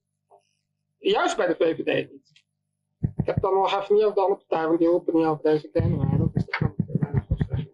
Juist 0.99 1.37
bij 1.37 1.47
de 1.47 1.55
VVD 1.59 2.11
niet. 2.11 2.27
Ik 3.17 3.27
heb 3.35 3.41
dan 3.41 3.55
nog 3.55 3.81
even 3.81 3.95
niet 3.95 4.03
over 4.05 4.15
de 4.15 4.21
andere 4.21 4.45
partij, 4.47 4.67
want 4.67 4.79
die 4.79 4.89
roepen 4.89 5.17
niet 5.17 5.27
over 5.27 5.43
deze 5.43 5.69
kernwaarden. 5.71 6.31
Dus 6.35 6.45
dat 6.45 6.57
kan 6.57 6.75
ik 6.77 6.89
er 6.89 6.99
weinig 7.01 7.25
van 7.29 7.37
zeggen. 7.49 7.71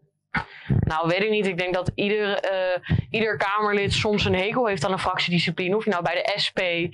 Nou, 0.85 1.09
weet 1.09 1.23
ik 1.23 1.31
niet. 1.31 1.47
Ik 1.47 1.59
denk 1.59 1.75
dat 1.75 1.93
ieder, 1.95 2.39
eh, 2.39 2.81
ieder 3.11 3.37
Kamerlid 3.37 3.93
soms 3.93 4.25
een 4.25 4.35
hekel 4.35 4.67
heeft 4.67 4.85
aan 4.85 4.93
een 4.93 4.99
fractiediscipline. 4.99 5.77
Of 5.77 5.85
je 5.85 5.91
nou 5.91 6.03
bij 6.03 6.15
de 6.15 6.33
SP, 6.45 6.59
eh, 6.59 6.91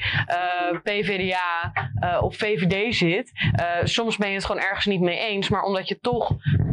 PVDA 0.83 1.73
eh, 2.01 2.23
of 2.23 2.37
VVD 2.37 2.95
zit. 2.95 3.33
Soms 3.85 4.17
ben 4.17 4.29
je 4.29 4.35
het 4.35 4.45
gewoon 4.45 4.63
ergens 4.63 4.87
niet 4.87 5.01
mee 5.01 5.19
eens. 5.19 5.49
Maar 5.49 5.63
omdat 5.63 5.89
je 5.89 5.99
toch 6.01 6.31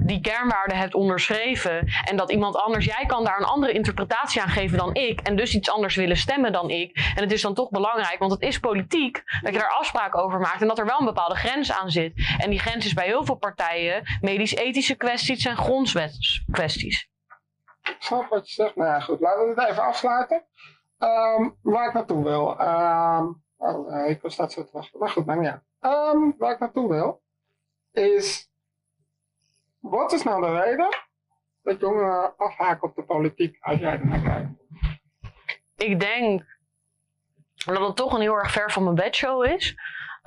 die 0.08 0.22
kernwaarden 0.22 0.78
hebt 0.78 0.94
onderschreven. 0.94 1.88
En 2.06 2.18
dat 2.18 2.32
iemand 2.32 2.56
anders, 2.56 2.86
jij 2.86 3.04
kan 3.08 3.24
daar 3.24 3.38
een 3.38 3.46
andere 3.46 3.72
interpretatie 3.72 4.42
aan 4.42 4.50
geven 4.50 4.78
dan 4.78 4.94
ik. 4.94 5.20
En 5.22 5.36
dus 5.36 5.56
iets 5.56 5.72
anders 5.72 5.96
willen 5.96 6.18
stemmen 6.18 6.52
dan 6.52 6.70
ik. 6.70 7.12
En 7.16 7.24
het 7.24 7.32
is 7.32 7.42
dan 7.42 7.54
toch 7.54 7.70
belangrijk, 7.70 8.20
want 8.20 8.32
het 8.32 8.42
is 8.42 8.60
politiek. 8.60 9.24
Dat 9.42 9.54
je 9.54 9.60
daar 9.60 9.78
afspraken 9.80 10.24
over 10.24 10.40
maakt. 10.40 10.62
En 10.62 10.68
dat 10.68 10.80
er 10.80 10.86
wel 10.86 11.00
een 11.00 11.06
bepaalde 11.06 11.36
grens 11.36 11.72
aan 11.72 11.90
zit. 11.90 12.14
En 12.38 12.50
die 12.50 12.60
grens 12.60 12.86
is 12.86 12.94
bij 12.94 13.06
heel 13.06 13.26
veel 13.26 13.36
partijen 13.36 14.04
medisch-ethische 14.22 14.96
kwesties 14.96 15.46
en 15.46 15.58
grondwetskwesties. 15.58 17.08
Snap 18.00 18.30
wat 18.30 18.48
je 18.48 18.54
zegt. 18.54 18.76
Nou 18.76 18.90
ja, 18.90 19.00
goed. 19.00 19.20
Laten 19.20 19.44
we 19.44 19.62
het 19.62 19.70
even 19.70 19.84
afsluiten. 19.84 20.46
Ehm, 20.98 21.50
waar 21.62 21.88
ik 21.88 21.94
naartoe 21.94 22.24
wil. 22.24 22.60
Eh, 22.60 23.26
ik 24.08 24.22
was 24.22 24.34
staat 24.34 24.52
zo 24.52 24.64
te 24.64 24.72
wachten. 24.72 25.00
Maar 25.00 25.10
goed, 25.10 25.26
maar. 25.26 25.64
Ehm, 25.80 26.32
waar 26.38 26.52
ik 26.52 26.60
naartoe 26.60 26.90
wil. 26.90 27.22
Is. 27.92 28.50
Wat 29.80 30.12
is 30.12 30.24
nou 30.24 30.42
de 30.42 30.62
reden 30.62 30.90
dat 31.62 31.80
jongeren 31.80 32.38
afhaken 32.38 32.88
op 32.88 32.96
de 32.96 33.04
politiek 33.04 33.58
als 33.62 33.80
jij 33.80 34.00
ik 35.78 36.00
denk 36.00 36.46
dat 37.66 37.80
het 37.80 37.96
toch 37.96 38.14
een 38.14 38.22
heel 38.22 38.38
erg 38.38 38.52
ver 38.52 38.72
van 38.72 38.84
mijn 38.84 38.96
bedshow 38.96 39.46
is. 39.46 39.76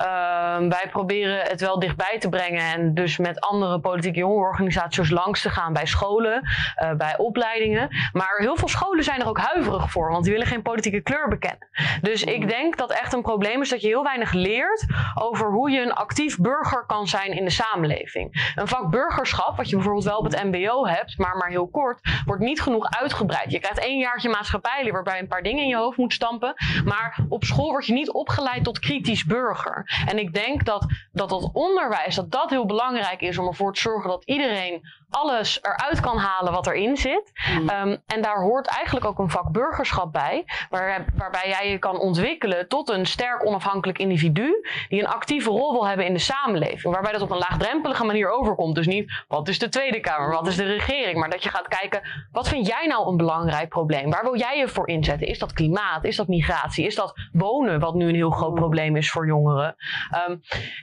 Ehm, 0.00 0.68
wij 0.68 0.88
proberen 0.90 1.40
het 1.40 1.60
wel 1.60 1.78
dichtbij 1.78 2.18
te 2.18 2.28
brengen 2.28 2.62
en 2.62 2.94
dus 2.94 3.18
met 3.18 3.40
andere 3.40 3.80
politieke 3.80 4.18
jongerenorganisaties 4.18 5.10
langs 5.10 5.42
te 5.42 5.50
gaan 5.50 5.72
bij 5.72 5.86
scholen, 5.86 6.42
eh, 6.74 6.92
bij 6.92 7.16
opleidingen. 7.16 7.88
Maar 8.12 8.36
heel 8.36 8.56
veel 8.56 8.68
scholen 8.68 9.04
zijn 9.04 9.20
er 9.20 9.28
ook 9.28 9.38
huiverig 9.38 9.90
voor, 9.90 10.10
want 10.10 10.22
die 10.24 10.32
willen 10.32 10.46
geen 10.46 10.62
politieke 10.62 11.00
kleur 11.00 11.28
bekennen. 11.28 11.68
Dus 12.00 12.24
ik 12.24 12.48
denk 12.48 12.76
dat 12.76 12.92
echt 12.92 13.12
een 13.12 13.22
probleem 13.22 13.60
is 13.60 13.68
dat 13.68 13.80
je 13.80 13.86
heel 13.86 14.02
weinig 14.02 14.32
leert 14.32 14.86
over 15.14 15.50
hoe 15.50 15.70
je 15.70 15.80
een 15.80 15.92
actief 15.92 16.38
burger 16.38 16.86
kan 16.86 17.06
zijn 17.06 17.32
in 17.32 17.44
de 17.44 17.50
samenleving. 17.50 18.52
Een 18.54 18.68
vak 18.68 18.90
burgerschap, 18.90 19.56
wat 19.56 19.68
je 19.68 19.74
bijvoorbeeld 19.74 20.04
wel 20.04 20.18
op 20.18 20.24
het 20.24 20.44
MBO 20.44 20.86
hebt, 20.86 21.18
maar 21.18 21.36
maar 21.36 21.48
heel 21.48 21.68
kort, 21.68 22.00
wordt 22.24 22.42
niet 22.42 22.60
genoeg 22.60 22.90
uitgebreid. 22.90 23.50
Je 23.50 23.60
krijgt 23.60 23.78
één 23.78 23.98
jaartje 23.98 24.28
maatschappijleer 24.28 24.92
waarbij 24.92 25.14
je 25.14 25.22
een 25.22 25.28
paar 25.28 25.42
dingen 25.42 25.62
in 25.62 25.68
je 25.68 25.76
hoofd 25.76 25.98
moet 25.98 26.12
stampen. 26.12 26.54
Maar 26.84 27.18
op 27.28 27.44
school 27.44 27.70
word 27.70 27.86
je 27.86 27.92
niet 27.92 28.10
opgeleid 28.10 28.64
tot 28.64 28.78
kritisch 28.78 29.24
burger. 29.24 29.89
En 30.06 30.18
ik 30.18 30.34
denk 30.34 30.64
dat 30.64 30.86
dat, 31.12 31.28
dat 31.28 31.50
onderwijs, 31.52 32.14
dat 32.14 32.30
dat 32.30 32.50
heel 32.50 32.66
belangrijk 32.66 33.20
is 33.20 33.38
om 33.38 33.46
ervoor 33.46 33.74
te 33.74 33.80
zorgen 33.80 34.10
dat 34.10 34.24
iedereen 34.24 34.88
alles 35.10 35.58
eruit 35.62 36.00
kan 36.00 36.18
halen 36.18 36.52
wat 36.52 36.66
erin 36.66 36.96
zit. 36.96 37.32
Ehm, 37.66 37.96
en 38.06 38.22
daar 38.22 38.42
hoort 38.42 38.66
eigenlijk 38.66 39.06
ook 39.06 39.18
een 39.18 39.30
vak 39.30 39.50
burgerschap 39.52 40.12
bij, 40.12 40.44
waar, 40.70 41.04
waarbij 41.16 41.48
jij 41.48 41.70
je 41.70 41.78
kan 41.78 41.98
ontwikkelen 41.98 42.68
tot 42.68 42.88
een 42.88 43.06
sterk 43.06 43.46
onafhankelijk 43.46 43.98
individu 43.98 44.66
die 44.88 45.00
een 45.00 45.08
actieve 45.08 45.50
rol 45.50 45.72
wil 45.72 45.86
hebben 45.86 46.06
in 46.06 46.12
de 46.12 46.18
samenleving. 46.18 46.92
Waarbij 46.92 47.12
dat 47.12 47.22
op 47.22 47.30
een 47.30 47.38
laagdrempelige 47.38 48.04
manier 48.04 48.30
overkomt. 48.30 48.74
Dus 48.74 48.86
niet 48.86 49.24
wat 49.28 49.48
is 49.48 49.58
de 49.58 49.68
Tweede 49.68 50.00
Kamer, 50.00 50.30
wat 50.30 50.46
is 50.46 50.56
de 50.56 50.64
regering, 50.64 51.18
maar 51.18 51.30
dat 51.30 51.42
je 51.42 51.48
gaat 51.48 51.68
kijken 51.68 52.00
wat 52.32 52.48
vind 52.48 52.66
jij 52.66 52.86
nou 52.86 53.08
een 53.08 53.16
belangrijk 53.16 53.68
probleem? 53.68 54.10
Waar 54.10 54.22
wil 54.22 54.38
jij 54.38 54.58
je 54.58 54.68
voor 54.68 54.88
inzetten? 54.88 55.26
Is 55.26 55.38
dat 55.38 55.52
klimaat? 55.52 56.04
Is 56.04 56.16
dat 56.16 56.28
migratie? 56.28 56.86
Is 56.86 56.94
dat 56.94 57.14
wonen, 57.32 57.80
wat 57.80 57.94
nu 57.94 58.08
een 58.08 58.14
heel 58.14 58.30
groot 58.30 58.54
probleem 58.54 58.96
is 58.96 59.10
voor 59.10 59.26
jongeren? 59.26 59.76
Ehm, 60.10 60.36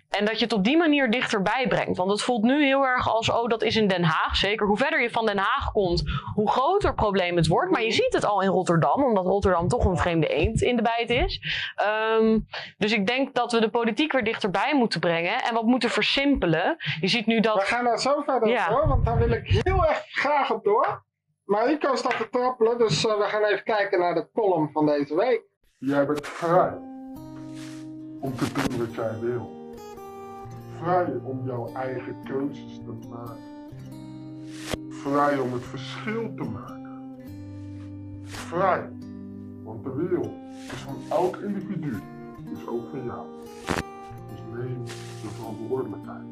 en 0.09 0.25
dat 0.25 0.37
je 0.37 0.43
het 0.43 0.53
op 0.53 0.63
die 0.63 0.77
manier 0.77 1.11
dichterbij 1.11 1.65
brengt. 1.67 1.97
Want 1.97 2.11
het 2.11 2.21
voelt 2.21 2.43
nu 2.43 2.65
heel 2.65 2.83
erg 2.83 3.09
als, 3.09 3.29
oh, 3.29 3.47
dat 3.47 3.63
is 3.63 3.75
in 3.75 3.87
Den 3.87 4.03
Haag. 4.03 4.16
Zeker 4.31 4.67
hoe 4.67 4.77
verder 4.77 5.01
je 5.01 5.09
van 5.09 5.25
Den 5.25 5.37
Haag 5.37 5.71
komt, 5.71 6.03
hoe 6.33 6.49
groter 6.51 6.87
het 6.87 6.95
probleem 6.97 7.35
het 7.35 7.47
wordt. 7.47 7.71
Maar 7.71 7.83
je 7.83 7.91
ziet 7.91 8.13
het 8.13 8.25
al 8.25 8.41
in 8.41 8.49
Rotterdam, 8.49 9.03
omdat 9.03 9.25
Rotterdam 9.25 9.67
toch 9.67 9.85
een 9.85 9.97
vreemde 9.97 10.27
eend 10.27 10.61
in 10.61 10.75
de 10.75 10.81
bijt 10.81 11.09
is. 11.09 11.41
Ehm, 11.75 12.39
dus 12.77 12.91
ik 12.93 13.07
denk 13.07 13.33
dat 13.35 13.51
we 13.51 13.59
de 13.59 13.69
politiek 13.69 14.11
weer 14.11 14.23
dichterbij 14.23 14.75
moeten 14.75 14.99
brengen 14.99 15.43
en 15.43 15.53
wat 15.53 15.63
moeten 15.63 15.89
versimpelen. 15.89 16.75
Je 16.99 17.07
ziet 17.07 17.25
nu 17.25 17.35
We 17.35 17.41
dat. 17.41 17.63
gaan 17.63 17.83
daar 17.83 17.99
zo 17.99 18.21
verder 18.25 18.49
Ja. 18.49 18.65
op 18.65 18.71
door, 18.71 18.87
want 18.87 19.05
daar 19.05 19.17
wil 19.17 19.31
ik 19.31 19.47
heel 19.47 19.85
erg 19.85 20.03
graag 20.09 20.51
op 20.51 20.63
door. 20.63 21.05
Maar 21.45 21.65
Rico 21.67 21.95
staat 21.95 22.17
te 22.17 22.29
trappelen, 22.29 22.77
dus 22.77 23.05
eh, 23.07 23.17
we 23.17 23.23
gaan 23.23 23.43
even 23.43 23.63
kijken 23.63 23.99
naar 23.99 24.13
de 24.13 24.27
column 24.33 24.69
van 24.73 24.85
deze 24.85 25.15
week. 25.15 25.41
Jij 25.77 26.05
bent 26.05 26.27
vrij 26.27 26.73
om 28.21 28.35
te 28.35 28.51
doen 28.53 28.77
wat 28.85 28.95
jij 28.95 29.19
wil. 29.21 29.55
Vrij 30.81 31.05
om 31.23 31.45
jouw 31.45 31.69
eigen 31.75 32.15
keuzes 32.23 32.75
te 32.85 33.07
maken. 33.09 33.56
Vrij 35.01 35.39
om 35.39 35.53
het 35.53 35.63
verschil 35.63 36.33
te 36.35 36.43
maken. 36.43 37.15
Vrij, 38.23 38.89
want 39.63 39.83
de 39.83 39.93
wereld 39.93 40.31
is 40.71 40.79
van 40.79 40.95
elk 41.09 41.35
individu, 41.37 41.93
dus 42.49 42.67
ook 42.67 42.89
van 42.89 43.05
jou. 43.05 43.25
Dus 44.29 44.39
neem 44.53 44.83
de 44.85 45.27
verantwoordelijkheid. 45.35 46.25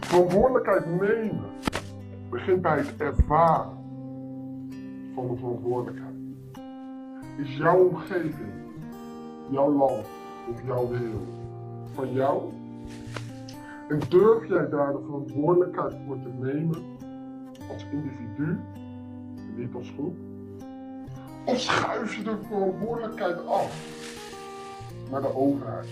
Verantwoordelijkheid 0.00 0.86
nemen 1.00 1.50
begint 2.30 2.62
bij 2.62 2.78
het 2.78 2.94
ervaren 2.96 3.78
van 5.14 5.28
de 5.28 5.36
verantwoordelijkheid. 5.36 6.14
Is 7.38 7.56
jouw 7.56 7.88
omgeving, 7.88 8.52
jouw 9.50 9.72
land 9.72 10.06
of 10.50 10.62
jouw 10.66 10.88
wereld 10.88 11.28
van 11.94 12.12
jou? 12.12 12.42
En 13.88 14.00
durf 14.08 14.48
jij 14.48 14.68
daar 14.68 14.92
de 14.92 15.02
verantwoordelijkheid 15.04 15.94
voor 16.06 16.18
te 16.22 16.28
nemen 16.40 16.95
als 17.72 17.86
individu 17.92 18.58
niet 19.56 19.74
als 19.74 19.92
groep? 19.94 20.16
Of 21.44 21.60
schuif 21.60 22.14
je 22.14 22.22
de 22.22 22.36
verantwoordelijkheid 22.46 23.46
af 23.46 23.72
naar 25.10 25.20
de 25.20 25.34
overheid? 25.34 25.86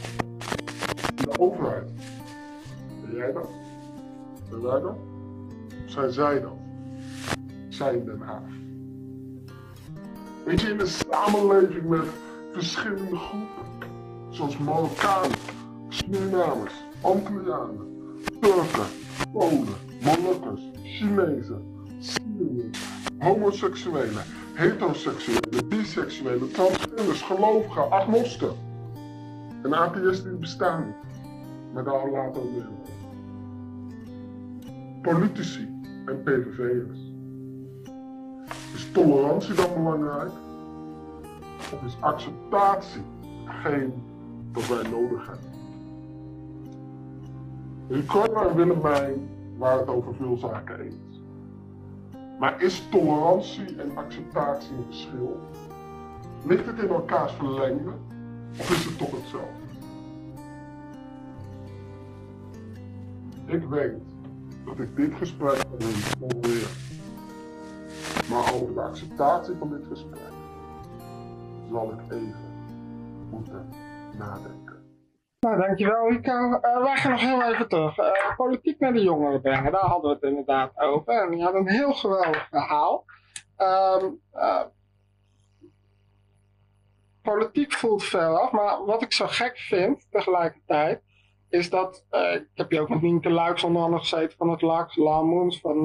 De 1.16 1.39
overheid, 1.39 1.91
ben 3.05 3.16
jij 3.16 3.33
dat? 3.33 3.49
Zijn 4.49 4.62
wij 4.62 4.81
dat? 4.81 4.97
Of 5.85 5.91
zijn 5.91 6.12
zij 6.12 6.41
dat? 6.41 6.57
Zij 7.68 7.95
in 7.95 8.05
Den 8.05 8.20
Haag. 8.20 8.53
Weet 10.45 10.61
je, 10.61 10.68
in 10.70 10.81
een 10.81 10.87
samenleving 10.87 11.89
met 11.89 12.07
verschillende 12.53 13.16
groepen, 13.16 13.91
zoals 14.31 14.59
Marokkanen, 14.59 15.39
Surinamers, 15.89 16.75
Antillianen, 17.01 18.18
Turken, 18.41 18.87
Polen, 19.33 19.75
Molukkers, 20.03 20.62
Chinezen, 20.95 21.62
Syriërs, 21.99 22.78
homoseksuelen, 23.18 24.22
heteroseksuelen, 24.55 25.68
biseksuelen, 25.68 26.53
transgenders, 26.53 27.22
gelovigen, 27.22 27.90
agnosten. 27.90 28.53
En 29.62 29.74
atheïsten 29.74 30.40
bestaan 30.40 30.86
niet, 30.86 30.95
maar 31.72 31.84
daar 31.84 32.11
later 32.11 32.42
ook 32.42 32.53
weer. 32.53 32.68
Politici 35.03 35.68
en 36.07 36.22
PVV'ers. 36.22 36.99
Is 38.74 38.90
tolerantie 38.92 39.55
dan 39.55 39.74
belangrijk? 39.74 40.32
Of 41.72 41.82
is 41.86 41.97
acceptatie 42.01 43.03
geen 43.62 43.92
wat 44.53 44.68
wij 44.68 44.90
nodig 44.90 45.26
hebben? 45.26 45.51
Ricardo 47.88 48.49
en 48.49 48.57
Willemijn 48.57 49.34
waren 49.59 49.78
het 49.78 49.88
over 49.88 50.14
veel 50.14 50.36
zaken 50.36 50.80
eens. 50.80 51.22
Maar 52.38 52.62
is 52.62 52.88
tolerantie 52.90 53.76
en 53.76 53.96
acceptatie 53.96 54.76
een 54.76 54.84
verschil? 54.84 55.40
Ligt 56.44 56.66
het 56.66 56.78
in 56.78 56.88
elkaars 56.88 57.32
verlengde 57.32 57.92
of 58.59 58.70
is 58.70 58.84
het 58.84 58.98
toch 58.98 59.11
hetzelfde? 59.11 59.62
Ik 63.46 63.64
weet 63.64 64.02
dat 64.64 64.78
ik 64.78 64.96
dit 64.96 65.14
gesprek 65.14 65.64
hun 65.78 65.94
honoreer. 66.20 66.68
Maar 68.30 68.55
over 68.55 68.74
de 68.74 68.80
acceptatie 68.80 69.55
van 69.59 69.70
dit 69.70 69.86
gesprek 69.86 70.32
zal 71.70 71.92
ik 71.92 72.12
even 72.12 72.34
moeten 73.30 73.68
nadenken. 74.18 74.63
Nou, 75.45 75.57
dankjewel 75.57 76.09
Rico. 76.09 76.32
Uh, 76.32 76.82
wij 76.82 76.97
gaan 76.97 77.11
nog 77.11 77.20
heel 77.20 77.42
even 77.42 77.68
terug. 77.68 77.99
Uh, 77.99 78.36
politiek 78.36 78.78
naar 78.78 78.92
de 78.92 79.03
jongeren 79.03 79.40
brengen, 79.40 79.72
daar 79.72 79.86
hadden 79.86 80.11
we 80.11 80.16
het 80.16 80.24
inderdaad 80.24 80.78
over. 80.78 81.22
En 81.22 81.30
die 81.30 81.42
had 81.42 81.55
een 81.55 81.68
heel 81.68 81.92
geweldig 81.92 82.49
verhaal. 82.49 83.05
Um, 83.59 84.20
uh, 84.34 84.62
politiek 87.22 87.72
voelt 87.72 88.05
veel 88.05 88.38
af, 88.38 88.51
maar 88.51 88.84
wat 88.84 89.03
ik 89.03 89.12
zo 89.12 89.26
gek 89.28 89.59
vind 89.59 90.07
tegelijkertijd, 90.11 91.03
is 91.49 91.70
dat, 91.70 92.07
ik 92.11 92.49
heb 92.55 92.70
je 92.70 92.80
ook 92.80 92.88
met 92.88 93.03
Nienke 93.03 93.30
Luiks 93.30 93.64
onder 93.64 93.82
andere 93.82 94.03
gezeten 94.03 94.36
van 94.38 94.51
het 94.51 94.62
LAX, 94.62 94.97
Lamoens, 94.97 95.61
van 95.61 95.76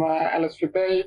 LSVB. 0.45 1.05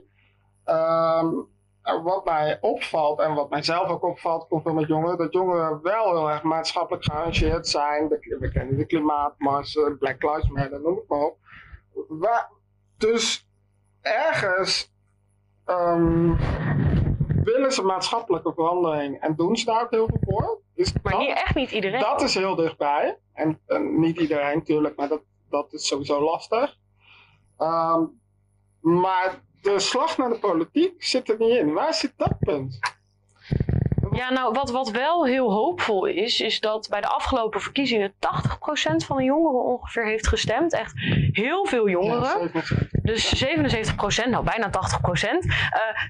Um, 0.65 1.49
wat 1.83 2.25
mij 2.25 2.59
opvalt 2.61 3.21
en 3.21 3.35
wat 3.35 3.51
mij 3.51 3.63
zelf 3.63 3.89
ook 3.89 4.03
opvalt, 4.03 4.49
komt 4.49 4.65
wel 4.65 4.75
met 4.75 4.89
jongeren, 4.89 5.19
dat 5.19 5.33
jongeren 5.33 5.83
wel 5.83 6.17
heel 6.17 6.31
erg 6.31 6.43
maatschappelijk 6.43 7.05
gearrangeerd 7.05 7.69
zijn. 7.69 8.09
we 8.09 8.51
kennen 8.53 8.77
de 8.77 8.87
klimaatmars, 8.87 9.79
Black 9.99 10.23
Lives 10.23 10.49
Matter, 10.49 10.81
noem 10.81 10.97
het 10.97 11.09
maar 11.09 11.21
op. 11.21 11.37
Waar, 12.09 12.51
dus 12.97 13.49
ergens 14.01 14.93
um, 15.67 16.37
willen 17.45 17.73
ze 17.73 17.83
maatschappelijke 17.83 18.53
verandering 18.55 19.21
en 19.21 19.35
doen 19.37 19.57
ze 19.57 19.65
daar 19.65 19.83
ook 19.83 19.91
heel 19.91 20.07
veel 20.07 20.21
voor. 20.21 20.61
Dus 20.75 20.93
maar 21.03 21.19
niet, 21.19 21.37
echt 21.37 21.55
niet 21.55 21.71
iedereen. 21.71 22.01
Dat 22.01 22.23
is 22.23 22.35
heel 22.35 22.55
dichtbij. 22.55 23.19
En, 23.33 23.61
en 23.67 24.01
niet 24.01 24.19
iedereen 24.19 24.57
natuurlijk, 24.57 24.97
maar 24.97 25.09
dat, 25.09 25.23
dat 25.51 25.73
is 25.73 25.87
sowieso 25.87 26.23
lastig. 26.25 26.77
Um, 27.59 28.21
maar 28.81 29.43
de 29.63 29.79
slag 29.79 30.19
naar 30.19 30.29
de 30.29 30.39
politiek 30.39 31.05
zit 31.05 31.29
er 31.29 31.37
niet 31.39 31.57
in. 31.57 31.73
Waar 31.73 31.95
zit 31.95 32.13
dat 32.17 32.39
punt? 32.39 32.79
Ja, 34.13 34.33
nou, 34.33 34.53
wat, 34.53 34.71
wat 34.71 34.91
wel 34.91 35.27
heel 35.27 35.53
hoopvol 35.53 36.07
is, 36.07 36.41
is 36.41 36.61
dat 36.61 36.89
bij 36.91 37.01
de 37.01 37.07
afgelopen 37.07 37.61
verkiezingen 37.61 38.13
80% 38.13 38.15
van 39.07 39.17
de 39.17 39.23
jongeren 39.23 39.65
ongeveer 39.65 40.07
heeft 40.07 40.27
gestemd. 40.27 40.73
Echt 40.73 40.93
heel 41.33 41.67
veel 41.67 41.89
jongeren. 41.89 42.51
dus 43.03 43.45
77%, 43.45 44.29
nou 44.29 44.45
bijna 44.45 44.71
80%. 44.71 44.71
Uh, 44.73 45.51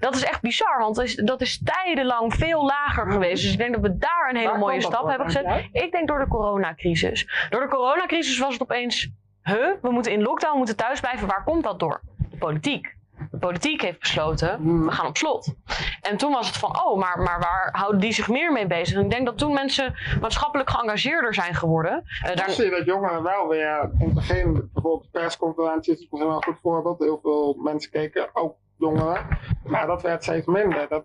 dat 0.01 0.15
is 0.15 0.25
echt 0.25 0.41
bizar, 0.41 0.79
want 0.79 0.97
dat 0.97 1.05
is, 1.05 1.15
dat 1.15 1.41
is 1.41 1.63
tijdenlang 1.65 2.35
veel 2.35 2.65
lager 2.65 3.13
geweest. 3.13 3.43
Dus 3.43 3.53
ik 3.53 3.59
denk 3.59 3.73
dat 3.73 3.83
we 3.83 3.99
daar 3.99 4.29
een 4.31 4.37
hele 4.37 4.59
mooie 4.59 4.81
stap 4.81 5.09
hebben 5.09 5.27
gezet. 5.27 5.69
Ik 5.73 5.93
denk 5.93 6.09
door 6.09 6.19
de 6.19 6.29
coronacrisis. 6.29 7.47
Door 7.51 7.61
de 7.61 7.69
coronacrisis 7.69 8.39
was 8.39 8.53
het 8.53 8.63
opeens, 8.63 9.11
huh, 9.43 9.71
we 9.83 9.91
moeten 9.91 10.13
in 10.13 10.23
lockdown, 10.23 10.53
we 10.53 10.59
moeten 10.59 10.77
thuis 10.77 11.01
blijven. 11.01 11.29
Waar 11.29 11.45
komt 11.45 11.63
dat 11.63 11.81
door? 11.81 12.01
De 12.31 12.37
politiek 12.37 12.95
de 13.31 13.39
politiek 13.39 13.83
heeft 13.83 13.99
besloten, 13.99 14.85
we 14.85 14.91
gaan 14.93 15.07
op 15.07 15.17
slot. 15.17 15.55
En 16.01 16.17
toen 16.17 16.33
was 16.33 16.47
het 16.47 16.57
van, 16.57 16.85
oh, 16.85 16.99
maar, 16.99 17.19
maar 17.19 17.41
waar 17.41 17.69
houden 17.73 18.01
die 18.01 18.13
zich 18.13 18.29
meer 18.29 18.53
mee 18.53 18.67
bezig? 18.67 18.97
En 18.97 19.05
ik 19.05 19.11
denk 19.11 19.27
dat 19.27 19.39
toen 19.39 19.53
mensen 19.53 19.95
maatschappelijk 20.21 20.71
geëngageerder 20.71 21.35
zijn 21.35 21.55
geworden. 21.55 22.03
Uh, 22.27 22.37
daar... 22.37 22.51
zie 22.51 22.65
je 22.65 22.71
dat 22.71 22.85
jongeren 22.85 23.23
wel 23.23 23.49
weer, 23.49 23.91
in 23.99 24.05
het 24.05 24.15
begin, 24.15 24.53
bijvoorbeeld 24.73 25.11
persconferenties, 25.11 25.95
is 25.95 26.01
misschien 26.01 26.29
wel 26.29 26.37
een 26.37 26.45
goed 26.45 26.61
voorbeeld. 26.63 26.99
Heel 26.99 27.19
veel 27.23 27.57
mensen 27.63 27.91
keken, 27.91 28.29
ook 28.33 28.57
jongeren. 28.79 29.27
Maar 29.65 29.87
dat 29.87 30.03
werd 30.03 30.23
steeds 30.23 30.47
minder. 30.47 30.89
Dat, 30.89 31.05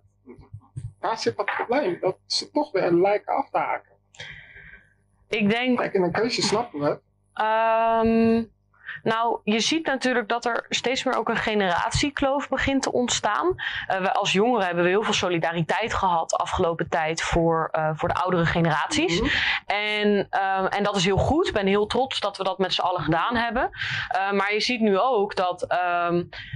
waar 0.99 1.17
zit 1.17 1.37
dat 1.37 1.45
probleem? 1.45 1.97
Dat 2.01 2.17
ze 2.25 2.51
toch 2.51 2.71
weer 2.71 2.91
lijken 2.91 3.33
af 3.33 3.49
te 3.49 3.57
haken. 3.57 3.91
Ik 5.29 5.49
denk... 5.49 5.77
Kijk, 5.77 5.93
in 5.93 6.03
een 6.03 6.11
keuze 6.11 6.41
snappen 6.41 6.79
we 6.79 6.99
Um... 7.43 8.55
Nou, 9.03 9.39
je 9.43 9.59
ziet 9.59 9.85
natuurlijk 9.85 10.29
dat 10.29 10.45
er 10.45 10.65
steeds 10.69 11.03
meer 11.03 11.17
ook 11.17 11.29
een 11.29 11.37
generatiekloof 11.37 12.49
begint 12.49 12.81
te 12.81 12.91
ontstaan. 12.91 13.47
Uh, 13.47 13.97
we 13.97 14.13
als 14.13 14.31
jongeren 14.31 14.65
hebben 14.65 14.83
we 14.83 14.89
heel 14.89 15.03
veel 15.03 15.13
solidariteit 15.13 15.93
gehad 15.93 16.29
de 16.29 16.35
afgelopen 16.35 16.89
tijd 16.89 17.21
voor, 17.21 17.69
uh, 17.77 17.89
voor 17.93 18.09
de 18.09 18.15
oudere 18.15 18.45
generaties. 18.45 19.21
Mm 19.21 19.27
-hmm. 19.27 19.75
en, 19.77 20.27
uh, 20.31 20.77
en 20.77 20.83
dat 20.83 20.95
is 20.95 21.05
heel 21.05 21.17
goed. 21.17 21.47
Ik 21.47 21.53
ben 21.53 21.67
heel 21.67 21.85
trots 21.85 22.19
dat 22.19 22.37
we 22.37 22.43
dat 22.43 22.57
met 22.57 22.73
z'n 22.73 22.81
allen 22.81 23.01
gedaan 23.01 23.35
hebben. 23.35 23.69
maar 24.31 24.53
je 24.53 24.59
ziet 24.59 24.81
nu 24.81 24.99
ook 24.99 25.35
dat, 25.35 25.65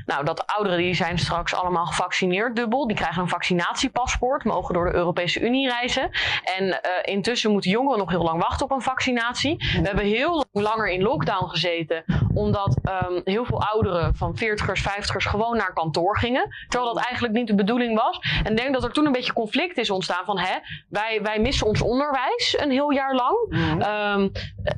nou, 0.06 0.26
dat 0.26 0.48
ouderen 0.48 0.78
die 0.78 0.94
zijn 0.94 1.18
straks 1.18 1.54
allemaal 1.54 1.86
gevaccineerd 1.86 2.56
dubbel. 2.56 2.88
Die 2.88 2.96
krijgen 2.96 3.22
een 3.22 3.30
vaccinatiepaspoort, 3.30 4.44
mogen 4.44 4.74
door 4.74 4.86
de 4.86 4.96
Europese 4.96 5.40
Unie 5.40 5.70
reizen. 5.70 6.10
En 6.58 6.82
intussen 7.04 7.52
moeten 7.52 7.72
jongeren 7.72 8.00
nog 8.00 8.10
heel 8.10 8.24
lang 8.24 8.42
wachten 8.42 8.66
op 8.66 8.72
een 8.72 8.82
vaccinatie. 8.82 9.56
We 9.58 9.88
hebben 9.88 10.06
heel 10.06 10.46
lang 10.52 10.72
langer 10.72 10.90
in 10.90 11.02
lockdown 11.02 11.50
gezeten 11.50 12.04
omdat 12.34 12.78
um, 13.08 13.22
heel 13.24 13.46
veel 13.46 13.62
ouderen 13.62 14.16
van 14.16 14.36
40ers, 14.36 14.82
50ers 14.82 15.30
gewoon 15.30 15.58
naar 15.58 15.74
kantoor 15.74 16.18
gingen. 16.18 16.50
Terwijl 16.68 16.94
dat 16.94 17.04
eigenlijk 17.04 17.34
niet 17.34 17.48
de 17.48 17.56
bedoeling 17.56 18.02
was. 18.02 18.20
En 18.44 18.52
ik 18.52 18.58
denk 18.58 18.74
dat 18.74 18.84
er 18.84 18.92
toen 18.92 19.06
een 19.06 19.12
beetje 19.12 19.34
conflict 19.34 19.78
is 19.78 19.90
ontstaan 19.90 20.26
van 20.26 20.40
hè, 20.40 20.58
wij, 20.90 21.20
wij 21.24 21.40
missen 21.40 21.68
ons 21.68 21.82
onderwijs 21.82 22.58
een 22.60 22.72
heel 22.72 22.92
jaar 22.92 23.16
lang. 23.16 23.38
Mm 23.50 23.60
-hmm. 23.60 23.82
um, 23.82 24.32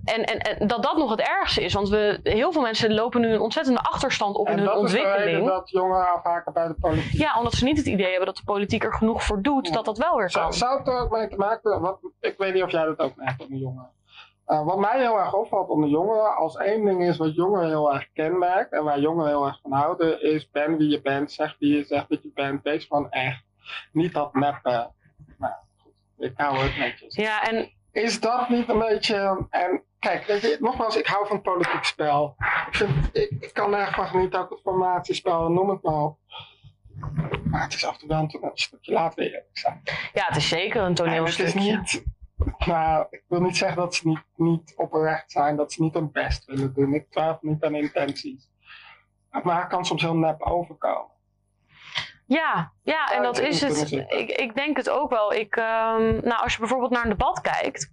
en, 0.03 0.23
en, 0.23 0.39
en, 0.39 0.67
dat 0.67 0.83
dat 0.83 0.97
nog 0.97 1.09
het 1.09 1.19
ergste 1.19 1.63
is. 1.63 1.73
Want 1.73 1.89
we, 1.89 2.19
heel 2.23 2.51
veel 2.51 2.61
mensen 2.61 2.93
lopen 2.93 3.21
nu 3.21 3.33
een 3.33 3.39
ontzettende 3.39 3.81
achterstand 3.81 4.35
op 4.35 4.47
en 4.47 4.51
in 4.51 4.57
hun 4.57 4.67
dat 4.67 4.77
ontwikkeling. 4.77 5.39
Is 5.39 5.45
dat 5.45 5.69
jongeren 5.69 6.13
afhaken 6.13 6.53
bij 6.53 6.67
de 6.67 6.75
politiek. 6.79 7.19
Ja, 7.19 7.37
omdat 7.37 7.53
ze 7.53 7.63
niet 7.63 7.77
het 7.77 7.85
idee 7.85 8.09
hebben 8.09 8.25
dat 8.25 8.37
de 8.37 8.43
politiek 8.45 8.83
er 8.83 8.93
genoeg 8.93 9.23
voor 9.23 9.41
doet, 9.41 9.67
ja. 9.67 9.73
dat 9.73 9.85
dat 9.85 9.97
wel 9.97 10.17
weer 10.17 10.31
kan. 10.31 10.53
Zou, 10.53 10.53
zou 10.53 10.77
het 10.77 10.87
er 10.87 10.99
ook 10.99 11.11
mee 11.11 11.27
te 11.27 11.35
maken 11.35 11.71
hebben? 11.71 11.97
Ik 12.19 12.35
weet 12.37 12.53
niet 12.53 12.63
of 12.63 12.71
jij 12.71 12.85
dat 12.85 12.99
ook 12.99 13.15
merkt 13.15 13.41
op 13.41 13.49
de 13.49 13.57
jongeren. 13.57 13.89
Uh, 14.47 14.65
wat 14.65 14.79
mij 14.79 14.99
heel 14.99 15.19
erg 15.19 15.33
opvalt 15.33 15.69
onder 15.69 15.89
jongeren, 15.89 16.35
als 16.35 16.57
één 16.57 16.85
ding 16.85 17.03
is 17.03 17.17
wat 17.17 17.35
jongeren 17.35 17.67
heel 17.67 17.93
erg 17.93 18.11
kenmerkt 18.13 18.71
en 18.71 18.83
waar 18.83 18.99
jongeren 18.99 19.29
heel 19.29 19.45
erg 19.45 19.59
van 19.61 19.71
houden, 19.71 20.23
is 20.23 20.49
ben 20.49 20.77
wie 20.77 20.89
je 20.89 21.01
bent, 21.01 21.31
zeg 21.31 21.55
wie 21.59 21.77
je 21.77 21.83
zegt 21.83 22.09
dat 22.09 22.23
je 22.23 22.31
bent, 22.33 22.63
wees 22.63 22.87
van 22.87 23.11
echt. 23.11 23.43
Niet 23.91 24.13
dat 24.13 24.33
neppen. 24.33 24.91
Nou, 25.37 25.53
goed, 25.77 25.93
ik 26.17 26.33
hou 26.35 26.57
het 26.57 26.77
netjes. 26.77 27.15
Ja, 27.15 27.43
en... 27.43 27.71
Is 27.91 28.19
dat 28.19 28.49
niet 28.49 28.69
een 28.69 28.79
beetje, 28.79 29.45
en 29.49 29.83
kijk, 29.99 30.25
je, 30.25 30.57
nogmaals, 30.59 30.97
ik 30.97 31.07
hou 31.07 31.27
van 31.27 31.35
het 31.35 31.45
politiek 31.45 31.83
spel. 31.83 32.35
Ik, 32.67 32.75
vind, 32.75 33.09
ik, 33.11 33.29
ik 33.39 33.53
kan 33.53 33.73
er 33.73 33.93
van 33.93 34.07
genieten, 34.07 34.39
ook 34.39 34.49
het 34.49 34.61
formatiespel, 34.61 35.49
noem 35.49 35.69
het 35.69 35.81
maar 35.81 36.03
op. 36.03 36.17
Maar 37.43 37.63
het 37.63 37.73
is 37.73 37.85
af 37.85 37.93
en 37.93 37.99
toe 37.99 38.07
wel 38.07 38.19
een 38.19 38.27
toneelstukje, 38.27 38.93
laten 38.93 39.19
we 39.19 39.25
eerlijk 39.25 39.45
zijn. 39.51 39.81
Ja, 40.13 40.25
het 40.25 40.35
is 40.35 40.47
zeker 40.47 40.81
een 40.81 40.93
toneelstukje. 40.93 41.59
En 41.69 41.77
het 41.77 41.85
is 41.85 41.93
niet 41.93 42.05
nou, 42.65 43.07
ik 43.09 43.23
wil 43.27 43.41
niet 43.41 43.57
zeggen 43.57 43.77
dat 43.77 43.95
ze 43.95 44.07
niet, 44.07 44.23
niet 44.35 44.73
oprecht 44.75 45.31
zijn, 45.31 45.55
dat 45.55 45.71
ze 45.73 45.81
niet 45.81 45.93
hun 45.93 46.11
best 46.11 46.45
willen 46.45 46.73
doen. 46.73 46.93
Ik 46.93 47.09
twijfel 47.09 47.37
niet 47.41 47.63
aan 47.63 47.75
intenties. 47.75 48.49
Maar 49.43 49.59
het 49.59 49.67
kan 49.67 49.85
soms 49.85 50.01
heel 50.01 50.15
nep 50.15 50.41
overkomen. 50.41 51.12
Ja, 52.25 52.71
ja, 52.83 53.11
en 53.11 53.23
dat 53.23 53.39
is 53.39 53.61
het. 53.61 53.91
Ik, 53.91 54.31
ik 54.31 54.55
denk 54.55 54.77
het 54.77 54.89
ook 54.89 55.09
wel. 55.09 55.33
Ik, 55.33 55.55
ehm, 55.55 56.03
nou, 56.23 56.43
als 56.43 56.53
je 56.53 56.59
bijvoorbeeld 56.59 56.91
naar 56.91 57.03
een 57.03 57.09
debat 57.09 57.41
kijkt, 57.41 57.91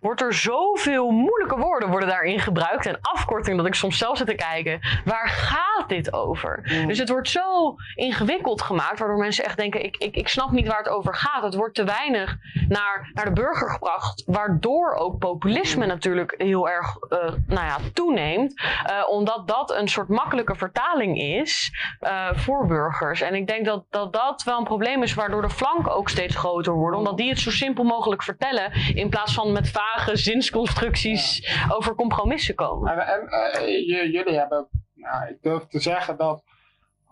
wordt 0.00 0.20
er 0.20 0.34
zoveel 0.34 1.10
moeilijke 1.10 1.56
woorden 1.56 1.88
worden 1.88 2.08
daarin 2.08 2.40
gebruikt 2.40 2.86
en 2.86 2.98
afkorting 3.00 3.56
dat 3.56 3.66
ik 3.66 3.74
soms 3.74 3.98
zelf 3.98 4.16
zit 4.16 4.26
te 4.26 4.34
kijken. 4.34 4.80
Waar 5.04 5.28
gaat 5.28 5.88
dit 5.88 6.12
over? 6.12 6.84
Dus 6.86 6.98
het 6.98 7.08
wordt 7.08 7.28
zo 7.28 7.74
ingewikkeld 7.94 8.62
gemaakt, 8.62 8.98
waardoor 8.98 9.18
mensen 9.18 9.44
echt 9.44 9.56
denken: 9.56 9.84
ik, 9.84 9.96
ik, 9.96 10.16
ik 10.16 10.28
snap 10.28 10.50
niet 10.50 10.66
waar 10.66 10.78
het 10.78 10.88
over 10.88 11.14
gaat. 11.14 11.42
Het 11.42 11.54
wordt 11.54 11.74
te 11.74 11.84
weinig 11.84 12.36
naar, 12.68 13.10
naar 13.14 13.24
de 13.24 13.32
burger 13.32 13.70
gebracht, 13.70 14.22
waardoor 14.26 14.94
ook 14.94 15.18
populisme 15.18 15.86
natuurlijk 15.86 16.34
heel 16.38 16.68
erg 16.68 16.96
eh, 16.96 17.18
nou 17.46 17.66
ja, 17.66 17.76
toeneemt, 17.92 18.60
eh, 18.84 19.08
omdat 19.08 19.48
dat 19.48 19.70
een 19.70 19.88
soort 19.88 20.08
makkelijke 20.08 20.54
vertaling 20.54 21.18
is 21.18 21.72
eh, 22.00 22.28
voor 22.34 22.66
burgers. 22.66 23.20
En 23.20 23.34
ik 23.34 23.46
denk 23.46 23.64
dat, 23.64 23.71
dat 23.90 24.12
dat 24.12 24.42
wel 24.42 24.58
een 24.58 24.64
probleem 24.64 25.02
is, 25.02 25.14
waardoor 25.14 25.42
de 25.42 25.50
flanken 25.50 25.94
ook 25.94 26.08
steeds 26.08 26.36
groter 26.36 26.72
worden, 26.72 26.98
omdat 26.98 27.16
die 27.16 27.28
het 27.28 27.38
zo 27.38 27.50
simpel 27.50 27.84
mogelijk 27.84 28.22
vertellen, 28.22 28.72
in 28.94 29.08
plaats 29.08 29.34
van 29.34 29.52
met 29.52 29.68
vage 29.70 30.16
zinsconstructies 30.16 31.56
over 31.72 31.94
compromissen 31.94 32.54
komen. 32.54 32.92
En, 32.92 33.06
en 33.06 33.28
eh, 33.28 33.68
j- 33.68 34.10
jullie 34.12 34.38
hebben, 34.38 34.68
nou, 34.94 35.28
ik 35.28 35.42
durf 35.42 35.66
te 35.66 35.80
zeggen 35.80 36.16
dat 36.16 36.42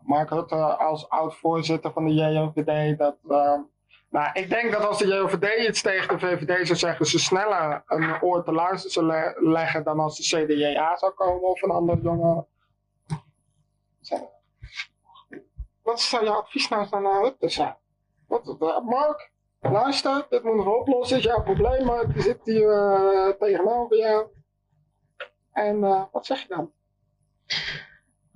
Mark 0.03 0.31
Rutte 0.31 0.55
als 0.77 1.09
oud-voorzitter 1.09 1.93
van 1.93 2.05
de 2.05 2.15
JOVD, 2.15 2.99
dat, 2.99 3.17
eh, 3.29 3.55
nou, 4.11 4.31
ik 4.33 4.49
denk 4.51 4.73
dat 4.73 4.87
als 4.87 4.99
de 4.99 5.07
JOVD 5.07 5.69
iets 5.69 5.83
tegen 5.83 6.09
de 6.09 6.27
VVD 6.27 6.67
zou 6.67 6.79
zeggen, 6.79 7.07
ze 7.07 7.19
sneller 7.19 7.83
een 7.87 8.23
oor 8.23 8.45
te 8.45 8.53
luisteren 8.53 8.93
zullen 8.93 9.35
le- 9.41 9.51
leggen 9.51 9.85
dan 9.85 10.01
als 10.01 10.17
de 10.17 10.23
CDJA 10.45 10.97
zou 10.97 11.13
komen 11.13 11.43
of 11.49 11.63
een 11.63 11.71
andere 11.71 12.01
jongen. 12.03 12.47
Wat 15.91 16.01
zou 16.01 16.25
jouw 16.25 16.35
advies 16.41 16.69
nou 16.69 16.87
zijn 16.87 17.03
naar 17.03 17.23
Rutte 17.23 17.49
zijn? 17.49 17.77
Wat, 18.29 18.57
Mark, 18.85 19.31
luister, 19.61 20.27
dit 20.29 20.43
moeten 20.45 20.65
we 20.65 20.71
oplossen, 20.79 21.17
is 21.17 21.23
jouw 21.25 21.43
probleem, 21.43 21.85
maar 21.87 22.13
die 22.13 22.23
zit 22.23 22.41
hier 22.45 22.71
eh, 22.71 23.29
tegenover 23.39 23.97
jou. 23.97 24.27
En 25.53 25.85
eh, 25.85 26.03
wat 26.13 26.27
zeg 26.27 26.41
je 26.43 26.49
dan? 26.49 26.73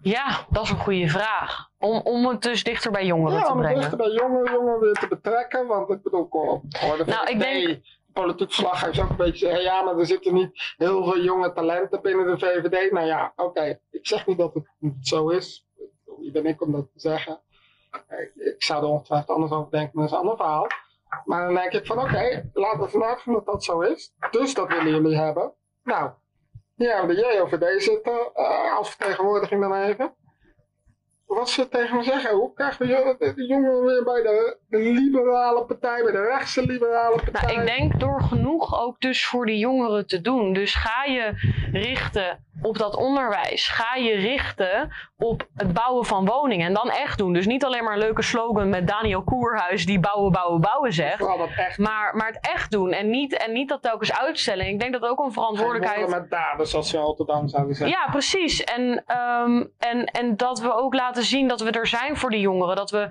Ja, 0.02 0.46
dat 0.50 0.64
is 0.64 0.70
een 0.70 0.78
goede 0.78 1.08
vraag. 1.08 1.68
Om, 1.78 2.00
om 2.04 2.26
het 2.26 2.42
dus 2.42 2.62
dichter 2.64 2.90
bij 2.90 3.06
jongeren 3.06 3.38
Ja, 3.38 3.44
te 3.44 3.50
om 3.52 3.56
het 3.58 3.62
brengen. 3.66 3.80
dichter 3.80 3.98
bij 3.98 4.10
jongeren, 4.10 4.52
jongeren 4.52 4.80
weer 4.80 4.92
te 4.94 5.08
betrekken. 5.08 5.66
Want 5.66 5.90
ik 5.90 6.02
bedoel, 6.02 6.26
hoor, 6.30 6.60
de 6.96 7.04
Nou, 7.06 7.28
ik 7.30 7.38
denk- 7.38 7.80
politiek 8.12 8.52
verslag 8.52 8.88
is 8.88 9.00
ook 9.00 9.10
een 9.10 9.16
beetje 9.16 9.46
zeggen, 9.46 9.62
ja, 9.62 9.82
maar 9.82 9.98
er 9.98 10.06
zitten 10.06 10.34
niet 10.34 10.74
heel 10.76 11.04
veel 11.04 11.20
jonge 11.22 11.52
talenten 11.52 12.02
binnen 12.02 12.26
de 12.26 12.38
VVD. 12.38 12.92
Nou 12.92 13.06
ja, 13.06 13.32
oké, 13.36 13.80
ik 13.90 14.06
zeg 14.06 14.26
niet 14.26 14.38
dat 14.38 14.54
het 14.54 14.66
niet 14.78 15.06
zo 15.08 15.28
is. 15.28 15.66
Wie 16.18 16.30
ben 16.30 16.46
ik 16.46 16.62
om 16.62 16.72
dat 16.72 16.84
te 16.92 17.00
zeggen? 17.00 17.40
Ik, 18.36 18.54
zou 18.62 18.82
er 18.82 18.88
ongetwijfeld 18.88 19.30
anders 19.30 19.52
over 19.52 19.70
denken, 19.70 19.90
maar 19.92 20.08
dat 20.08 20.12
is 20.12 20.18
een 20.18 20.28
ander 20.28 20.36
verhaal. 20.44 20.66
Maar 21.24 21.44
dan 21.44 21.54
denk 21.54 21.72
ik 21.72 21.86
van, 21.86 21.98
oké, 21.98 22.50
laten 22.52 22.80
we 22.80 22.88
vanuit 22.88 23.22
dat 23.24 23.46
dat 23.46 23.64
zo 23.64 23.80
is. 23.80 24.14
Dus 24.30 24.54
dat 24.54 24.68
willen 24.68 24.90
jullie 24.90 25.16
hebben. 25.16 25.52
Nou, 25.82 26.10
hier 26.74 26.96
hebben 26.96 27.16
de 27.16 27.36
JOVD 27.36 27.82
zitten, 27.82 28.34
eh, 28.34 28.76
als 28.76 28.90
vertegenwoordiging 28.90 29.60
dan 29.60 29.74
even. 29.74 30.14
Wat 31.26 31.48
ze 31.48 31.68
tegen 31.68 31.96
me 31.96 32.02
zeggen, 32.02 32.36
hoe 32.36 32.52
krijgen 32.52 32.86
we 32.86 33.32
de 33.34 33.46
jongeren 33.46 33.84
weer 33.84 34.04
bij 34.04 34.22
de, 34.22 34.58
de 34.68 34.78
liberale 34.78 35.64
partij, 35.64 36.02
bij 36.02 36.12
de 36.12 36.22
rechtse 36.22 36.66
liberale 36.66 37.22
partij? 37.24 37.54
Nou, 37.54 37.60
ik 37.60 37.76
denk 37.76 38.00
door 38.00 38.20
genoeg 38.20 38.80
ook 38.80 39.00
dus 39.00 39.26
voor 39.26 39.46
de 39.46 39.58
jongeren 39.58 40.06
te 40.06 40.20
doen. 40.20 40.52
Dus 40.52 40.74
ga 40.74 41.04
je 41.04 41.32
richten 41.72 42.43
op 42.62 42.78
dat 42.78 42.96
onderwijs. 42.96 43.68
Ga 43.68 43.94
je 43.94 44.14
richten 44.14 44.92
op 45.16 45.48
het 45.54 45.72
bouwen 45.72 46.04
van 46.04 46.26
woningen. 46.26 46.66
En 46.66 46.74
dan 46.74 46.90
echt 46.90 47.18
doen. 47.18 47.32
Dus 47.32 47.46
niet 47.46 47.64
alleen 47.64 47.84
maar 47.84 47.92
een 47.92 47.98
leuke 47.98 48.22
slogan 48.22 48.68
met 48.68 48.86
Daniel 48.86 49.22
Koerhuis 49.22 49.86
die 49.86 50.00
bouwen, 50.00 50.32
bouwen, 50.32 50.60
bouwen 50.60 50.92
zegt. 50.92 51.78
Maar, 51.78 52.16
maar 52.16 52.26
het 52.26 52.38
echt 52.40 52.70
doen. 52.70 52.92
En 52.92 53.10
niet, 53.10 53.36
en 53.36 53.52
niet 53.52 53.68
dat 53.68 53.82
telkens 53.82 54.12
uitstellen. 54.12 54.66
Ik 54.66 54.80
denk 54.80 54.92
dat 54.92 55.02
ook 55.02 55.18
een 55.18 55.32
verantwoordelijkheid... 55.32 56.08
Met 56.08 56.30
daden, 56.30 56.66
zoals 56.66 56.90
ze 56.90 56.98
altijd 56.98 57.28
dan 57.28 57.48
zouden 57.48 57.74
zeggen. 57.74 57.96
Ja, 57.98 58.10
precies. 58.10 58.64
En, 58.64 59.02
ehm, 59.06 59.64
en, 59.78 60.04
en 60.04 60.36
dat 60.36 60.60
we 60.60 60.74
ook 60.74 60.94
laten 60.94 61.22
zien 61.22 61.48
dat 61.48 61.60
we 61.60 61.70
er 61.70 61.86
zijn 61.86 62.16
voor 62.16 62.30
die 62.30 62.40
jongeren. 62.40 62.76
Dat 62.76 62.90
we, 62.90 63.08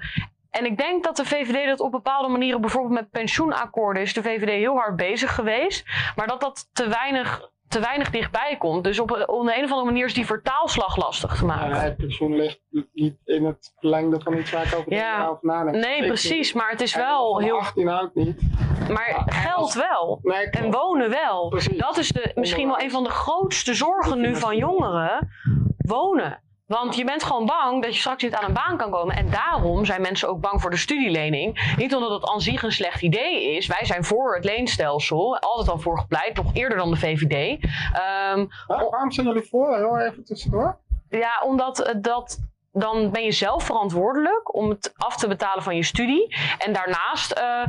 en 0.53 0.65
ik 0.65 0.77
denk 0.77 1.03
dat 1.03 1.15
de 1.15 1.25
VVD 1.25 1.67
dat 1.67 1.79
op 1.79 1.91
bepaalde 1.91 2.27
manieren, 2.27 2.61
bijvoorbeeld 2.61 2.93
met 2.93 3.09
pensioenakkoorden, 3.09 4.01
is 4.01 4.13
de 4.13 4.21
VVD 4.21 4.49
heel 4.49 4.75
hard 4.75 4.95
bezig 4.95 5.35
geweest. 5.35 5.85
Maar 6.15 6.27
dat 6.27 6.41
dat 6.41 6.69
te 6.73 6.87
weinig, 6.87 7.51
te 7.73 7.79
weinig 7.79 8.09
dichtbij 8.09 8.55
komt. 8.59 8.83
Dus 8.83 8.99
op, 8.99 9.11
een- 9.11 9.29
op 9.29 9.39
een 9.41 9.63
of 9.63 9.69
andere 9.71 9.83
manier 9.85 10.05
is 10.05 10.13
die 10.13 10.25
vertaalslag 10.25 10.95
lastig 10.97 11.35
te 11.35 11.45
maken. 11.45 11.69
Ja, 11.69 11.81
het 11.81 11.97
pensioen 11.97 12.35
ligt 12.35 12.59
niet 12.93 13.15
in 13.25 13.45
het 13.45 13.73
verlengde 13.79 14.19
van 14.23 14.37
iets 14.37 14.51
waar 14.51 14.65
ik 14.65 14.75
over, 14.77 14.93
Ja. 14.93 15.27
over 15.27 15.39
nadenk. 15.47 15.75
Nee, 15.75 15.97
Ik 16.01 16.07
precies. 16.07 16.53
Maar 16.53 16.69
het 16.69 16.81
is 16.81 16.95
wel 16.95 17.39
heel. 17.39 17.57
18 17.59 17.89
ook 17.89 18.13
niet. 18.13 18.41
Maar 18.89 19.23
geld 19.25 19.73
wel. 19.73 20.19
Nee, 20.23 20.49
En 20.49 20.71
wonen 20.71 21.09
wel. 21.09 21.49
Precies. 21.49 21.77
Dat 21.77 21.97
is 21.97 22.09
de, 22.09 22.31
misschien 22.35 22.67
wel 22.67 22.79
een 22.81 22.91
van 22.91 23.03
de 23.03 23.09
grootste 23.09 23.73
zorgen 23.73 24.19
nu 24.19 24.35
van 24.35 24.57
jongeren. 24.57 25.29
Wonen. 25.77 26.41
Want 26.65 26.95
je 26.95 27.03
bent 27.05 27.23
gewoon 27.23 27.45
bang 27.45 27.81
dat 27.83 27.93
je 27.93 27.99
straks 27.99 28.23
niet 28.23 28.33
aan 28.35 28.43
een 28.45 28.53
baan 28.53 28.77
kan 28.77 28.91
komen. 28.91 29.15
En 29.15 29.29
daarom 29.29 29.85
zijn 29.85 30.01
mensen 30.01 30.29
ook 30.29 30.39
bang 30.41 30.61
voor 30.61 30.69
de 30.69 30.77
studielening. 30.77 31.73
Niet 31.77 31.95
omdat 31.95 32.21
het 32.21 32.29
aan 32.29 32.41
zich 32.41 32.63
een 32.63 32.71
slecht 32.71 33.01
idee 33.01 33.55
is. 33.55 33.67
Wij 33.67 33.85
zijn 33.85 34.03
voor 34.03 34.35
het 34.35 34.43
leenstelsel. 34.45 35.37
Altijd 35.39 35.69
al 35.69 35.79
voor 35.79 35.99
gepleit. 35.99 36.35
Nog 36.35 36.53
eerder 36.53 36.77
dan 36.77 36.91
de 36.91 36.97
VVD. 36.97 37.63
Ehm, 37.93 38.45
Waar- 38.67 38.89
waarom 38.89 39.11
zijn 39.11 39.27
jullie 39.27 39.47
voor? 39.49 39.75
Heel 39.75 39.99
even 39.99 40.25
tussendoor. 40.25 40.79
ja, 41.09 41.41
omdat 41.45 41.93
dat. 42.01 42.39
Dan 42.75 43.11
ben 43.11 43.23
je 43.23 43.31
zelf 43.31 43.63
verantwoordelijk 43.63 44.55
om 44.55 44.69
het 44.69 44.93
af 44.97 45.17
te 45.17 45.27
betalen 45.27 45.63
van 45.63 45.75
je 45.75 45.83
studie. 45.83 46.35
En 46.57 46.73
daarnaast, 46.73 47.31
eh, 47.31 47.63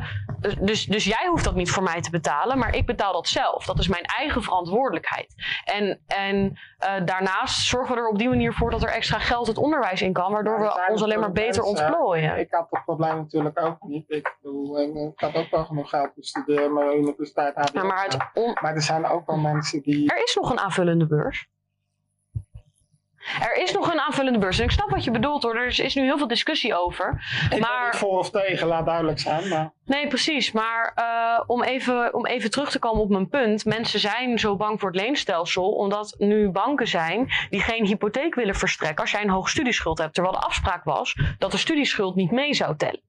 dus, 0.61 0.86
dus 0.86 1.05
jij 1.05 1.26
hoeft 1.28 1.45
dat 1.45 1.55
niet 1.55 1.70
voor 1.70 1.82
mij 1.82 2.01
te 2.01 2.11
betalen, 2.11 2.59
maar 2.59 2.74
ik 2.74 2.86
betaal 2.86 3.12
dat 3.12 3.28
zelf. 3.28 3.64
Dat 3.64 3.78
is 3.78 3.88
mijn 3.88 4.03
eigen 4.03 4.42
verantwoordelijkheid. 4.42 5.34
En, 5.64 6.01
en 6.07 6.59
eh, 6.78 6.92
daarnaast 7.05 7.66
zorgen 7.66 7.95
we 7.95 8.01
er 8.01 8.09
op 8.09 8.18
die 8.18 8.28
manier 8.28 8.53
voor 8.53 8.70
dat 8.70 8.82
er 8.82 8.88
extra 8.88 9.18
geld 9.18 9.47
het 9.47 9.59
onderwijs 9.59 10.03
in 10.03 10.12
kan, 10.12 10.32
waardoor 10.32 10.61
Ja, 10.62 10.74
we 10.74 10.90
ons 10.90 11.03
alleen 11.03 11.20
maar 11.20 11.32
beter 11.32 11.62
mensen, 11.62 11.84
ontplooien. 11.84 12.38
Ik 12.38 12.51
had 12.51 12.66
dat 12.70 12.84
probleem 12.84 13.16
natuurlijk 13.16 13.61
ook 13.61 13.76
niet. 13.82 14.05
Ik, 14.11 14.36
bedoel, 14.42 14.78
eh, 14.78 15.05
ik 15.07 15.20
had 15.20 15.34
ook 15.34 15.51
wel 15.51 15.64
genoeg 15.64 15.88
geld 15.88 16.14
te 16.14 16.22
studeren, 16.22 16.72
maar 16.72 16.95
universiteit 16.97 17.55
HBO. 17.55 17.68
Ja, 17.80 17.84
maar, 17.84 18.05
het 18.05 18.16
on- 18.34 18.57
maar 18.62 18.74
er 18.74 18.82
zijn 18.82 19.07
ook 19.07 19.26
wel 19.26 19.36
mensen 19.36 19.82
die... 19.82 20.11
er 20.14 20.22
is 20.22 20.34
nog 20.34 20.51
een 20.51 20.59
aanvullende 20.61 21.07
beurs. 21.07 21.49
Er 23.41 23.62
is 23.62 23.72
nog 23.72 23.93
een 23.93 24.01
aanvullende 24.01 24.39
beurs. 24.39 24.59
En 24.59 24.64
ik 24.64 24.70
snap 24.70 24.91
wat 24.91 25.05
je 25.05 25.11
bedoelt 25.11 25.43
hoor. 25.43 25.57
Er 25.57 25.66
is, 25.66 25.79
is 25.79 25.95
nu 25.95 26.03
heel 26.03 26.18
veel 26.18 26.27
discussie 26.27 26.75
over. 26.75 27.22
Ik 27.51 27.61
maar... 27.61 27.85
niet 27.85 28.01
voor 28.01 28.18
of 28.18 28.31
tegen, 28.31 28.66
laat 28.66 28.87
duidelijk 28.87 29.18
zijn. 29.18 29.49
Maar... 29.49 29.72
Nee, 29.85 30.09
precies. 30.09 30.53
Maar 30.53 30.93
eh, 30.95 31.45
om, 31.47 31.62
even, 31.62 32.14
om 32.14 32.27
even 32.27 32.51
terug 32.51 32.70
te 32.70 32.79
komen 32.79 33.03
op 33.03 33.09
mijn 33.09 33.29
punt. 33.29 33.64
Mensen 33.64 34.01
zijn 34.01 34.39
zo 34.39 34.57
bang 34.57 34.81
voor 34.81 34.91
het 34.91 35.01
leenstelsel. 35.01 35.72
Omdat 35.72 36.14
nu 36.18 36.51
banken 36.51 36.89
zijn 36.89 37.29
die 37.51 37.61
geen 37.61 37.87
hypotheek 37.87 38.35
willen 38.35 38.55
verstrekken 38.55 39.01
als 39.01 39.11
jij 39.11 39.22
een 39.22 39.31
hoge 39.31 39.51
studieschuld 39.51 39.99
hebt. 39.99 40.14
Terwijl 40.14 40.35
de 40.35 40.47
afspraak 40.47 40.85
was 40.85 41.16
dat 41.39 41.51
de 41.51 41.59
studieschuld 41.59 42.14
niet 42.14 42.31
mee 42.31 42.55
zou 42.55 42.77
tellen. 42.77 43.01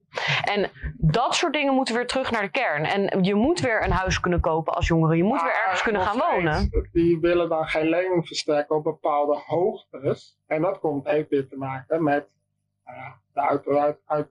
En 0.44 0.70
dat 0.96 1.34
soort 1.34 1.52
dingen 1.52 1.74
moeten 1.74 1.94
weer 1.94 2.06
terug 2.06 2.30
naar 2.30 2.42
de 2.42 2.50
kern. 2.50 2.84
En 2.84 3.24
je 3.24 3.34
moet 3.34 3.60
weer 3.60 3.84
een 3.84 3.90
huis 3.90 4.20
kunnen 4.20 4.40
kopen 4.40 4.74
als 4.74 4.86
jongere. 4.86 5.16
Je 5.16 5.24
moet 5.24 5.42
weer 5.42 5.62
ergens 5.64 5.82
kunnen 5.82 6.02
gaan 6.02 6.18
wonen. 6.18 6.70
Die 6.92 7.20
willen 7.20 7.48
dan 7.48 7.66
geen 7.66 7.88
lening 7.88 8.26
verstrekken 8.26 8.76
op 8.76 8.84
bepaalde 8.84 9.42
hoogtes. 9.46 10.38
En 10.46 10.62
dat 10.62 10.78
komt 10.78 11.06
even 11.06 11.26
weer 11.30 11.48
te 11.48 11.56
maken 11.56 12.02
met 12.02 12.28
ja, 12.84 13.20
de 13.32 13.40
uit, 13.40 13.66
uit, 13.66 13.98
uit, 14.06 14.28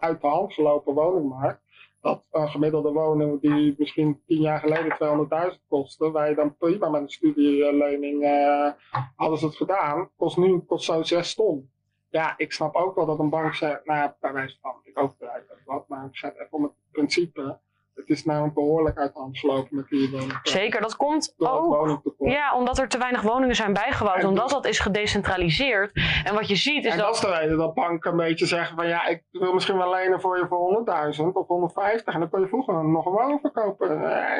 uit 0.00 0.20
de 0.20 0.26
hand 0.26 0.52
gelopen 0.52 0.94
woningmarkt. 0.94 1.60
Dat 2.00 2.24
een 2.30 2.48
gemiddelde 2.48 2.92
woning 2.92 3.40
die 3.40 3.74
misschien 3.78 4.22
tien 4.26 4.40
jaar 4.40 4.58
geleden 4.58 5.28
200.000 5.52 5.58
kostte, 5.68 6.10
waar 6.10 6.28
je 6.28 6.34
dan 6.34 6.56
prima 6.56 6.88
met 6.88 7.00
een 7.00 7.08
studielening 7.08 8.22
eh 8.22 8.70
hadden 9.16 9.38
ze 9.38 9.46
het 9.46 9.56
gedaan, 9.56 10.10
kost 10.16 10.36
nu 10.36 10.58
kost 10.58 10.84
zo 10.84 11.02
6 11.02 11.34
ton. 11.34 11.70
Ja, 12.12 12.34
ik 12.36 12.52
snap 12.52 12.74
ook 12.74 12.94
wel 12.94 13.06
dat 13.06 13.18
een 13.18 13.28
bank 13.28 13.54
zegt, 13.54 13.84
nou 13.84 14.12
bij 14.20 14.32
wijze 14.32 14.56
van, 14.60 14.80
ik 14.84 14.96
het 15.48 15.64
wat, 15.64 15.88
maar 15.88 16.06
ik 16.06 16.16
zet 16.16 16.34
even 16.34 16.52
om 16.52 16.62
het 16.62 16.72
principe. 16.90 17.58
Het 17.94 18.08
is 18.08 18.24
namelijk 18.24 18.54
behoorlijk 18.54 18.98
uit 18.98 19.14
de 19.14 19.20
hand 19.20 19.38
gelopen 19.38 19.76
met 19.76 19.88
die 19.88 20.10
woning. 20.10 20.38
Zeker, 20.42 20.80
dat 20.80 20.96
komt 20.96 21.34
ook. 21.38 22.02
Ja, 22.18 22.54
omdat 22.54 22.78
er 22.78 22.88
te 22.88 22.98
weinig 22.98 23.22
woningen 23.22 23.56
zijn 23.56 23.72
bijgebouwd. 23.72 24.18
En 24.18 24.26
Omdat 24.26 24.50
dat 24.50 24.66
is 24.66 24.78
gedecentraliseerd. 24.78 25.90
En 26.24 26.34
wat 26.34 26.48
je 26.48 26.56
ziet 26.56 26.84
is 26.84 26.92
en 26.92 26.98
dat 26.98 27.06
dat... 27.06 27.14
is 27.14 27.20
de 27.20 27.36
reden 27.38 27.56
dat 27.56 27.74
banken 27.74 28.10
een 28.10 28.16
beetje 28.16 28.46
zeggen 28.46 28.76
van 28.76 28.88
ja, 28.88 29.06
ik 29.06 29.22
wil 29.30 29.52
misschien 29.52 29.76
wel 29.76 29.90
lenen 29.90 30.20
voor 30.20 30.38
je 30.38 30.46
voor 30.48 30.84
100.000 31.18 31.24
of 31.32 31.46
150 31.46 32.14
en 32.14 32.20
dan 32.20 32.30
kun 32.30 32.40
je 32.40 32.48
vroeger 32.48 32.84
nog 32.84 33.06
een 33.06 33.12
woning 33.12 33.40
verkopen 33.40 33.90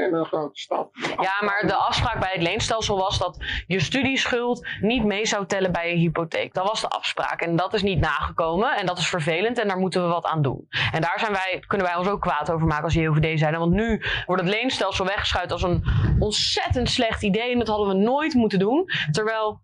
in 0.06 0.14
een 0.14 0.24
grote 0.24 0.60
stad. 0.60 0.90
Ja, 1.20 1.32
maar 1.40 1.62
de 1.66 1.74
afspraak 1.74 2.20
bij 2.20 2.30
het 2.32 2.42
leenstelsel 2.42 2.96
was 2.96 3.18
dat 3.18 3.44
je 3.66 3.80
studieschuld 3.80 4.66
niet 4.80 5.04
mee 5.04 5.26
zou 5.26 5.46
tellen 5.46 5.72
bij 5.72 5.90
je 5.90 5.96
hypotheek. 5.96 6.54
Dat 6.54 6.68
was 6.68 6.80
de 6.80 6.88
afspraak. 6.88 7.40
En 7.40 7.56
dat 7.56 7.74
is 7.74 7.82
niet 7.82 8.00
nagekomen. 8.00 8.76
En 8.76 8.86
dat 8.86 8.98
is 8.98 9.08
vervelend. 9.08 9.58
En 9.58 9.68
daar 9.68 9.78
moeten 9.78 10.02
we 10.02 10.08
wat 10.08 10.24
aan 10.24 10.42
doen. 10.42 10.66
En 10.92 11.00
daar 11.00 11.18
zijn 11.18 11.32
wij, 11.32 11.64
kunnen 11.66 11.86
wij 11.86 11.96
ons 11.96 12.08
ook 12.08 12.20
kwaad 12.20 12.50
over 12.50 12.66
maken 12.66 12.84
als 12.84 12.94
JOVD 12.94 13.38
zijn. 13.42 13.58
Want 13.58 13.72
nu 13.72 14.02
wordt 14.26 14.42
het 14.42 14.50
leenstelsel 14.50 15.04
weggeschuit 15.04 15.52
als 15.52 15.62
een 15.62 15.84
ontzettend 16.18 16.90
slecht 16.90 17.22
idee. 17.22 17.52
En 17.52 17.58
dat 17.58 17.68
hadden 17.68 17.88
we 17.88 17.94
nooit 17.94 18.34
moeten 18.34 18.58
doen. 18.58 18.88
Terwijl 19.10 19.60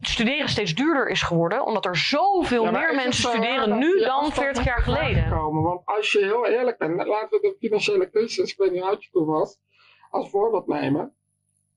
studeren 0.00 0.48
steeds 0.48 0.74
duurder 0.74 1.08
is 1.08 1.22
geworden, 1.22 1.66
omdat 1.66 1.84
er 1.84 1.96
zoveel 1.96 2.64
Ja, 2.64 2.70
meer 2.70 2.94
mensen 2.94 3.30
studeren 3.30 3.78
nu 3.78 3.98
dan 3.98 4.08
afstand 4.08 4.34
40 4.34 4.64
jaar 4.64 4.82
geleden. 4.82 5.28
Komen? 5.30 5.62
Want 5.62 5.80
als 5.84 6.12
je 6.12 6.18
heel 6.18 6.46
eerlijk 6.46 6.78
bent, 6.78 7.06
laten 7.06 7.28
we 7.30 7.40
de 7.40 7.56
financiële 7.66 8.10
crisis, 8.10 8.52
ik 8.52 8.58
weet 8.58 8.72
niet 8.72 8.82
oud 8.82 9.04
je 9.04 9.10
toen 9.10 9.26
was, 9.26 9.58
als 10.10 10.30
voorbeeld 10.30 10.66
nemen. 10.66 11.12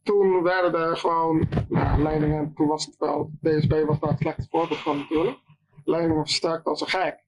Toen 0.04 0.44
werden 0.44 0.76
er 0.76 0.98
gewoon 0.98 1.48
nou, 1.70 2.02
leningen, 2.04 2.54
toen 2.56 2.68
was 2.68 2.86
het 2.86 2.96
wel, 2.98 3.30
DSB 3.42 3.84
was 3.86 4.00
daar 4.00 4.10
het 4.10 4.20
slechtste 4.20 4.50
voorbeeld 4.50 4.80
van 4.80 4.98
natuurlijk. 4.98 5.38
Leningen 5.86 6.16
versterkt 6.16 6.66
als 6.66 6.82
een 6.82 6.88
gek. 6.88 7.24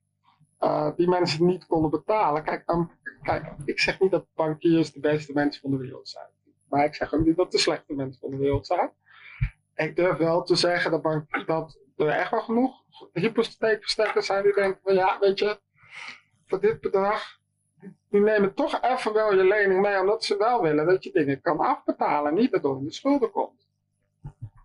Eh, 0.58 0.88
die 0.96 1.08
mensen 1.08 1.46
niet 1.46 1.66
konden 1.66 1.90
betalen. 1.90 2.42
Kijk, 2.44 2.66
dan- 2.66 2.90
kijk, 3.02 3.05
ik 3.64 3.80
zeg 3.80 4.00
niet 4.00 4.10
dat 4.10 4.26
bankiers 4.34 4.92
de 4.92 5.00
beste 5.00 5.32
mensen 5.32 5.62
van 5.62 5.70
de 5.70 5.76
wereld 5.76 6.08
zijn. 6.08 6.28
Maar 6.68 6.84
ik 6.84 6.94
zeg 6.94 7.14
ook 7.14 7.24
niet 7.24 7.36
dat 7.36 7.52
de 7.52 7.58
slechte 7.58 7.94
mensen 7.94 8.20
van 8.20 8.30
de 8.30 8.36
wereld 8.36 8.66
zijn. 8.66 8.90
Ik 9.74 9.96
durf 9.96 10.16
wel 10.16 10.42
te 10.42 10.56
zeggen 10.56 10.90
dat, 11.46 11.78
er 11.96 12.08
echt 12.08 12.30
wel 12.30 12.40
genoeg 12.40 12.84
hypotheekverstrekkers 13.12 14.26
zijn 14.26 14.42
die 14.42 14.54
denken 14.54 14.80
van 14.82 14.94
ja, 14.94 15.18
weet 15.18 15.38
je, 15.38 15.60
voor 16.46 16.60
dit 16.60 16.80
bedrag, 16.80 17.38
die 18.10 18.20
nemen 18.20 18.54
toch 18.54 18.82
even 18.82 19.12
wel 19.12 19.34
je 19.34 19.44
lening 19.44 19.80
mee 19.80 20.00
omdat 20.00 20.24
ze 20.24 20.36
wel 20.36 20.62
willen 20.62 20.86
dat 20.86 21.04
je 21.04 21.12
dingen 21.12 21.40
kan 21.40 21.58
afbetalen, 21.58 22.34
niet 22.34 22.50
dat 22.50 22.62
door 22.62 22.78
in 22.78 22.84
de 22.84 22.92
schulden 22.92 23.30
komt. 23.30 23.65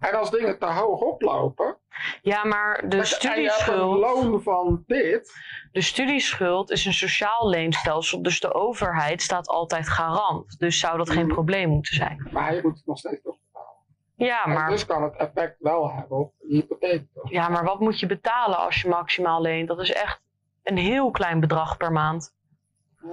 En 0.02 0.14
als 0.20 0.32
dingen 0.32 0.60
te 0.60 0.66
hoog 0.66 1.00
oplopen, 1.02 1.78
Ja, 2.22 2.46
maar 2.46 2.90
de 2.90 3.04
studieschuld, 3.06 4.00
loon 4.00 4.42
van 4.42 4.84
dit, 4.88 5.34
de 5.72 5.82
studieschuld 5.82 6.72
is 6.72 6.86
een 6.86 6.94
sociaal 6.94 7.50
leenstelsel, 7.50 8.22
dus 8.22 8.40
de 8.40 8.54
overheid 8.54 9.22
staat 9.22 9.48
altijd 9.48 9.90
garant. 9.90 10.60
Dus 10.60 10.80
zou 10.80 10.98
dat 10.98 11.10
geen 11.10 11.26
Mhm. 11.26 11.34
probleem 11.34 11.70
moeten 11.70 11.96
zijn. 11.96 12.28
maar 12.32 12.56
je 12.56 12.62
moet 12.64 12.76
het 12.78 12.86
nog 12.86 12.98
steeds 12.98 13.22
toch 13.22 13.38
betalen. 13.46 13.76
Ja, 14.16 14.44
En 14.46 14.54
maar, 14.54 14.70
dus 14.70 14.86
kan 14.86 15.04
het 15.04 15.16
effect 15.16 15.56
wel 15.60 15.92
hebben 15.92 16.18
op 16.18 16.34
je 16.40 16.54
hypotheek. 16.56 17.06
toch? 17.14 17.30
ja, 17.32 17.50
maar 17.50 17.64
wat 17.64 17.80
moet 17.80 18.00
je 18.00 18.06
betalen 18.06 18.58
als 18.58 18.82
je 18.82 18.90
maximaal 18.90 19.42
leent? 19.42 19.68
Dat 19.68 19.80
is 19.80 19.94
echt 19.94 20.22
een 20.64 20.78
heel 20.78 21.12
klein 21.12 21.40
bedrag 21.40 21.78
per 21.78 21.92
maand. 21.92 22.34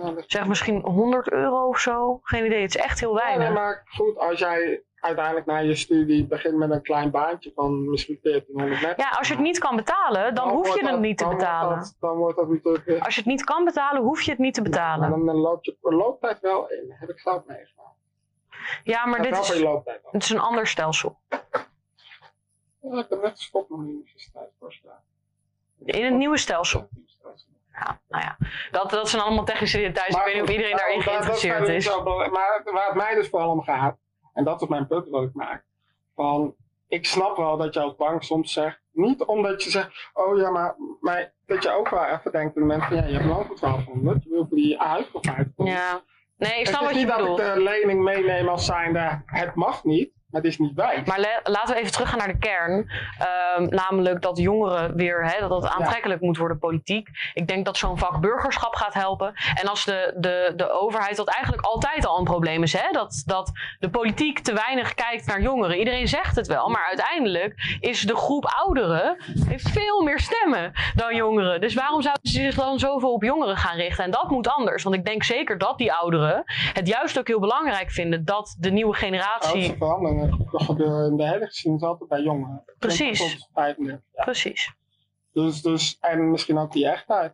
Ja, 0.02 0.12
Zeg 0.26 0.46
misschien 0.46 0.80
100 0.80 1.30
euro 1.30 1.68
of 1.68 1.78
zo. 1.78 2.18
Geen 2.22 2.44
idee, 2.44 2.62
het 2.62 2.74
is 2.74 2.82
echt 2.82 3.00
heel 3.00 3.18
Ja, 3.18 3.26
nee, 3.28 3.36
weinig. 3.36 3.58
maar 3.58 3.82
goed, 3.94 4.18
als 4.18 4.38
jij 4.38 4.82
uiteindelijk 5.08 5.46
na 5.46 5.58
je 5.58 5.74
studie 5.74 6.26
begint 6.26 6.56
met 6.56 6.70
een 6.70 6.82
klein 6.82 7.10
baantje 7.10 7.52
van 7.54 7.90
misschien 7.90 8.18
1400 8.22 8.80
net. 8.82 8.96
Ja, 8.96 9.08
als 9.08 9.28
je 9.28 9.34
het 9.34 9.42
niet 9.42 9.58
kan 9.58 9.76
betalen, 9.76 10.34
dan 10.34 10.48
hoef 10.48 10.74
je 10.80 10.86
het 10.86 10.98
niet 11.00 11.18
te 11.18 11.24
dan 11.24 11.32
wordt 11.32 11.46
betalen. 11.48 11.76
dat- 11.78 11.96
dan 12.00 12.16
wordt 12.16 12.36
dat 12.38 12.48
natuurlijk 12.48 13.04
Als 13.04 13.14
je 13.14 13.20
het 13.20 13.30
niet 13.30 13.44
kan 13.44 13.64
betalen, 13.64 14.02
hoef 14.02 14.22
je 14.22 14.30
het 14.30 14.40
niet 14.40 14.54
te 14.54 14.60
Maar 14.60 14.70
betalen. 14.70 15.10
dan, 15.10 15.26
dan 15.26 15.36
loopt 15.36 15.64
je 15.64 15.76
looptijd 15.80 16.40
wel 16.40 16.70
in. 16.70 16.94
Heb 16.98 17.08
ik 17.08 17.20
zelf 17.20 17.44
meegemaakt. 17.46 17.96
Ja, 18.84 19.06
maar 19.06 19.22
dit 19.22 19.38
is, 19.38 19.48
het 20.10 20.22
is 20.22 20.30
een 20.30 20.38
ander 20.40 20.66
stelsel. 20.66 21.18
Ja, 22.80 22.98
ik 22.98 23.06
heb 23.08 23.22
net 23.22 23.36
gestopt 23.36 23.70
met 23.70 23.78
de 23.78 23.84
universiteit 23.92 24.50
voorstaan. 24.58 25.00
In 25.84 26.04
het 26.04 26.14
nieuwe 26.14 26.36
stelsel. 26.38 26.88
Ja, 27.72 28.00
nou 28.08 28.22
ja, 28.24 28.36
dat, 28.70 28.90
dat 28.90 29.08
zijn 29.08 29.22
allemaal 29.22 29.44
technische 29.44 29.78
details. 29.78 30.16
ik 30.16 30.22
weet 30.24 30.34
niet 30.34 30.42
of 30.42 30.50
iedereen 30.50 30.76
daarin 30.76 31.02
geïnteresseerd 31.02 31.68
is. 31.68 31.86
maar 32.04 32.62
waar 32.64 32.86
het 32.86 32.94
mij 32.94 33.14
dus 33.14 33.28
vooral 33.28 33.50
om 33.50 33.62
gaat, 33.62 33.96
en 34.38 34.44
dat 34.44 34.62
is 34.62 34.68
mijn 34.68 34.86
punt 34.86 35.08
wat 35.08 35.22
ik 35.22 35.34
maak, 35.34 35.64
van 36.14 36.54
ik 36.88 37.06
snap 37.06 37.36
wel 37.36 37.56
dat 37.56 37.74
je 37.74 37.80
als 37.80 37.96
bank 37.96 38.22
soms 38.22 38.52
zegt, 38.52 38.80
niet 38.92 39.24
omdat 39.24 39.62
je 39.62 39.70
zegt, 39.70 40.10
oh 40.14 40.38
ja, 40.38 40.50
maar, 40.50 40.76
maar 41.00 41.32
dat 41.46 41.62
je 41.62 41.70
ook 41.70 41.88
wel 41.88 42.04
even 42.04 42.32
denkt 42.32 42.56
aan 42.56 42.62
de 42.62 42.68
mensen 42.68 42.88
van, 42.88 42.96
ja, 42.96 43.04
je 43.04 43.12
hebt 43.12 43.24
loon 43.24 43.46
van 43.46 43.56
1200, 43.60 44.24
je 44.24 44.30
wil 44.30 44.46
voor 44.48 44.56
die 44.56 44.76
huizenvrijheid 44.76 45.48
komen. 45.56 45.72
Ja, 45.72 46.02
nee, 46.36 46.50
ik 46.50 46.58
Het 46.58 46.68
snap 46.68 46.80
is 46.80 46.86
wat 46.86 46.94
je 46.94 46.98
niet 46.98 47.08
dat 47.08 47.18
bedoelt. 47.18 47.38
ik 47.38 47.54
de 47.54 47.62
lening 47.62 48.02
meeneem 48.02 48.48
als 48.48 48.64
zijnde, 48.64 49.22
het 49.26 49.54
mag 49.54 49.84
niet, 49.84 50.12
maar 50.28 50.40
het 50.40 50.50
is 50.50 50.58
niet 50.58 50.74
wijs. 50.74 51.06
Maar 51.06 51.40
laten 51.42 51.74
we 51.74 51.80
even 51.80 51.92
teruggaan 51.92 52.18
naar 52.18 52.28
de 52.28 52.38
kern. 52.38 52.90
Ehm, 53.18 53.68
namelijk 53.68 54.22
dat 54.22 54.38
jongeren 54.38 54.96
weer, 54.96 55.24
hè, 55.24 55.48
dat 55.48 55.62
het 55.62 55.72
aantrekkelijk 55.72 56.20
moet 56.20 56.36
worden 56.36 56.58
politiek. 56.58 57.08
Ik 57.34 57.46
denk 57.46 57.64
dat 57.64 57.76
zo'n 57.76 57.98
vak 57.98 58.20
burgerschap 58.20 58.74
gaat 58.74 58.94
helpen. 58.94 59.34
En 59.54 59.68
als 59.68 59.84
de, 59.84 60.14
de, 60.16 60.52
de 60.56 60.70
overheid, 60.70 61.16
dat 61.16 61.28
eigenlijk 61.28 61.66
altijd 61.66 62.06
al 62.06 62.18
een 62.18 62.24
probleem 62.24 62.62
is, 62.62 62.72
hè, 62.72 62.90
dat, 62.92 63.22
dat 63.26 63.52
de 63.78 63.90
politiek 63.90 64.38
te 64.38 64.52
weinig 64.52 64.94
kijkt 64.94 65.26
naar 65.26 65.40
jongeren. 65.40 65.78
Iedereen 65.78 66.08
zegt 66.08 66.36
het 66.36 66.46
wel, 66.46 66.68
maar 66.68 66.86
uiteindelijk 66.86 67.76
is 67.80 68.00
de 68.00 68.16
groep 68.16 68.44
ouderen 68.44 69.16
heeft 69.48 69.68
veel 69.68 70.02
meer 70.02 70.20
stemmen 70.20 70.72
dan 70.94 71.14
jongeren. 71.14 71.60
Dus 71.60 71.74
waarom 71.74 72.02
zouden 72.02 72.30
ze 72.30 72.40
zich 72.40 72.54
dan 72.54 72.78
zoveel 72.78 73.12
op 73.12 73.22
jongeren 73.22 73.56
gaan 73.56 73.76
richten? 73.76 74.04
En 74.04 74.10
dat 74.10 74.30
moet 74.30 74.48
anders. 74.48 74.82
Want 74.82 74.94
ik 74.94 75.04
denk 75.04 75.22
zeker 75.22 75.58
dat 75.58 75.78
die 75.78 75.92
ouderen 75.92 76.42
het 76.72 76.86
juist 76.88 77.18
ook 77.18 77.26
heel 77.26 77.40
belangrijk 77.40 77.90
vinden 77.90 78.24
dat 78.24 78.56
de 78.58 78.70
nieuwe 78.70 78.94
generatie. 78.94 79.76
Veranderingen 80.18 80.60
gebeuren 80.60 81.10
in 81.10 81.16
de 81.16 81.28
hele 81.28 81.46
geschiedenis 81.46 81.86
altijd 81.86 82.08
bij 82.08 82.20
jongeren. 82.20 82.64
Precies. 82.78 83.18
20 83.18 83.38
tot 83.38 83.48
35 83.54 84.04
jaar. 84.14 84.24
Precies. 84.24 84.72
Dus, 85.32 85.62
dus, 85.62 85.98
en 86.00 86.30
misschien 86.30 86.58
ook 86.58 86.72
die 86.72 86.88
echtheid. 86.88 87.32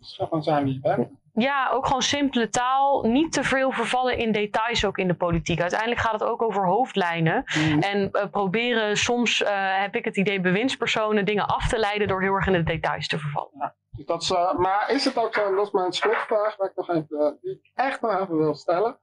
Zo 0.00 0.26
van 0.26 0.42
zijn 0.42 0.64
wie 0.64 0.72
je 0.72 0.80
bent. 0.80 1.08
Ja, 1.34 1.70
ook 1.70 1.86
gewoon 1.86 2.02
simpele 2.02 2.48
taal. 2.48 3.02
Niet 3.02 3.32
te 3.32 3.44
veel 3.44 3.70
vervallen 3.70 4.18
in 4.18 4.32
details 4.32 4.84
ook 4.84 4.98
in 4.98 5.08
de 5.08 5.14
politiek. 5.14 5.60
Uiteindelijk 5.60 6.00
gaat 6.00 6.12
het 6.12 6.22
ook 6.22 6.42
over 6.42 6.66
hoofdlijnen. 6.66 7.44
Mm. 7.58 7.80
En 7.80 8.10
eh, 8.10 8.30
proberen 8.30 8.96
soms, 8.96 9.42
eh, 9.42 9.80
heb 9.80 9.94
ik 9.94 10.04
het 10.04 10.16
idee, 10.16 10.40
bewindspersonen 10.40 11.24
dingen 11.24 11.46
af 11.46 11.68
te 11.68 11.78
leiden 11.78 12.08
door 12.08 12.22
heel 12.22 12.34
erg 12.34 12.46
in 12.46 12.52
de 12.52 12.62
details 12.62 13.06
te 13.06 13.18
vervallen. 13.18 13.74
Dus 13.96 14.06
dat 14.06 14.22
is, 14.22 14.30
eh, 14.30 14.54
maar 14.54 14.90
is 14.90 15.04
het 15.04 15.18
ook 15.18 15.34
zo, 15.34 15.54
dat 15.54 15.66
is 15.66 15.72
mijn 15.72 15.92
slotvraag, 15.92 16.56
waar 16.56 16.68
ik 16.68 16.76
nog 16.76 16.88
even, 16.88 17.18
eh, 17.18 17.32
die 17.40 17.52
ik 17.52 17.70
echt 17.74 18.00
nog 18.00 18.20
even 18.20 18.36
wil 18.36 18.54
stellen. 18.54 18.98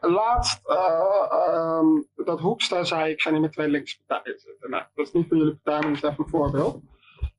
Laatst, 0.00 0.66
eh, 0.66 1.26
ehm, 1.30 1.86
dat 2.14 2.40
Hoekstra 2.40 2.84
zei, 2.84 3.12
ik 3.12 3.20
ga 3.20 3.30
niet 3.30 3.40
met 3.40 3.52
twee 3.52 3.68
linkse 3.68 3.98
partijen 4.06 4.38
zitten. 4.40 4.70
Nou, 4.70 4.84
dat 4.94 5.06
is 5.06 5.12
niet 5.12 5.28
voor 5.28 5.36
jullie 5.36 5.60
partij, 5.62 5.80
maar 5.80 6.00
dat 6.00 6.02
is 6.02 6.10
even 6.10 6.24
een 6.24 6.30
voorbeeld. 6.30 6.80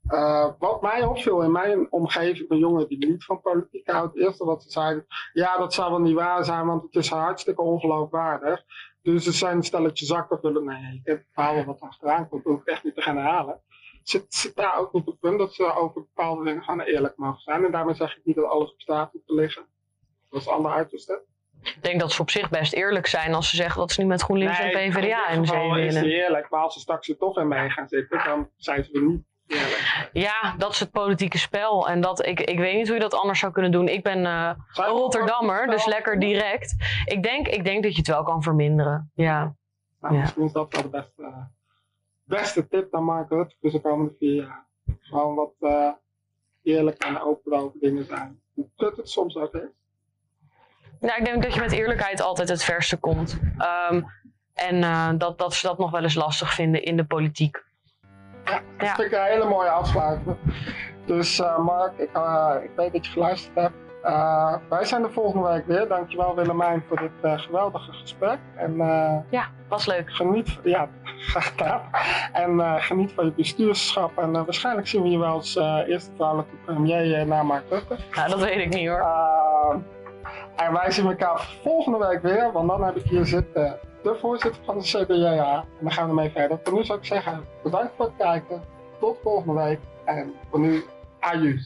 Eh, 0.08 0.50
wat 0.60 0.82
mij 0.82 1.06
opviel 1.06 1.42
in 1.42 1.52
mijn 1.52 1.92
omgeving 1.92 2.48
van 2.48 2.58
jongeren 2.58 2.88
die 2.88 3.08
niet 3.08 3.26
van 3.26 3.42
politiek 3.42 3.92
houdt, 3.92 4.14
het 4.14 4.24
eerste 4.24 4.46
wat 4.46 4.64
ze 4.64 4.72
zeiden, 4.72 5.06
ja 5.34 5.58
dat 5.58 5.74
zou 5.74 5.92
wel 5.92 6.00
niet 6.00 6.16
waar 6.16 6.46
zijn, 6.46 6.66
want 6.66 6.84
het 6.84 6.96
is 6.96 7.10
hartstikke 7.10 7.62
ongeloofwaardig. 7.62 8.64
Dus 9.02 9.26
er 9.26 9.34
zijn 9.34 9.58
een 9.58 9.64
stelletje 9.64 10.06
zakken 10.06 10.40
vullen. 10.40 10.66
Nee, 10.66 10.94
ik 10.94 11.02
heb 11.04 11.24
verhaal 11.32 11.64
wat 11.64 11.80
achteraan 11.80 12.30
komt, 12.30 12.44
hoef 12.44 12.62
ik 12.62 12.68
echt 12.68 12.84
niet 12.84 12.96
te 12.96 13.02
gaan 13.02 13.18
herhalen. 13.18 13.62
Zit, 14.04 14.26
zit 14.34 14.56
daar 14.56 14.78
ook 14.78 14.94
op 14.94 15.06
het 15.06 15.20
punt 15.20 15.40
dat 15.40 15.54
ze 15.54 15.74
over 15.74 16.02
bepaalde 16.02 16.44
dingen 16.44 16.64
gewoon 16.64 16.80
eerlijk 16.80 17.18
mogen 17.18 17.42
zijn. 17.42 17.66
En 17.66 17.72
daarmee 17.72 17.96
zeg 17.96 18.18
ik 18.18 18.26
niet 18.26 18.36
dat 18.36 18.46
alles 18.46 18.72
op 18.72 18.82
straat 18.82 19.12
hoeft 19.12 19.28
te 19.28 19.34
liggen. 19.34 19.66
Dat 20.30 20.40
is 20.42 20.48
een 20.48 20.54
ander 20.54 20.72
uiterste. 20.72 21.24
Ik 21.62 21.78
denk 21.84 22.00
dat 22.00 22.12
ze 22.12 22.22
op 22.22 22.30
zich 22.30 22.50
best 22.50 22.74
eerlijk 22.74 23.08
zijn 23.08 23.34
als 23.34 23.50
ze 23.50 23.56
zeggen 23.56 23.80
dat 23.80 23.92
ze 23.92 24.00
niet 24.00 24.10
met 24.10 24.22
GroenLinks 24.22 24.60
en 24.60 24.70
PvdA 24.70 25.30
in 25.30 25.36
in 25.36 25.42
de 25.42 25.48
zee 25.48 25.70
is 25.70 25.94
willen. 25.94 26.04
die 26.04 26.24
eerlijk, 26.24 26.50
maar 26.50 26.62
als 26.62 26.74
ze 26.74 26.80
straks 26.80 27.10
er 27.10 27.18
toch 27.18 27.38
in 27.38 27.48
mee 27.48 27.70
gaan 27.70 27.88
zitten, 27.88 28.22
dan 28.24 28.50
zijn 28.58 28.84
ze 28.84 28.92
er 28.94 29.02
niet 29.02 29.24
eerlijk. 29.48 30.10
Ja, 30.14 30.56
dat 30.58 30.72
is 30.72 30.80
het 30.80 30.92
politieke 30.92 31.38
spel. 31.38 31.88
En 31.88 32.02
dat, 32.02 32.26
ik, 32.26 32.40
ik 32.40 32.58
weet 32.60 32.76
niet 32.76 32.86
hoe 32.86 32.96
je 32.96 33.02
dat 33.02 33.14
anders 33.14 33.40
zou 33.40 33.52
kunnen 33.52 33.72
doen. 33.72 33.88
Ik 33.88 34.04
ben 34.04 34.22
we 34.22 34.56
Rotterdammer, 34.84 35.68
dus 35.68 35.86
lekker 35.86 36.20
direct. 36.20 36.76
Ik 37.06 37.24
denk, 37.24 37.48
ik 37.48 37.64
denk 37.64 37.84
dat 37.84 37.92
je 37.92 37.98
het 37.98 38.08
wel 38.08 38.24
kan 38.24 38.44
verminderen. 38.44 39.12
Ja. 39.16 39.56
Nou, 40.02 40.14
Ja. 40.14 40.20
Misschien 40.22 40.44
is 40.44 40.52
dat 40.52 40.74
wel 40.74 40.82
de 40.82 40.90
beste, 40.90 41.24
eh, 41.24 41.38
beste 42.24 42.68
tip 42.68 42.92
dan 42.92 43.04
Mark 43.04 43.30
Rutte 43.30 43.56
voor 43.62 43.72
de 43.72 43.82
komende 43.82 44.14
vier 44.20 44.36
jaar. 44.36 44.66
Gewoon 45.00 45.36
wat 45.36 45.54
eh, 45.60 45.90
eerlijk 46.64 47.04
en 47.04 47.22
open 47.22 47.54
over 47.54 47.80
dingen 47.80 48.06
zijn. 48.06 48.42
Hoe 48.54 48.68
kut 48.76 48.98
het 48.98 49.10
soms 49.10 49.36
ook 49.36 49.54
is. 49.54 49.70
Ja, 51.06 51.16
ik 51.18 51.26
denk 51.26 51.44
dat 51.44 51.54
je 51.54 51.60
met 51.60 51.72
eerlijkheid 51.72 52.22
altijd 52.22 52.50
het 52.50 52.64
verste 52.64 52.98
komt. 52.98 53.40
Ehm, 53.58 54.02
en 54.54 54.84
eh, 54.84 55.10
dat, 55.18 55.38
dat 55.38 55.54
ze 55.54 55.68
dat 55.68 55.78
nog 55.78 55.92
wel 55.92 56.02
eens 56.04 56.16
lastig 56.16 56.54
vinden 56.54 56.84
in 56.84 56.98
de 56.98 57.06
politiek. 57.06 57.64
Ja, 58.46 58.62
dat 58.78 58.88
Ja. 58.88 58.96
vind 58.96 59.12
ik 59.12 59.18
een 59.18 59.24
hele 59.26 59.46
mooie 59.46 59.70
afsluiting. 59.70 60.36
Dus 61.06 61.40
eh, 61.40 61.58
Mark, 61.60 61.98
ik, 61.98 62.10
eh, 62.14 62.56
ik 62.64 62.70
weet 62.76 62.94
dat 62.94 63.06
je 63.06 63.12
geluisterd 63.12 63.56
hebt. 63.56 63.74
Wij 64.70 64.86
zijn 64.86 65.02
de 65.02 65.10
volgende 65.10 65.48
week 65.50 65.66
weer. 65.68 65.88
Dankjewel 65.88 66.36
Willemijn 66.36 66.84
voor 66.88 66.98
dit 67.00 67.40
geweldige 67.42 67.92
gesprek. 67.92 68.38
En 68.56 68.76
Ja, 69.30 69.48
was 69.68 69.86
leuk. 69.86 70.12
geniet, 70.12 70.60
ja, 70.64 70.90
graag 71.30 71.48
gedaan. 71.48 71.82
En 72.34 72.82
geniet 72.82 73.12
van 73.12 73.26
je 73.26 73.32
bestuurschap. 73.32 74.18
En 74.18 74.32
waarschijnlijk 74.32 74.88
zien 74.88 75.02
we 75.02 75.10
je 75.10 75.18
wel 75.18 75.34
als 75.34 75.56
eerste 75.88 76.12
vrouwelijke 76.16 76.56
premier 76.66 77.28
na 77.28 77.44
Mark 77.44 77.64
Rutte. 77.70 77.96
Nou, 78.16 78.30
dat 78.30 78.40
weet 78.40 78.60
ik 78.60 78.74
niet 78.74 78.88
hoor. 78.88 79.02
Eh, 80.56 80.66
en 80.66 80.74
wij 80.74 80.92
zien 80.92 81.06
elkaar 81.06 81.58
volgende 81.62 81.98
week 81.98 82.22
weer, 82.22 82.52
want 82.52 82.68
dan 82.68 82.84
heb 82.84 82.96
ik 82.96 83.04
hier 83.04 83.26
zitten 83.26 83.80
de 84.04 84.16
voorzitter 84.16 84.62
van 84.66 84.78
de 84.80 84.84
CDJA. 84.84 85.60
En 85.60 85.66
dan 85.80 85.92
gaan 85.92 86.08
we 86.08 86.14
mee 86.14 86.30
verder. 86.30 86.60
Voor 86.64 86.74
nu 86.74 86.84
zou 86.84 87.00
ik 87.00 87.06
zeggen, 87.06 87.46
bedankt 87.64 87.94
voor 87.96 88.06
het 88.06 88.16
kijken. 88.18 88.64
Tot 89.00 89.18
volgende 89.24 89.64
week. 89.64 89.80
En 90.06 90.34
voor 90.50 90.60
nu, 90.60 90.84
adieu. 91.20 91.60